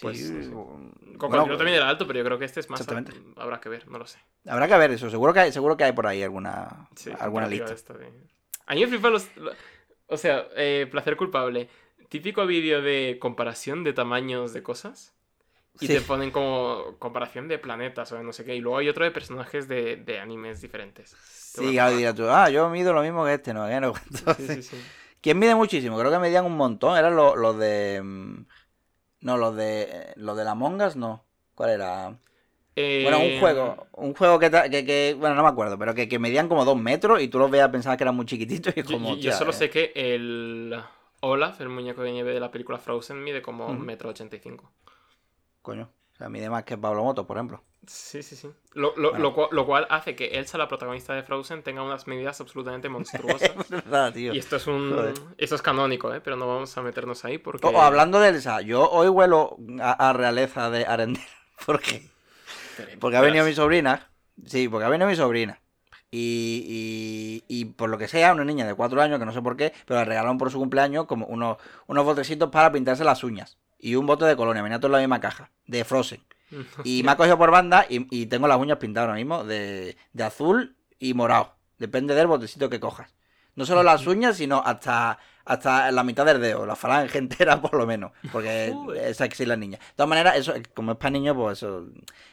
[0.00, 3.12] Pues, sí, bueno, también era alto, pero yo creo que este es más alto.
[3.36, 4.18] Habrá que ver, no lo sé.
[4.46, 7.46] Habrá que ver eso, seguro que hay, seguro que hay por ahí alguna, sí, alguna
[7.46, 7.74] lista.
[7.94, 8.10] De...
[8.66, 9.28] A mí me flipa los...
[10.06, 11.68] O sea, eh, placer culpable
[12.12, 15.14] típico vídeo de comparación de tamaños de cosas.
[15.80, 15.94] Y Sí.
[15.94, 18.54] te ponen como comparación de planetas o de no sé qué.
[18.54, 21.16] Y luego hay otro de personajes de, de animes diferentes.
[21.28, 24.34] Sí, claro, dirás tú, ah, yo mido lo mismo que este, no, cuento.
[24.36, 24.76] Sí, sí, sí.
[25.20, 25.98] ¿Quién mide muchísimo?
[25.98, 26.96] Creo que medían un montón.
[26.96, 28.00] Eran los, los de.
[28.02, 28.44] mm,
[29.22, 30.12] No, los de.
[30.16, 31.24] Los de la Mongas, no.
[31.54, 32.08] ¿Cuál era?
[32.74, 33.86] Bueno, un Eh, juego.
[33.92, 36.64] Un juego que, ta- que, que- Bueno, no me acuerdo, pero que, que medían como
[36.64, 39.10] dos metros y tú los veías pensar que eran muy chiquititos y como.
[39.16, 39.54] yo- yo solo eh.
[39.54, 40.74] sé que el
[41.20, 44.40] Olaf, el muñeco de nieve de la película Frozen, mide como un metro ochenta y
[44.40, 44.72] cinco.
[45.62, 45.90] Coño.
[46.14, 47.62] O sea, mide más que Pablo Moto, por ejemplo.
[47.86, 48.48] Sí, sí, sí.
[48.74, 49.22] Lo, lo- Bueno.
[49.24, 52.88] lo cual, lo cual hace que Elsa, la protagonista de Frozen, tenga unas medidas absolutamente
[52.88, 53.50] monstruosas.
[53.70, 54.32] Verdad, tío.
[54.32, 54.92] y esto es un.
[54.94, 55.14] Joder.
[55.38, 56.20] Eso es canónico, ¿eh?
[56.20, 57.66] Pero no vamos a meternos ahí porque.
[57.66, 61.26] O, o hablando de Elsa, yo hoy huelo a, a realeza de Arendelle.
[61.66, 62.08] ¿Por qué?
[63.00, 64.08] Porque ha venido mi sobrina.
[64.46, 65.60] Sí, porque ha venido mi sobrina.
[66.14, 69.40] Y, y, y por lo que sea, una niña de cuatro años, que no sé
[69.42, 71.56] por qué, pero le regalaron por su cumpleaños como unos,
[71.86, 73.56] unos botecitos para pintarse las uñas.
[73.82, 76.22] Y un bote de colonia, venía todo en la misma caja, de Frozen.
[76.84, 79.96] Y me ha cogido por banda y, y tengo las uñas pintadas ahora mismo de,
[80.12, 81.54] de azul y morado.
[81.78, 83.14] Depende del botecito que cojas.
[83.54, 87.74] No solo las uñas, sino hasta, hasta la mitad del dedo, la falange entera por
[87.74, 88.12] lo menos.
[88.30, 89.78] Porque es sexy la niña.
[89.78, 91.86] De todas maneras, eso, como es para niños, pues eso.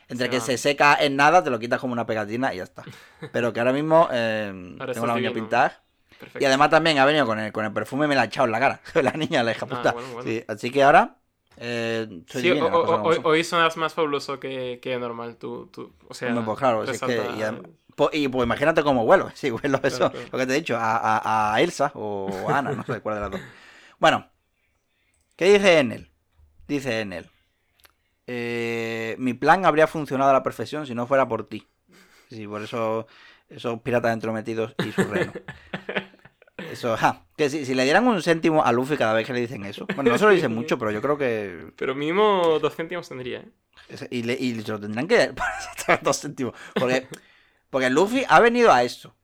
[0.07, 0.45] Entre que va.
[0.45, 2.83] se seca en nada, te lo quitas como una pegatina y ya está.
[3.33, 5.33] Pero que ahora mismo eh, Ahora tengo estás la uña divino.
[5.45, 5.81] pintada.
[6.19, 6.39] Perfecto.
[6.39, 8.45] Y además también ha venido con el, con el perfume y me la ha echado
[8.45, 8.81] en la cara.
[9.01, 9.91] La niña, la hija Ah, puta.
[9.93, 10.29] bueno, bueno.
[10.29, 11.15] Sí, así que ahora.
[11.61, 15.35] Eh, Sí, o- o- hoy, hoy sonas más fabuloso que, que normal.
[15.35, 17.17] Tú, tú, o sea, Hombre, pues claro, si es que.
[17.17, 19.29] Y, po- y, pues imagínate cómo huelo.
[19.35, 20.09] Sí, huelo eso.
[20.09, 20.25] claro.
[20.31, 23.15] Lo que te he dicho, a, a- a Elsa o a Ana, no sé cuál
[23.15, 23.41] de las dos.
[23.99, 24.25] Bueno,
[25.35, 26.09] ¿qué dice Enel?
[26.67, 27.29] Dice Enel.
[28.27, 31.67] eh, mi plan habría funcionado a la perfección si no fuera por ti.
[32.29, 33.07] Sí, por eso
[33.49, 35.33] esos piratas entrometidos y su reino.
[36.71, 39.41] Eso, ja, que si, si le dieran un céntimo a Luffy cada vez que le
[39.41, 39.85] dicen eso.
[39.95, 43.39] Bueno, no se lo dicen mucho, pero yo creo que Pero mínimo dos céntimos tendría,
[43.39, 43.49] ¿eh?
[44.11, 45.31] Y, le, y se lo tendrán que
[45.87, 46.53] dar dos céntimos.
[46.75, 47.07] Porque,
[47.69, 49.15] porque Luffy ha venido a esto.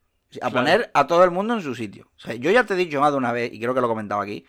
[0.41, 0.53] A Claro.
[0.55, 2.09] poner a todo el mundo en su sitio.
[2.17, 3.87] O sea, yo ya te he dicho más de una vez, y creo que lo
[3.87, 4.45] he comentado aquí,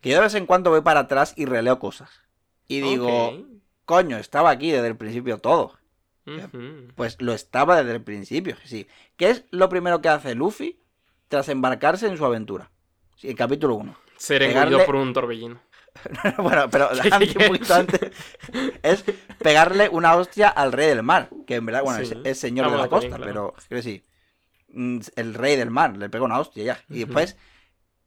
[0.00, 2.10] que yo de vez en cuando voy para atrás y releo cosas.
[2.68, 3.44] Y digo,
[3.84, 5.76] coño, estaba aquí desde el principio todo.
[6.94, 8.56] Pues lo estaba desde el principio.
[8.64, 8.86] Sí.
[9.16, 10.78] ¿Qué es lo primero que hace Luffy
[11.28, 12.70] tras embarcarse en su aventura?
[13.16, 13.96] Sí, el capítulo 1.
[14.16, 15.60] Ser Pegarle- engullido por un torbellino.
[16.38, 18.00] bueno, pero ¿Qué- antes, qué- un poquito antes,
[18.82, 19.04] es
[19.38, 22.12] pegarle una hostia al rey del mar, que en verdad, bueno, Sí.
[22.12, 23.24] es, es señor Ah, de la costa, claro.
[23.24, 24.04] pero quiero decir,
[24.68, 26.80] mm, el rey del mar, le pega una hostia ya.
[26.88, 27.36] Y después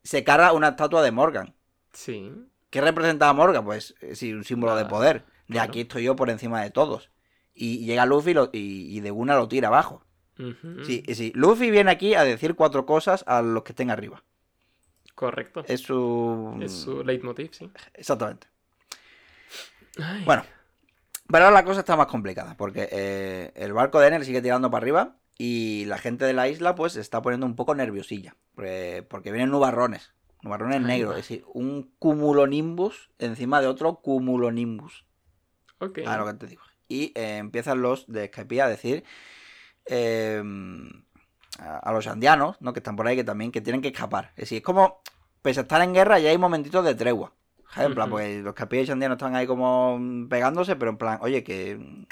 [0.04, 1.56] se carga una estatua de Morgan.
[1.94, 2.32] Sí.
[2.70, 3.64] ¿Qué representaba Morgan?
[3.64, 5.26] Pues eh, sí, un símbolo de Ah, poder.
[5.48, 5.70] De claro.
[5.70, 7.10] aquí estoy yo por encima de todos.
[7.54, 10.04] Y llega Luffy y, lo- y- y de una lo tira abajo.
[10.84, 14.24] Sí, Luffy viene aquí a decir cuatro cosas a los que estén arriba.
[15.16, 15.64] Correcto.
[15.68, 16.58] Es su...
[16.62, 17.72] Es su leitmotiv, sí.
[17.96, 18.48] Exactamente.
[20.00, 20.24] Ay.
[20.26, 20.44] Bueno,
[21.28, 24.70] pero ahora la cosa está más complicada, porque eh, el barco de Enel sigue tirando
[24.70, 28.36] para arriba y la gente de la isla pues se está poniendo un poco nerviosilla,
[28.54, 35.06] porque, porque vienen nubarrones, nubarrones negros, es decir, un cumulonimbus encima de otro cumulonimbus,
[35.80, 36.00] Ok.
[36.06, 36.62] a lo que te digo.
[36.88, 39.04] Y eh, empiezan los de Skypiea a decir
[39.90, 40.42] eh,
[41.60, 42.74] a, a los andianos, ¿no?
[42.74, 44.32] que están por ahí, que también que tienen que escapar.
[44.36, 45.02] Es decir, es como,
[45.42, 47.34] pese a estar en guerra, ya hay momentitos de tregua.
[47.76, 48.18] En plan, Ujú.
[48.18, 52.06] pues los y andianos están ahí como mm, pegándose, pero en plan, oye, que,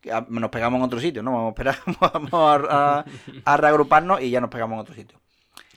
[0.00, 1.32] que a- nos pegamos en otro sitio, ¿no?
[1.32, 2.32] Vamos a esperar, vamos
[2.70, 3.04] a, a-
[3.44, 5.20] a reagruparnos y ya nos pegamos en otro sitio.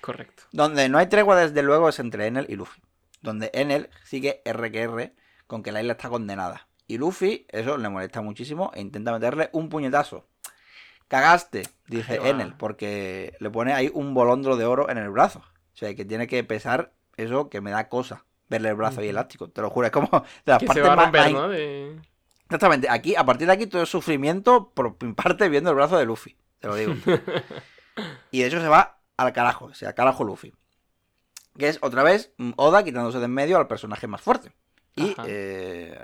[0.01, 0.43] Correcto.
[0.51, 2.81] Donde no hay tregua, desde luego, es entre Enel y Luffy.
[3.21, 5.13] Donde Enel sigue R que R
[5.47, 6.67] con que la isla está condenada.
[6.85, 10.27] Y Luffy, eso le molesta muchísimo e intenta meterle un puñetazo.
[11.07, 12.29] Cagaste, dice Ahí va.
[12.29, 15.39] Enel, porque le pone ahí un bolondro de oro en el brazo.
[15.39, 18.25] O sea, que tiene que pesar eso que me da cosa.
[18.49, 19.49] Verle el brazo ahí elástico.
[19.49, 20.09] Te lo juro, es como
[20.45, 21.49] de las Que se partes va a romper, más ¿no?
[21.49, 21.99] De...
[22.45, 25.97] Exactamente, aquí, a partir de aquí, todo es sufrimiento por mi parte viendo el brazo
[25.97, 26.37] de Luffy.
[26.59, 26.93] Te lo digo.
[28.31, 30.53] y de hecho se va al carajo, o sea, carajo Luffy.
[31.57, 34.53] Que es otra vez mm, Oda quitándose de en medio al personaje más fuerte.
[34.97, 35.97] Y eh,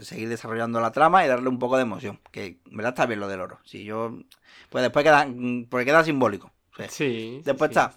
[0.00, 2.20] seguir desarrollando la trama y darle un poco de emoción.
[2.30, 3.58] Que en verdad está bien lo del oro.
[3.64, 4.12] Si yo.
[4.68, 5.26] Pues después queda.
[5.68, 6.50] Porque queda simbólico.
[6.72, 7.40] O sea, Sí.
[7.44, 7.94] Después sí, está.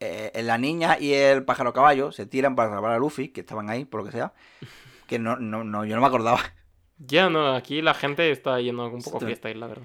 [0.00, 3.70] eh, la niña y el pájaro caballo se tiran para salvar a Luffy, que estaban
[3.70, 4.32] ahí, por lo que sea.
[5.06, 6.40] Que no, no, no, yo no me acordaba.
[6.98, 9.84] Ya, no, aquí la gente está yendo un poco fiesta, la verdad.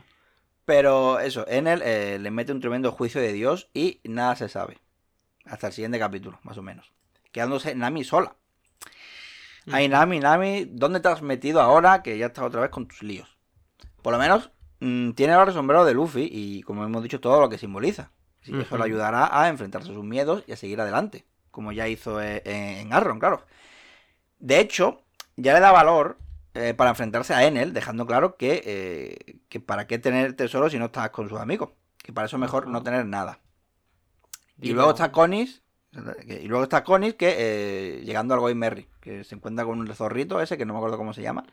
[0.65, 4.79] Pero eso, Enel eh, le mete un tremendo juicio de Dios y nada se sabe.
[5.45, 6.91] Hasta el siguiente capítulo, más o menos.
[7.31, 8.35] Quedándose Nami sola.
[9.71, 13.03] Ay, Nami, Nami, ¿dónde te has metido ahora que ya estás otra vez con tus
[13.03, 13.37] líos?
[14.01, 17.39] Por lo menos mm, tiene ahora el sombrero de Luffy y, como hemos dicho, todo
[17.39, 18.11] lo que simboliza.
[18.41, 21.25] Así que eso le ayudará a enfrentarse a sus miedos y a seguir adelante.
[21.51, 23.45] Como ya hizo eh, en Arron, claro.
[24.39, 25.03] De hecho,
[25.35, 26.17] ya le da valor
[26.55, 30.79] eh, para enfrentarse a Enel, dejando claro que, eh, que para qué tener tesoro si
[30.79, 31.69] no estás con sus amigos.
[31.97, 33.39] Que para eso mejor no tener nada.
[34.59, 35.61] Y luego está Conis.
[36.25, 39.93] Y luego está Conis que eh, llegando al Going Merry, que se encuentra con un
[39.93, 41.45] zorrito ese, que no me acuerdo cómo se llama.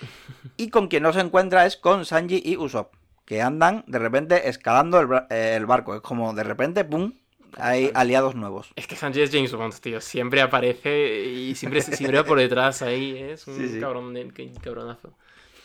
[0.58, 2.94] Y con quien no se encuentra es con Sanji y Usopp,
[3.24, 5.94] que andan de repente escalando el, eh, el barco.
[5.94, 7.12] Es como de repente, ¡pum!
[7.58, 8.70] Hay aliados nuevos.
[8.76, 10.00] Es que Sanji es James Bond, tío.
[10.02, 13.12] Siempre aparece y siempre, siempre va por detrás ahí.
[13.16, 13.32] ¿eh?
[13.32, 13.80] Es un Sí, sí.
[13.80, 15.14] cabrón de- cabronazo.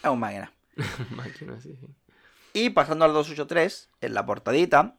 [0.02, 0.52] Es un máquina.
[1.11, 1.88] Máquina, sí, sí.
[2.53, 4.95] Y pasando al 283, en la portadita,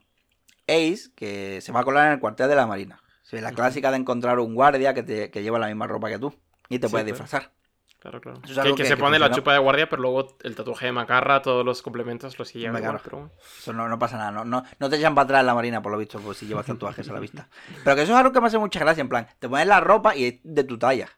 [0.69, 3.01] Ace, que se va a colar en el cuartel de la Marina.
[3.23, 6.19] Sí, la clásica de encontrar un guardia que, te, que lleva la misma ropa que
[6.19, 6.35] tú
[6.69, 7.07] y te Sí, puede claro.
[7.07, 7.53] disfrazar.
[7.99, 8.41] Claro, claro.
[8.45, 10.57] Es que, algo que que- se que pone la chupa de guardia, pero luego el
[10.57, 13.01] tatuaje de macarra, todos los complementos los igual, claro.
[13.05, 13.31] pero.
[13.59, 15.81] Eso no, no pasa nada, no, no, no te echan para atrás en la Marina,
[15.83, 17.49] por lo visto, pues si llevas tatuajes a la vista.
[17.85, 19.79] Pero que eso es algo que me hace mucha gracia, en plan, te pones la
[19.81, 21.09] ropa y es de tu talla.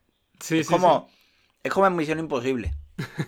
[0.40, 1.08] Sí, es sí, como
[1.62, 2.74] es como en Misión Imposible.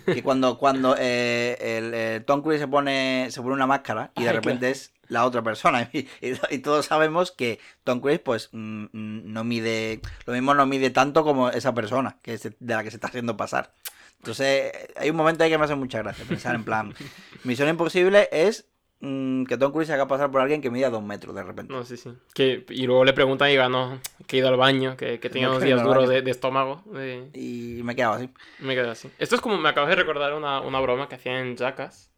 [0.05, 4.23] Que cuando, cuando eh, el, eh, Tom Cruise se pone, se pone una máscara y
[4.23, 5.89] de Ay, repente es la otra persona.
[5.93, 10.01] Y, y- y todos sabemos que Tom Cruise, pues, mm, mm, no mide.
[10.25, 13.07] Lo mismo no mide tanto como esa persona que se- de la que se está
[13.07, 13.73] haciendo pasar.
[14.19, 16.93] Entonces, hay un momento ahí que me hace mucha gracia pensar en plan.
[17.43, 18.65] Misión Imposible es
[18.99, 21.71] mm, que Tom Cruise se haga pasar por alguien que mida dos metros de repente.
[21.71, 22.11] No, sí, sí.
[22.33, 25.29] Que, y luego le preguntan y diga, no, que he ido al baño, que, que
[25.29, 26.81] tenía No, unos días duros de, de estómago.
[26.91, 28.29] de- Y me quedaba así.
[28.59, 29.09] Me quedé así.
[29.19, 32.09] Esto es como, me acabas de recordar una, una broma que hacían en Jackass.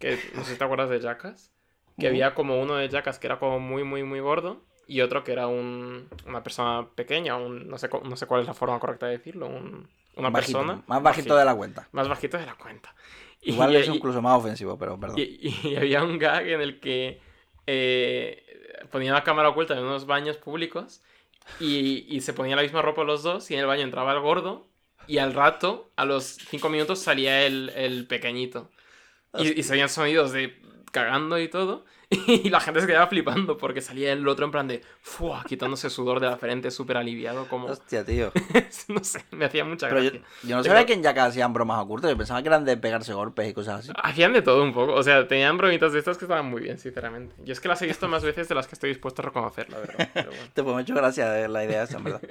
[0.00, 1.52] Que no sé si te acuerdas de Jackass.
[2.00, 4.62] Que había como uno de Jackass que era como muy, muy, muy gordo.
[4.86, 8.48] Y otro que era un, una persona pequeña, un, no, sé, no sé cuál es
[8.48, 9.46] la forma correcta de decirlo.
[9.46, 10.82] un- una Bajito, persona.
[10.88, 11.88] Más bajito de la cuenta.
[11.92, 12.94] Más bajito de la cuenta.
[13.42, 15.16] Y- Igual es incluso más ofensivo, pero perdón.
[15.18, 17.20] y, y había un gag en el que
[17.66, 18.44] eh,
[18.90, 21.02] ponía la cámara oculta en unos baños públicos
[21.58, 24.20] y, y se ponía la misma ropa los dos y en el baño entraba el
[24.20, 24.66] gordo
[25.06, 28.70] y al rato, a los cinco minutos, salía el, el pequeñito.
[29.38, 30.60] Y, y salían sonidos de
[30.90, 31.84] cagando y todo.
[32.26, 35.44] Y la gente se quedaba flipando porque salía el otro en plan de ¡fua!
[35.46, 37.68] quitándose sudor de la frente, súper aliviado, como...
[37.68, 38.32] Hostia, tío.
[38.88, 40.26] no sé, me hacía mucha Pero yo, gracia.
[40.42, 42.10] yo no sabía que en hacían bromas ocultas.
[42.10, 43.92] Yo pensaba que eran de pegarse golpes y cosas así.
[44.02, 46.78] Hacían de todo un poco, o sea, tenían bromitas de estas que estaban muy bien,
[46.78, 47.34] sinceramente.
[47.44, 49.70] Yo es que las he visto más veces de las que estoy dispuesto a reconocer,
[49.70, 50.08] la verdad.
[50.12, 50.44] Pero bueno.
[50.54, 52.22] Te ha hecho gracia la idea esa, en verdad.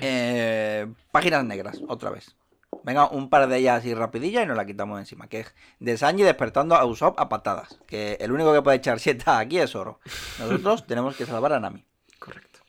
[0.00, 2.36] Eh, páginas negras, otra vez.
[2.84, 5.26] Venga, un par de ellas así rapidillas y nos la quitamos encima.
[5.26, 7.80] Que es de Sanji despertando a Usopp a patadas.
[7.86, 10.00] Que el único que puede echar sieta aquí es Oro.
[10.38, 11.82] Nosotros tenemos que salvar a Nami.
[12.18, 12.60] Correcto.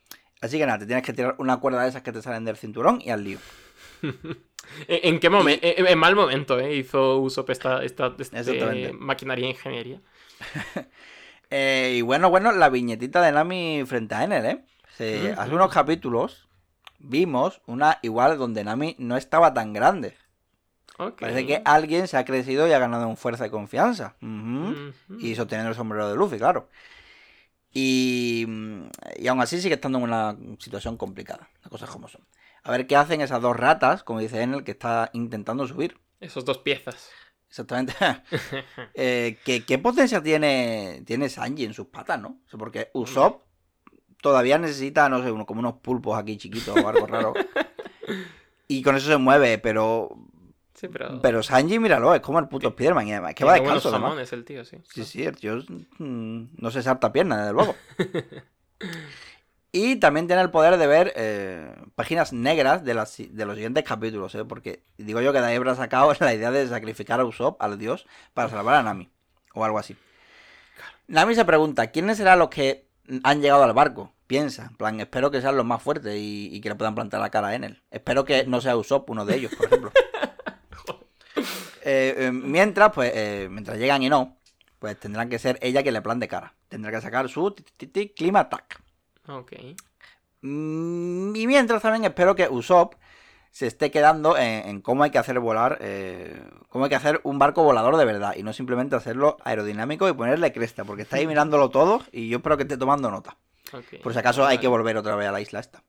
[0.41, 2.55] Así que nada, te tienes que tirar una cuerda de esas que te salen del
[2.55, 3.39] cinturón y al lío.
[4.87, 5.67] ¿En, qué momento?
[5.67, 6.75] En, en mal momento, ¿eh?
[6.75, 10.01] Hizo Usopp esta, esta este, maquinaria e ingeniería.
[11.51, 14.65] Eh, y bueno, bueno, la viñetita de Nami frente a Enel, ¿eh?
[14.97, 15.31] Se-.
[15.37, 16.44] Hace unos capítulos
[17.07, 20.17] vimos una igual donde Nami no estaba tan grande.
[20.97, 24.15] Parece que alguien se ha crecido y ha ganado en fuerza y confianza.
[25.19, 26.69] Y sosteniendo el sombrero de Luffy, claro.
[27.73, 28.85] Y, mm,
[29.17, 31.49] y aún así sigue estando en una situación complicada.
[31.61, 32.25] Las cosas como son.
[32.63, 35.99] A ver qué hacen esas dos ratas, como dice Enel, que está intentando subir.
[36.21, 37.09] Esos dos piezas.
[37.49, 37.93] Exactamente.
[38.93, 42.39] Eh, ¿qué, qué potencia tiene, tiene Sanji en sus patas, no?
[42.45, 43.43] O sea, porque Usopp
[44.25, 47.35] todavía necesita, no sé, uno, como unos pulpos aquí chiquitos o algo raro.
[48.67, 50.09] Y con eso se mueve, pero.
[50.73, 51.21] Sí, pero...
[51.21, 53.07] Pero Sanji, míralo, es como el puto Spiderman.
[53.07, 54.09] Y además, que va descalzo, además.
[54.09, 54.77] jamones el tío, sí.
[54.91, 55.57] Sí, sí, el tío
[55.99, 57.75] mm, no se salta pierna, desde luego.
[59.71, 63.83] y también tiene el poder de ver eh, páginas negras de, las, de los siguientes
[63.83, 64.45] capítulos, ¿eh?
[64.45, 67.77] Porque digo yo que de ahí habrá sacado la idea de sacrificar a Usopp, al
[67.77, 69.11] dios, para salvar a Nami.
[69.53, 69.95] O algo así.
[71.07, 72.87] Nami se pregunta, ¿quiénes serán los que
[73.23, 74.14] han llegado al barco?
[74.27, 77.21] Piensa, en plan, espero que sean los más fuertes y, y que le puedan plantar
[77.21, 77.83] la cara en él.
[77.91, 79.91] Espero que no sea Usopp uno de ellos, por ejemplo.
[81.87, 84.37] Eh, eh, mientras, pues, eh, mientras llegan y no,
[84.79, 86.55] pues tendrán que ser ella que le plante cara.
[86.67, 87.53] Tendrá que sacar su
[88.15, 88.81] clima attack.
[89.27, 89.53] Ok.
[90.41, 92.95] Mm, Y mientras también espero que Usopp
[93.51, 97.21] se esté quedando en, en cómo hay que hacer volar, eh, cómo hay que hacer
[97.23, 101.17] un barco volador de verdad y no simplemente hacerlo aerodinámico y ponerle cresta, porque está
[101.17, 103.37] ahí mirándolo todo y yo espero que esté tomando nota.
[104.03, 105.83] Por si acaso hay que volver otra vez a la isla esta.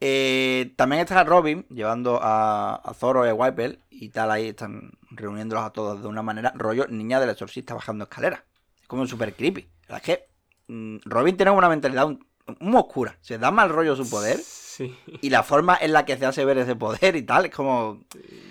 [0.00, 4.92] Eh, también está Robin llevando a, a Zoro y a Wipel y tal ahí están
[5.10, 8.42] reuniéndolos a todos de una manera rollo niña del exorcista bajando escaleras.
[8.82, 9.62] Es como súper creepy.
[9.88, 10.28] La verdad es que
[10.72, 12.26] mm, Robin tiene una mentalidad un-
[12.60, 13.16] muy oscura.
[13.22, 14.94] Se da mal rollo su poder Sí.
[15.22, 18.00] y la forma en la que se hace ver ese poder y tal es como...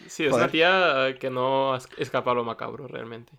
[0.07, 0.45] Sí, es Joder.
[0.45, 3.33] una tía que no es- escapa a lo macabro, realmente.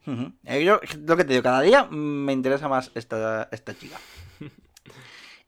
[0.44, 3.96] Eh, Yo, lo que te digo, cada día me interesa más esta, esta chica.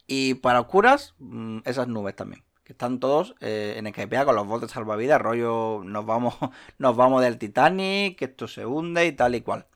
[0.06, 2.42] Y para oscuras, mm, esas nubes también.
[2.64, 6.34] que están todos eh, en Skypea con los botes salvavidas, rollo, nos vamos,
[6.78, 9.66] nos vamos del Titanic, que esto se hunde y tal y cual.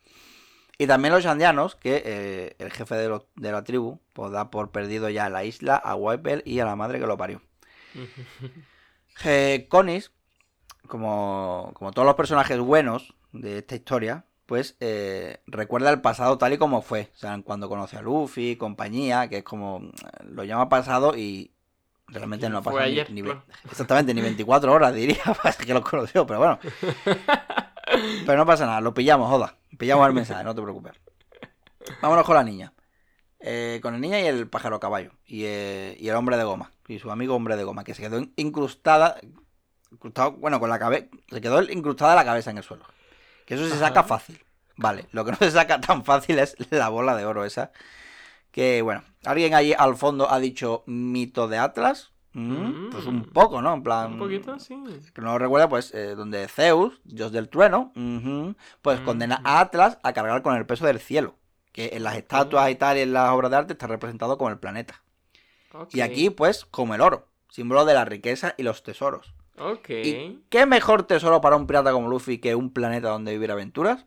[0.78, 4.50] Y también los andianos, que eh, el jefe de, lo- de la tribu, pues da
[4.50, 7.42] por perdido ya la isla, a Wiper y a la madre que lo parió.
[9.24, 10.12] Eh, Conis,
[10.88, 16.52] como, como todos los personajes buenos de esta historia, pues eh, recuerda el pasado tal
[16.52, 17.08] y como fue.
[17.14, 21.52] O sea, cuando conoce a Luffy, compañía, que es como eh, lo llama pasado y
[22.08, 23.20] realmente no ha pasado ni- ayer, ni,
[23.70, 25.22] exactamente ni 24 horas, diría,
[25.64, 26.58] que lo conoció, pero bueno.
[28.26, 29.54] Pero no pasa nada, lo pillamos, joda.
[29.78, 30.94] Pillamos el mensaje, no te preocupes.
[32.02, 32.72] Vámonos con la niña.
[33.38, 35.12] Eh, con la niña y el pájaro caballo.
[35.26, 36.72] Y, eh, y el hombre de goma.
[36.88, 39.14] Y su amigo hombre de goma, que se quedó incrustada.
[39.92, 41.06] Incrustado, bueno, con la cabeza.
[41.30, 42.84] Se quedó incrustada la cabeza en el suelo.
[43.50, 44.38] Que eso se saca fácil.
[44.76, 47.72] Vale, lo que no se saca tan fácil es la bola de oro esa.
[48.52, 52.12] Que bueno, alguien allí al fondo ha dicho mito de Atlas.
[52.32, 53.32] Mm, Pues un Mm.
[53.32, 53.74] poco, ¿no?
[53.74, 54.12] En plan.
[54.12, 54.80] Un poquito, sí.
[55.12, 57.92] Que no lo recuerda, pues, eh, donde Zeus, dios del trueno,
[58.82, 59.04] pues Mm.
[59.04, 61.34] condena a Atlas a cargar con el peso del cielo.
[61.72, 64.50] Que en las estatuas y tal y en las obras de arte está representado como
[64.50, 65.02] el planeta.
[65.92, 69.34] Y aquí, pues, como el oro, símbolo de la riqueza y los tesoros.
[69.60, 69.90] Ok.
[69.90, 74.06] ¿Y qué mejor tesoro para un pirata como Luffy que un planeta donde vivir aventuras?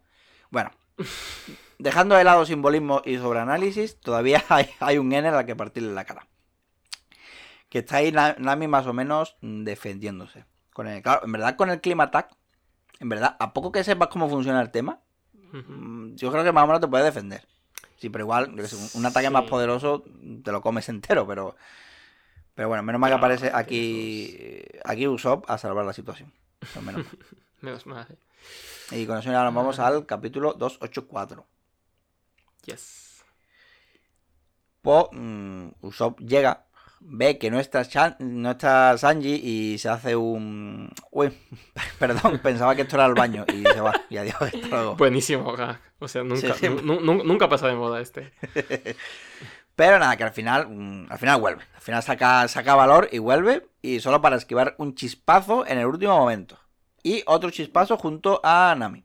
[0.49, 0.71] Bueno,
[1.79, 6.05] dejando de lado simbolismo y sobreanálisis, todavía hay, hay un N al que partirle la
[6.05, 6.27] cara.
[7.69, 10.45] Que está ahí Na- Nami más o menos defendiéndose.
[10.73, 12.35] Con el, claro, en verdad con el Clima Attack,
[12.99, 15.01] en verdad, a poco que sepas cómo funciona el tema,
[15.51, 17.45] mm, yo creo que más o menos te puedes defender.
[17.97, 20.03] Sí, pero igual, un, un ataque más poderoso
[20.43, 21.55] te lo comes entero, pero...
[22.55, 26.31] Pero bueno, menos mal que aparece aquí, aquí Usopp a salvar la situación.
[26.75, 27.17] Al menos mal.
[27.61, 28.07] Menos mal.
[28.91, 31.45] Y con eso ya nos vamos al capítulo 284.
[32.65, 33.23] Yes.
[34.81, 36.65] Pues mm, Usopp llega,
[36.99, 40.91] ve que no está, Chan- no está Sanji y se hace un...
[41.11, 41.31] Uy,
[41.99, 43.93] perdón, pensaba que esto era el baño y se va.
[44.09, 44.35] Y adiós,
[44.69, 44.95] luego.
[44.97, 45.79] Buenísimo gag.
[45.99, 46.67] O sea, nunca, Sí.
[46.67, 48.33] nu- nunca pasa de moda este.
[49.75, 51.63] Pero nada, que al final, mm, al final vuelve.
[51.75, 53.67] Al final saca, saca valor y vuelve.
[53.81, 56.59] Y solo para esquivar un chispazo en el último momento.
[57.01, 59.03] Y otro chispazo junto a Nami.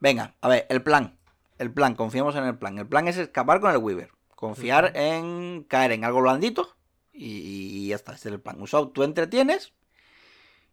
[0.00, 1.18] Venga, a ver, el plan.
[1.58, 2.78] El plan, confiemos en el plan.
[2.78, 4.10] El plan es escapar con el Weaver.
[4.34, 6.74] Confiar en caer en algo blandito.
[7.12, 8.60] Y, y ya está, ese es el plan.
[8.60, 9.72] Usopp, tú entretienes.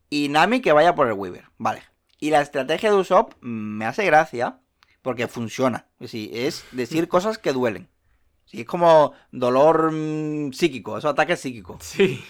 [0.10, 1.46] Y Nami que vaya por el Weaver.
[1.58, 1.84] Vale.
[2.18, 4.60] Y la estrategia de Usopp me hace gracia.
[5.02, 5.86] Porque funciona.
[6.00, 7.90] Es decir, es decir cosas que duelen.
[8.50, 11.84] Sí, es como dolor mm, psíquico, esos ataques psíquicos.
[11.84, 12.24] Sí.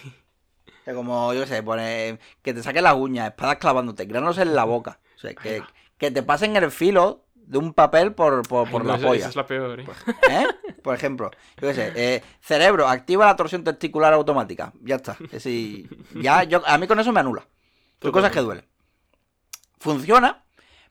[0.66, 4.36] O sea, como, yo qué sé, pone, que te saquen las uñas, espadas clavándote, granos
[4.36, 5.00] en la boca.
[5.16, 5.62] O sea, que,
[5.96, 9.06] que te pasen el filo de un papel por, por, Ay, por no, la esa-
[9.06, 9.20] polla.
[9.20, 9.84] esa es la peor, ¿eh?
[10.30, 10.46] ¿Eh?
[10.82, 11.30] Por ejemplo,
[11.60, 14.72] yo qué sé, eh, cerebro, activa la torsión testicular automática.
[14.82, 15.16] Ya está.
[15.24, 15.88] Es decir,
[16.20, 17.46] ya, yo, a mí con eso me anula.
[18.02, 18.64] Son cosas que duelen.
[19.78, 20.44] Funciona,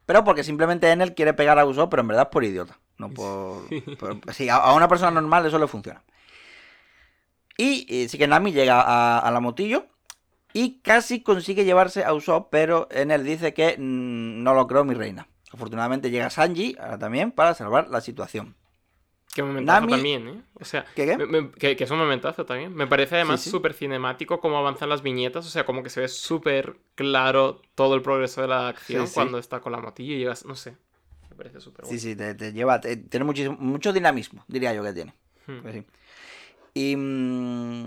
[0.05, 2.79] pero porque simplemente Enel quiere pegar a Usopp, pero en verdad es por idiota.
[2.99, 3.63] No por.
[3.99, 6.03] por- sí, a, una persona normal eso le funciona.
[7.57, 9.87] Y, eh, sí que Nami llega a, a la motillo
[10.53, 14.95] y casi consigue llevarse a Usopp, pero Enel dice que mm, no lo creo, mi
[14.95, 15.27] reina.
[15.51, 18.55] Afortunadamente llega Sanji ahora también para salvar la situación.
[19.33, 20.43] Qué momentazo Nami- también, ¿eh?
[20.59, 21.17] O sea, ¿Qué, qué?
[21.17, 22.73] me- me- que, que es un momentazo también.
[22.73, 23.51] Me parece además Sí, sí.
[23.51, 25.45] súper cinemático cómo avanzan las viñetas.
[25.45, 29.13] O sea, como que se ve súper claro todo el progreso de la acción Sí,
[29.13, 30.77] cuando está con la motillo y llegas, no sé.
[31.39, 32.01] Me parece súper Sí, bueno.
[32.01, 35.13] sí, te, te lleva, te- tiene muchísimo, mucho dinamismo, diría yo que tiene.
[35.47, 35.61] Hmm.
[35.61, 35.85] Pues sí.
[36.73, 37.85] Y, mm,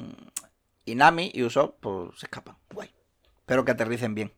[0.87, 2.91] y Nami y Usopp pues se escapan, guay.
[3.41, 4.33] Espero que aterricen bien.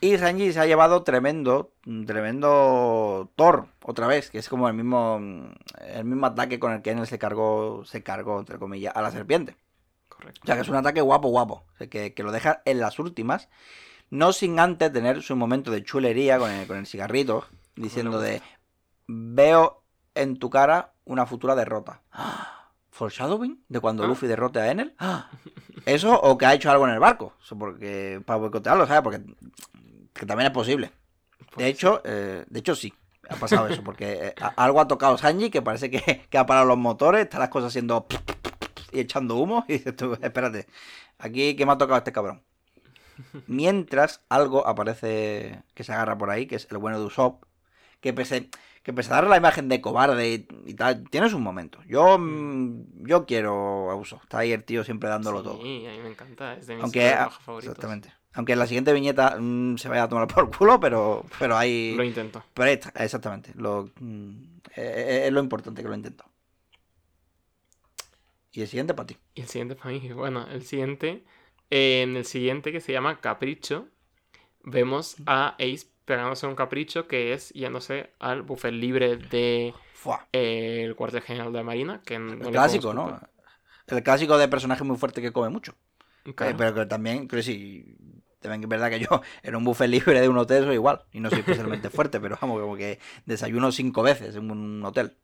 [0.00, 1.72] Y Sanji se ha llevado tremendo,
[2.06, 5.20] tremendo Thor otra vez, que es como el mismo,
[5.86, 9.10] el mismo ataque con el que Enel se cargó, se cargó entre comillas, a la
[9.12, 9.56] serpiente.
[10.08, 10.40] Correcto.
[10.42, 11.64] O sea, que es un ataque guapo, guapo.
[11.74, 13.48] O sea, que, que lo deja en las últimas.
[14.10, 17.46] No sin antes tener su momento de chulería con el, con el cigarrito.
[17.76, 18.42] Diciendo de,
[19.06, 19.82] veo
[20.14, 22.02] en tu cara una futura derrota.
[22.12, 22.70] ¡Ah!
[22.90, 23.62] ¿Foreshadowing?
[23.68, 24.06] ¿De cuando Ah.
[24.06, 24.94] Luffy derrote a Enel?
[24.98, 25.30] ¡Ah!
[25.84, 27.34] ¿Eso o que ha hecho algo en el barco?
[27.58, 29.02] Porque, para boicotearlo, ¿sabes?
[29.02, 29.22] Porque
[30.14, 30.86] que también es posible.
[31.38, 32.92] De Pues hecho, eh, de hecho sí,
[33.28, 36.66] ha pasado eso, porque eh, algo ha tocado Sanji que parece que, que ha parado
[36.66, 38.06] los motores, están las cosas haciendo
[38.92, 40.66] y echando humo, y dices tú, espérate,
[41.18, 42.42] aquí que me ha tocado este cabrón.
[43.46, 47.44] Mientras algo aparece que se agarra por ahí, que es el bueno de Usopp,
[48.00, 48.50] que pese,
[48.82, 51.80] que pese a darle la imagen de cobarde y, y tal, tienes un momento.
[51.86, 55.60] Yo, mm, yo quiero a Usopp, está ahí el tío siempre dándolo todo.
[55.62, 56.54] Sí, a mí me encanta.
[56.54, 57.72] Es de mis Aunque, ah, favoritos.
[57.72, 58.12] exactamente.
[58.34, 61.94] Aunque en la siguiente viñeta mm, se vaya a tomar por culo, pero, pero hay...
[61.96, 62.44] Lo intento.
[62.52, 63.52] Pero ahí está, exactamente.
[63.56, 64.30] Lo, mm,
[64.76, 66.24] eh, eh, es lo importante que lo intento.
[68.52, 69.16] Y el siguiente para ti.
[69.34, 71.24] Y el siguiente para mí, bueno, el siguiente,
[71.70, 73.88] en el siguiente que se llama Capricho,
[74.62, 79.74] vemos a Ace pegándose un capricho que es yéndose al buffet libre de
[80.32, 83.20] eh, el cuartel general de Marina, que no El clásico, ¿no?
[83.86, 85.74] El clásico de personaje muy fuerte que come mucho.
[86.40, 87.96] Eh, pero que también, creo que sí.
[88.40, 89.08] También es verdad que yo
[89.44, 91.04] en un buffet libre de un hotel soy igual.
[91.12, 95.16] Y no soy especialmente fuerte, pero vamos, como que desayuno cinco veces en un hotel.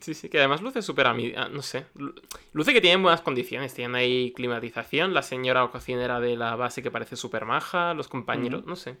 [0.00, 2.14] Sí, sí, que además luce súper a mí, ah, no sé, lu-
[2.52, 6.90] luce que tienen buenas condiciones, tienen ahí climatización, la señora cocinera de la base que
[6.90, 8.98] parece súper maja, los compañeros, no sé.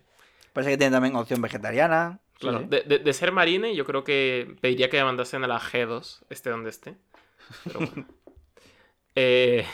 [0.54, 2.20] Parece que tiene también opción vegetariana.
[2.38, 2.64] Claro, sí.
[2.68, 6.48] de, de- de ser marine yo creo que pediría que mandasen a la G2, esté
[6.50, 6.96] donde esté.
[7.64, 8.06] Pero bueno.
[9.16, 9.64] Eh,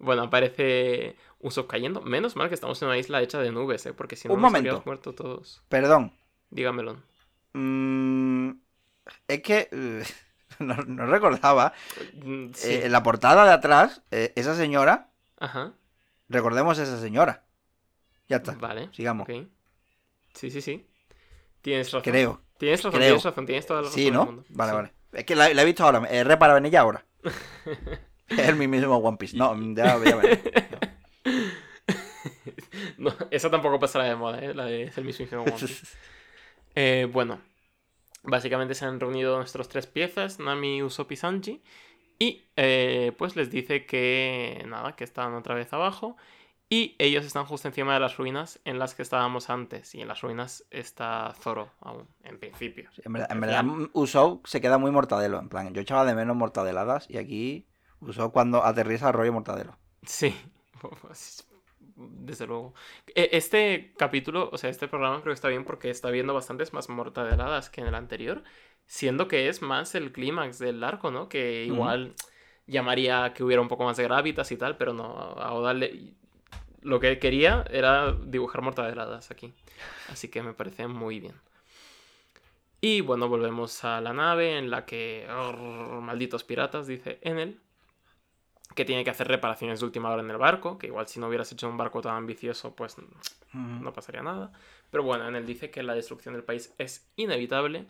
[0.00, 2.00] bueno, aparece Usopp cayendo.
[2.02, 3.92] Menos mal que estamos en una isla hecha de nubes, ¿eh?
[3.92, 4.82] Porque si no Un nos momento.
[4.84, 5.62] muerto todos.
[5.68, 6.12] Perdón.
[6.50, 6.96] Dígamelo.
[7.52, 8.50] Mm,
[9.28, 10.02] es que eh,
[10.58, 11.72] no, no recordaba.
[12.24, 12.68] Mm, Sí.
[12.68, 15.72] eh, en la portada de atrás, eh, esa señora, Ajá.
[16.28, 17.44] recordemos a esa señora.
[18.28, 18.54] Ya está.
[18.54, 18.88] Vale.
[18.92, 19.28] Sigamos.
[19.28, 19.46] ok.
[20.38, 20.86] Sí, sí, sí.
[21.62, 22.02] Tienes razón.
[22.02, 22.40] Creo.
[22.58, 23.08] Tienes razón, creo.
[23.08, 24.00] tienes razón, tienes toda la razón.
[24.00, 24.24] Sí, ¿no?
[24.26, 24.44] mundo.
[24.50, 24.76] Vale, Sí.
[24.76, 24.92] vale.
[25.12, 26.02] Es que la, la he visto ahora.
[26.10, 27.04] Eh, repara venilla ahora.
[28.28, 29.36] es el mismísimo One Piece.
[29.36, 30.40] No, ya, ya veré.
[32.98, 34.54] No, esa tampoco pasará de moda, ¿eh?
[34.54, 35.86] La de es el mismísimo One Piece.
[36.80, 37.40] Eh, bueno,
[38.22, 41.60] básicamente se han reunido nuestros tres piezas, Nami, Usopp y Sanji,
[42.20, 46.16] y eh, pues les dice que nada, que están otra vez abajo,
[46.70, 50.08] y ellos están justo encima de las ruinas en las que estábamos antes, y en
[50.08, 52.90] las ruinas está Zoro aún, en principio.
[53.04, 53.64] En verdad, en verdad,
[53.94, 55.38] Usopp se queda muy mortadelo.
[55.38, 57.66] En plan, yo echaba de menos mortadeladas y aquí
[58.00, 59.76] Usopp cuando aterriza rollo mortadelo.
[60.04, 60.34] Sí,
[61.96, 62.74] desde luego.
[63.14, 66.72] E- Este capítulo, o sea, este programa creo que está bien porque está viendo bastantes
[66.72, 68.42] más mortadeladas que en el anterior,
[68.86, 71.28] siendo que es más el clímax del arco, ¿no?
[71.28, 72.14] Que igual
[72.66, 76.14] llamaría que hubiera un poco más de gravitas y tal, pero no, a Oda le-
[76.82, 79.52] lo que quería era dibujar mortadeladas aquí.
[80.10, 81.34] Así que me parece muy bien.
[82.80, 85.26] Y bueno, volvemos a la nave en la que...
[85.28, 87.60] "Arr, malditos piratas, dice Enel
[88.74, 91.26] que tiene que hacer reparaciones de última hora en el barco, que igual si no
[91.26, 92.96] hubieras hecho un barco tan ambicioso, pues
[93.52, 94.52] no pasaría nada.
[94.90, 97.86] Pero bueno, en él dice que la destrucción del país es inevitable.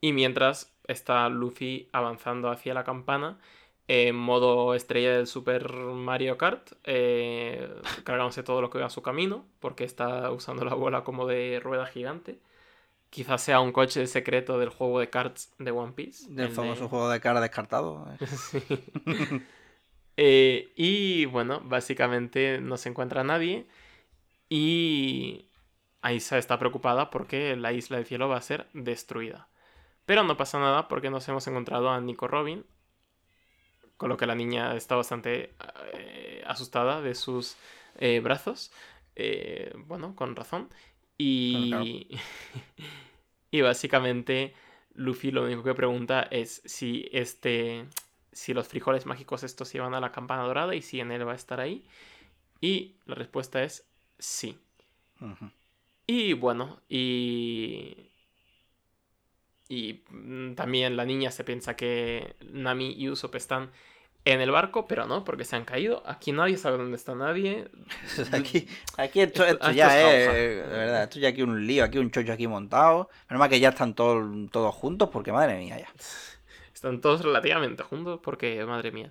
[0.00, 3.38] Y mientras está Luffy avanzando hacia la campana,
[3.88, 7.68] en modo estrella del Super Mario Kart, eh,
[8.04, 11.60] cargándose todo lo que va a su camino, porque está usando la bola como de
[11.62, 12.38] rueda gigante.
[13.10, 16.26] Quizás sea un coche secreto del juego de karts de One Piece.
[16.30, 18.06] Del el de- famoso juego de cara descartado.
[18.20, 18.26] eh.
[18.36, 18.62] Sí.
[20.16, 23.66] Eh, y bueno, básicamente no se encuentra nadie.
[24.48, 25.46] Y
[26.02, 29.48] Aisa está preocupada porque la isla del cielo va a ser destruida.
[30.06, 32.64] Pero no pasa nada porque nos hemos encontrado a Nico Robin.
[34.04, 35.54] Con lo que la niña está bastante
[35.94, 37.56] eh, asustada de sus
[37.96, 38.70] eh, brazos.
[39.16, 40.68] Eh, bueno, con razón.
[41.16, 42.18] Y.
[43.50, 44.52] y básicamente.
[44.92, 47.86] Luffy lo único que pregunta es si este
[48.30, 51.26] si los frijoles mágicos estos se llevan a la campana dorada y si en él
[51.26, 51.86] va a estar ahí.
[52.60, 54.58] Y la respuesta es sí.
[56.06, 58.10] Y bueno, y...
[59.66, 63.70] Y mm, también la niña se piensa que Nami y Usopp están
[64.24, 66.02] en el barco, pero no, porque se han caído.
[66.06, 67.68] Aquí nadie sabe dónde está nadie.
[68.32, 70.38] Aquí, aquí esto, Esto- ya es jauja.
[70.38, 73.10] de verdad, esto ya aquí un lío, aquí un chocho aquí montado.
[73.28, 75.88] Menos mal que ya están todos, todos juntos, porque madre mía ya.
[76.74, 79.10] Están todos relativamente juntos porque, madre mía.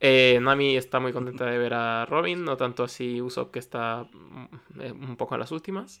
[0.00, 4.08] Eh, Nami está muy contenta de ver a Robin, no tanto así Usopp que está
[4.12, 6.00] mm, eh, un poco en las últimas.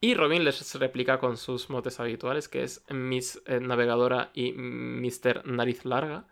[0.00, 5.46] Y Robin les replica con sus motes habituales, que es Miss eh, Navegadora y Mr.
[5.46, 6.24] Nariz Larga.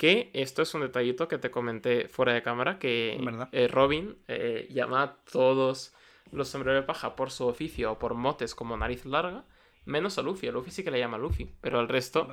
[0.00, 3.20] Que esto es un detallito que te comenté fuera de cámara, que
[3.52, 5.92] eh, Robin eh, llama a todos
[6.32, 9.44] los sombreros de paja por su oficio o por motes como Nariz Larga,
[9.84, 10.48] menos a Luffy.
[10.48, 12.26] A Luffy sí que le llama Luffy, pero al resto,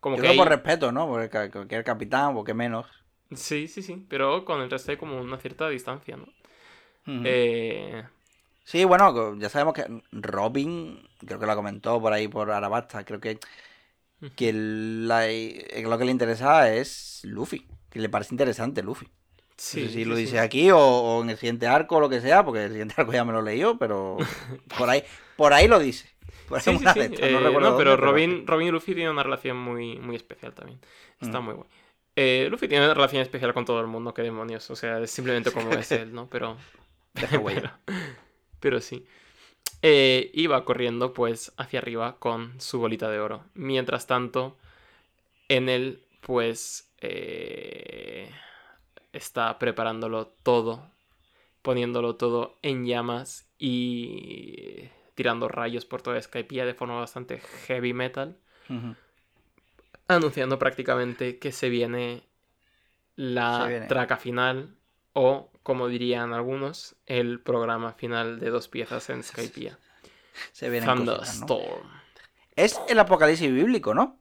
[0.00, 1.06] como Yo que creo por hay- respeto, ¿no?
[1.08, 2.86] Porque cualquier capitán, porque menos.
[3.34, 6.26] Sí, sí, sí, pero con el resto hay como una cierta distancia, ¿no?
[7.06, 8.04] Eh,
[8.64, 13.20] Sí, bueno, ya sabemos que Robin, creo que lo comentó por ahí por Arabasta, creo
[13.20, 13.38] que,
[14.36, 19.08] que la- eh, lo que le interesa es Luffy, que le parece interesante Luffy.
[19.56, 20.22] sí, no sé si sí, lo sí.
[20.22, 22.94] dice aquí o, o en el siguiente arco o lo que sea, porque el siguiente
[22.98, 24.18] arco ya me lo leí yo, pero
[24.78, 25.04] por ahí,
[25.36, 26.08] por ahí lo dice.
[26.46, 29.22] Por una estas, eh, no no, recuerdo pero dónde, Robin, Robin y Luffy tienen una
[29.22, 30.80] relación muy, muy especial también.
[31.20, 31.44] Está Mm.
[31.44, 31.68] muy guay.
[32.16, 34.70] Eh, Luffy tiene una relación especial con todo el mundo, qué demonios.
[34.70, 36.28] O sea, es simplemente como es él, ¿no?
[36.30, 36.56] Pero,
[38.60, 39.06] pero sí.
[39.86, 43.44] Eh, iba corriendo, pues, hacia arriba con su bolita de oro.
[43.52, 44.56] Mientras tanto,
[45.48, 46.90] en él, pues.
[47.02, 48.30] eh,
[49.12, 50.90] está preparándolo todo,
[51.62, 58.36] poniéndolo todo en llamas y tirando rayos por toda Skypiea de forma bastante heavy metal,
[60.08, 62.24] anunciando prácticamente que se viene
[63.16, 63.86] la Se viene.
[63.86, 64.74] traca final
[65.14, 69.80] o, como dirían algunos, el programa final de dos piezas en Skypiea.
[70.52, 71.46] Se vienen cositas, ¿no?
[71.46, 72.04] Thunderstorm.
[72.56, 74.20] Es el apocalipsis bíblico, ¿no?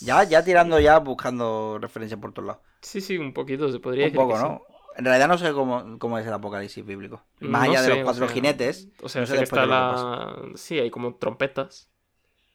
[0.00, 2.62] Ya, ya tirando, ya buscando referencias por todos lados.
[2.82, 4.14] Sí, sí, un poquito se podría Un decir.
[4.14, 4.48] poco, que sí.
[4.48, 4.66] ¿no?
[4.96, 7.24] En realidad no sé cómo, cómo es el apocalipsis bíblico.
[7.40, 8.90] Más No allá de los cuatro o sea, jinetes.
[9.02, 10.36] O sea, no sé que está la.
[10.56, 11.91] Sí, hay como trompetas.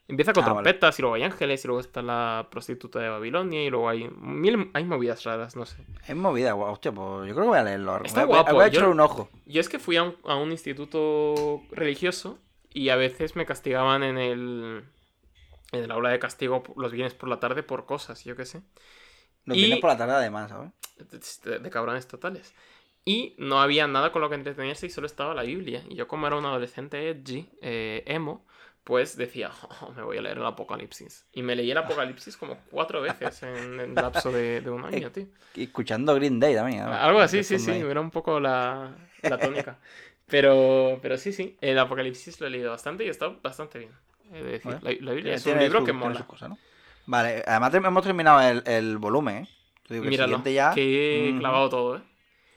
[0.09, 0.63] Empieza con Ah, vale.
[0.63, 4.07] trompetas y luego hay ángeles y luego está la prostituta de Babilonia y luego hay
[4.09, 5.83] mil hay movidas raras, no sé.
[6.07, 8.01] Es movida, guau, hostia, pues yo creo que voy a leerlo.
[8.05, 9.29] Está voy, guapo, voy a echar un ojo.
[9.45, 12.39] Yo es que fui a un, a un instituto religioso
[12.73, 14.83] y a veces me castigaban en el
[15.73, 18.61] en el aula de castigo los viernes por la tarde por cosas, yo qué sé.
[19.43, 20.71] Nos y- viene por la tarde además, ¿sabes?
[21.43, 22.53] de, de cabrones totales.
[23.03, 25.83] Y no había nada con lo que entretenerse y solo estaba la Biblia.
[25.89, 28.45] Y yo como era un adolescente edgy, eh, emo,
[28.87, 29.51] pues decía,
[29.81, 31.25] "Oh, me voy a leer el Apocalipsis.
[31.33, 35.11] Y me leí el Apocalipsis como cuatro veces en el lapso de, de un año,
[35.11, 35.25] tío.
[35.55, 36.85] Escuchando Green Day también.
[36.85, 36.93] ¿no?
[36.93, 39.77] Algo así, sí, sí, era un poco la, la tónica.
[40.27, 43.91] Pero, pero sí, sí, el Apocalipsis lo he leído bastante y está bastante bien.
[44.31, 46.25] De decir, Bueno, la, la Biblia es un libro su- que mola.
[46.47, 46.57] ¿no?
[47.05, 49.47] Vale, además hemos terminado el, el volumen, ¿eh?
[49.89, 50.73] Digo que el Míralo, siguiente ya.
[50.75, 51.39] que he Ujú.
[51.39, 52.01] clavado todo, ¿eh?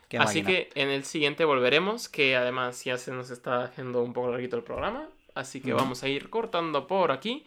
[0.09, 0.69] Qué Así máquina.
[0.75, 4.57] que en el siguiente volveremos, que además ya se nos está haciendo un poco larguito
[4.57, 5.09] el programa.
[5.35, 7.45] Así que vamos a ir cortando por aquí.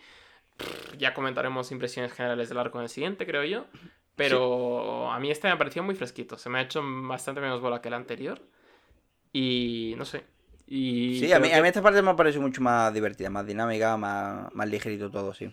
[0.98, 3.66] Ya comentaremos impresiones generales del arco en el siguiente, creo yo.
[4.16, 6.38] Pero a mí este me ha parecido muy fresquito.
[6.38, 8.42] Se me ha hecho bastante menos bola que el anterior.
[9.32, 10.24] Y no sé.
[10.68, 13.98] Y Sí, a mí, a esta parte me ha parecido mucho más divertida, más dinámica,
[13.98, 15.46] más, más ligerito todo, sí.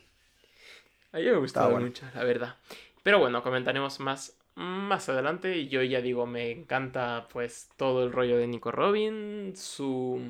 [1.13, 1.87] A mí me ha gustado bueno.
[1.87, 2.57] mucho, la verdad.
[3.03, 5.57] Pero bueno, comentaremos más más adelante.
[5.57, 10.21] Y yo ya digo, me encanta pues todo el rollo de Nico Robin, su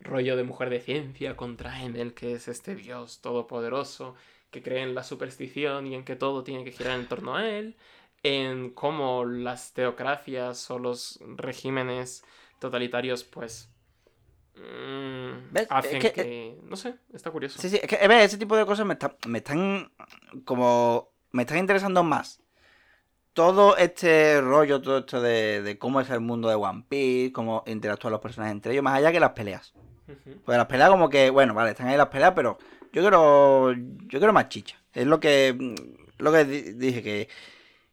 [0.00, 4.14] rollo de mujer de ciencia contra Enel, que es este dios todopoderoso
[4.50, 7.48] que cree en la superstición y en que todo tiene que girar en torno a
[7.48, 7.76] él,
[8.22, 12.24] en cómo las teocracias o los regímenes
[12.58, 13.70] totalitarios pues
[14.56, 15.62] mm, ¿Ves?
[15.62, 17.60] Es hacen que- que, no sé, está curioso.
[17.60, 19.90] Sí, sí, es que ves, ese tipo de cosas me, está- me están
[20.44, 22.42] como me están interesando más.
[23.32, 27.62] Todo este rollo, todo esto de, de cómo es el mundo de One Piece, cómo
[27.66, 29.72] interactúan los personajes entre ellos, más allá que las peleas.
[30.44, 32.58] Pues las peleas como que, bueno, vale, están ahí las peleas, pero
[32.92, 34.76] yo quiero yo quiero más chicha.
[34.92, 37.28] Es lo que mm, lo que di- dije que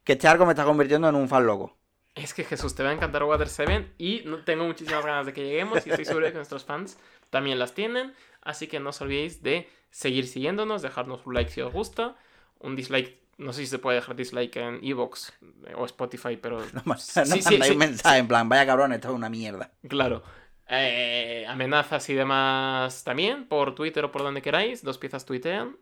[0.03, 1.77] que este arco me está convirtiendo en un fan loco.
[2.15, 5.43] Es que Jesús, te va a encantar Water 7 y tengo muchísimas ganas de que
[5.43, 6.97] lleguemos y estoy seguro de que nuestros fans
[7.29, 8.13] también las tienen.
[8.41, 12.15] Así que no os olvidéis de seguir siguiéndonos, dejarnos un like si os gusta,
[12.59, 15.33] un dislike, no sé si se puede dejar dislike en Evox
[15.75, 19.09] o Spotify, pero No, no Sí, sí, mandáis sí, mensaje en plan, vaya cabrón, esto
[19.09, 19.71] es una mierda.
[19.87, 20.23] claro.
[20.69, 25.77] Eh, amenazas y demás también por Twitter o por donde queráis, dos piezas tuitean.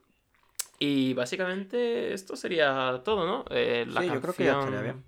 [0.79, 3.45] Y básicamente esto sería todo, ¿no?
[3.49, 5.03] Eh, la Sí, yo creo que ya canción, estaría bien.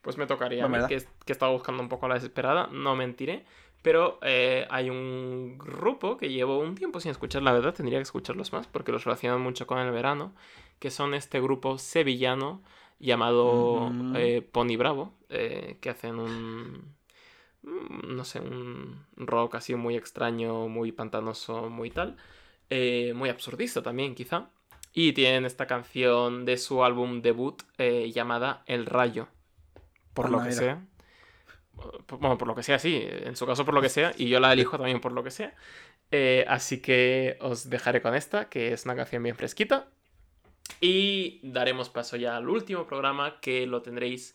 [0.00, 0.88] Pues me tocaría, a mí, ¿verdad?
[0.88, 3.44] que, que estaba buscando un poco a la desesperada, no mentiré.
[3.82, 8.02] Pero eh, hay un grupo que llevo un tiempo sin escuchar, la verdad, tendría que
[8.04, 10.34] escucharlos más porque los relacionan mucho con el verano,
[10.78, 12.62] que son este grupo sevillano
[13.00, 14.14] llamado Mm.
[14.16, 16.94] eh, Pony Bravo, eh, que hacen un,
[17.62, 22.16] no sé, un rock así muy extraño, muy pantanoso, muy tal,
[22.70, 24.50] eh, muy absurdista también quizá.
[24.94, 29.28] Y tienen esta canción de su álbum debut eh, llamada El Rayo.
[30.12, 30.84] Por lo Anda, que sea.
[32.06, 33.02] Por- Bueno, por lo que sea, sí.
[33.02, 34.12] En su caso, por lo que sea.
[34.18, 35.54] Y yo la elijo también por lo que sea.
[36.10, 39.88] Eh, así que os dejaré con esta, que es una canción bien fresquita.
[40.80, 44.34] Y daremos paso ya al último programa, que lo tendréis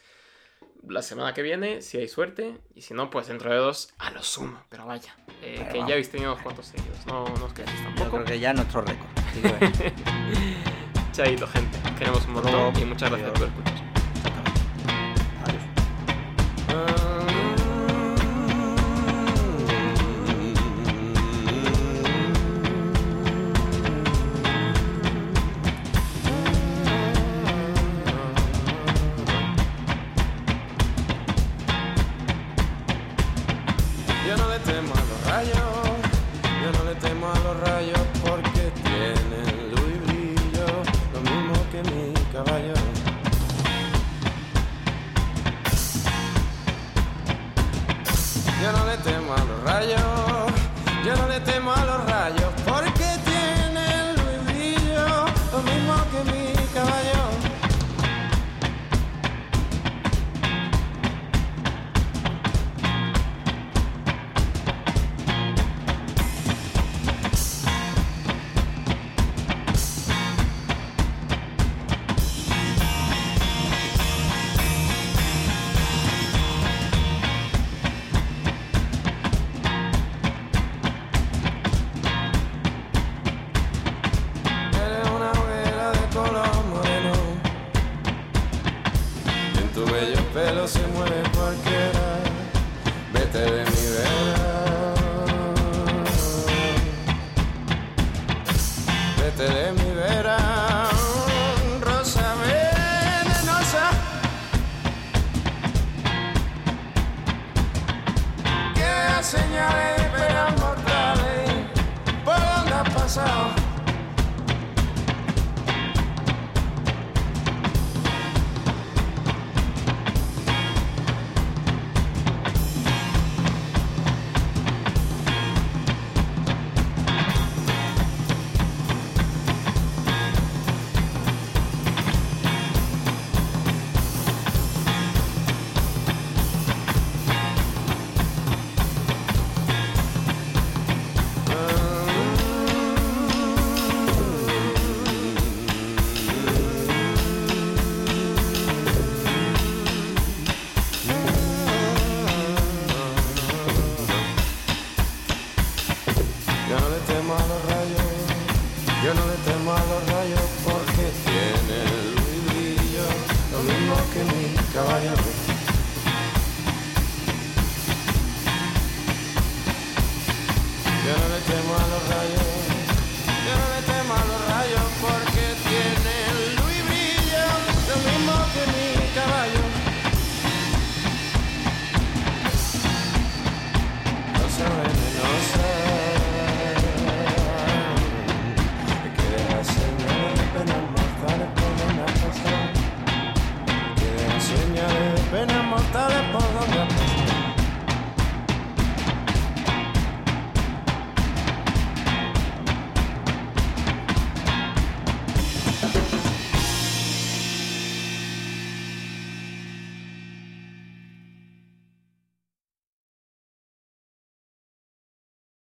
[0.87, 2.57] la semana que viene, si hay suerte.
[2.75, 4.59] Y si no, pues dentro de dos, a lo sumo.
[4.69, 5.89] Pero vaya, eh, Pero que vamos.
[5.89, 7.05] ya habéis tenido unos cuantos seguidos.
[7.05, 8.11] No, no os quedéis Yo tampoco.
[8.11, 9.09] creo que ya es nuestro récord.
[11.11, 11.77] Chaito, gente.
[11.97, 13.86] Queremos un montón y muchas gracias por escuchar.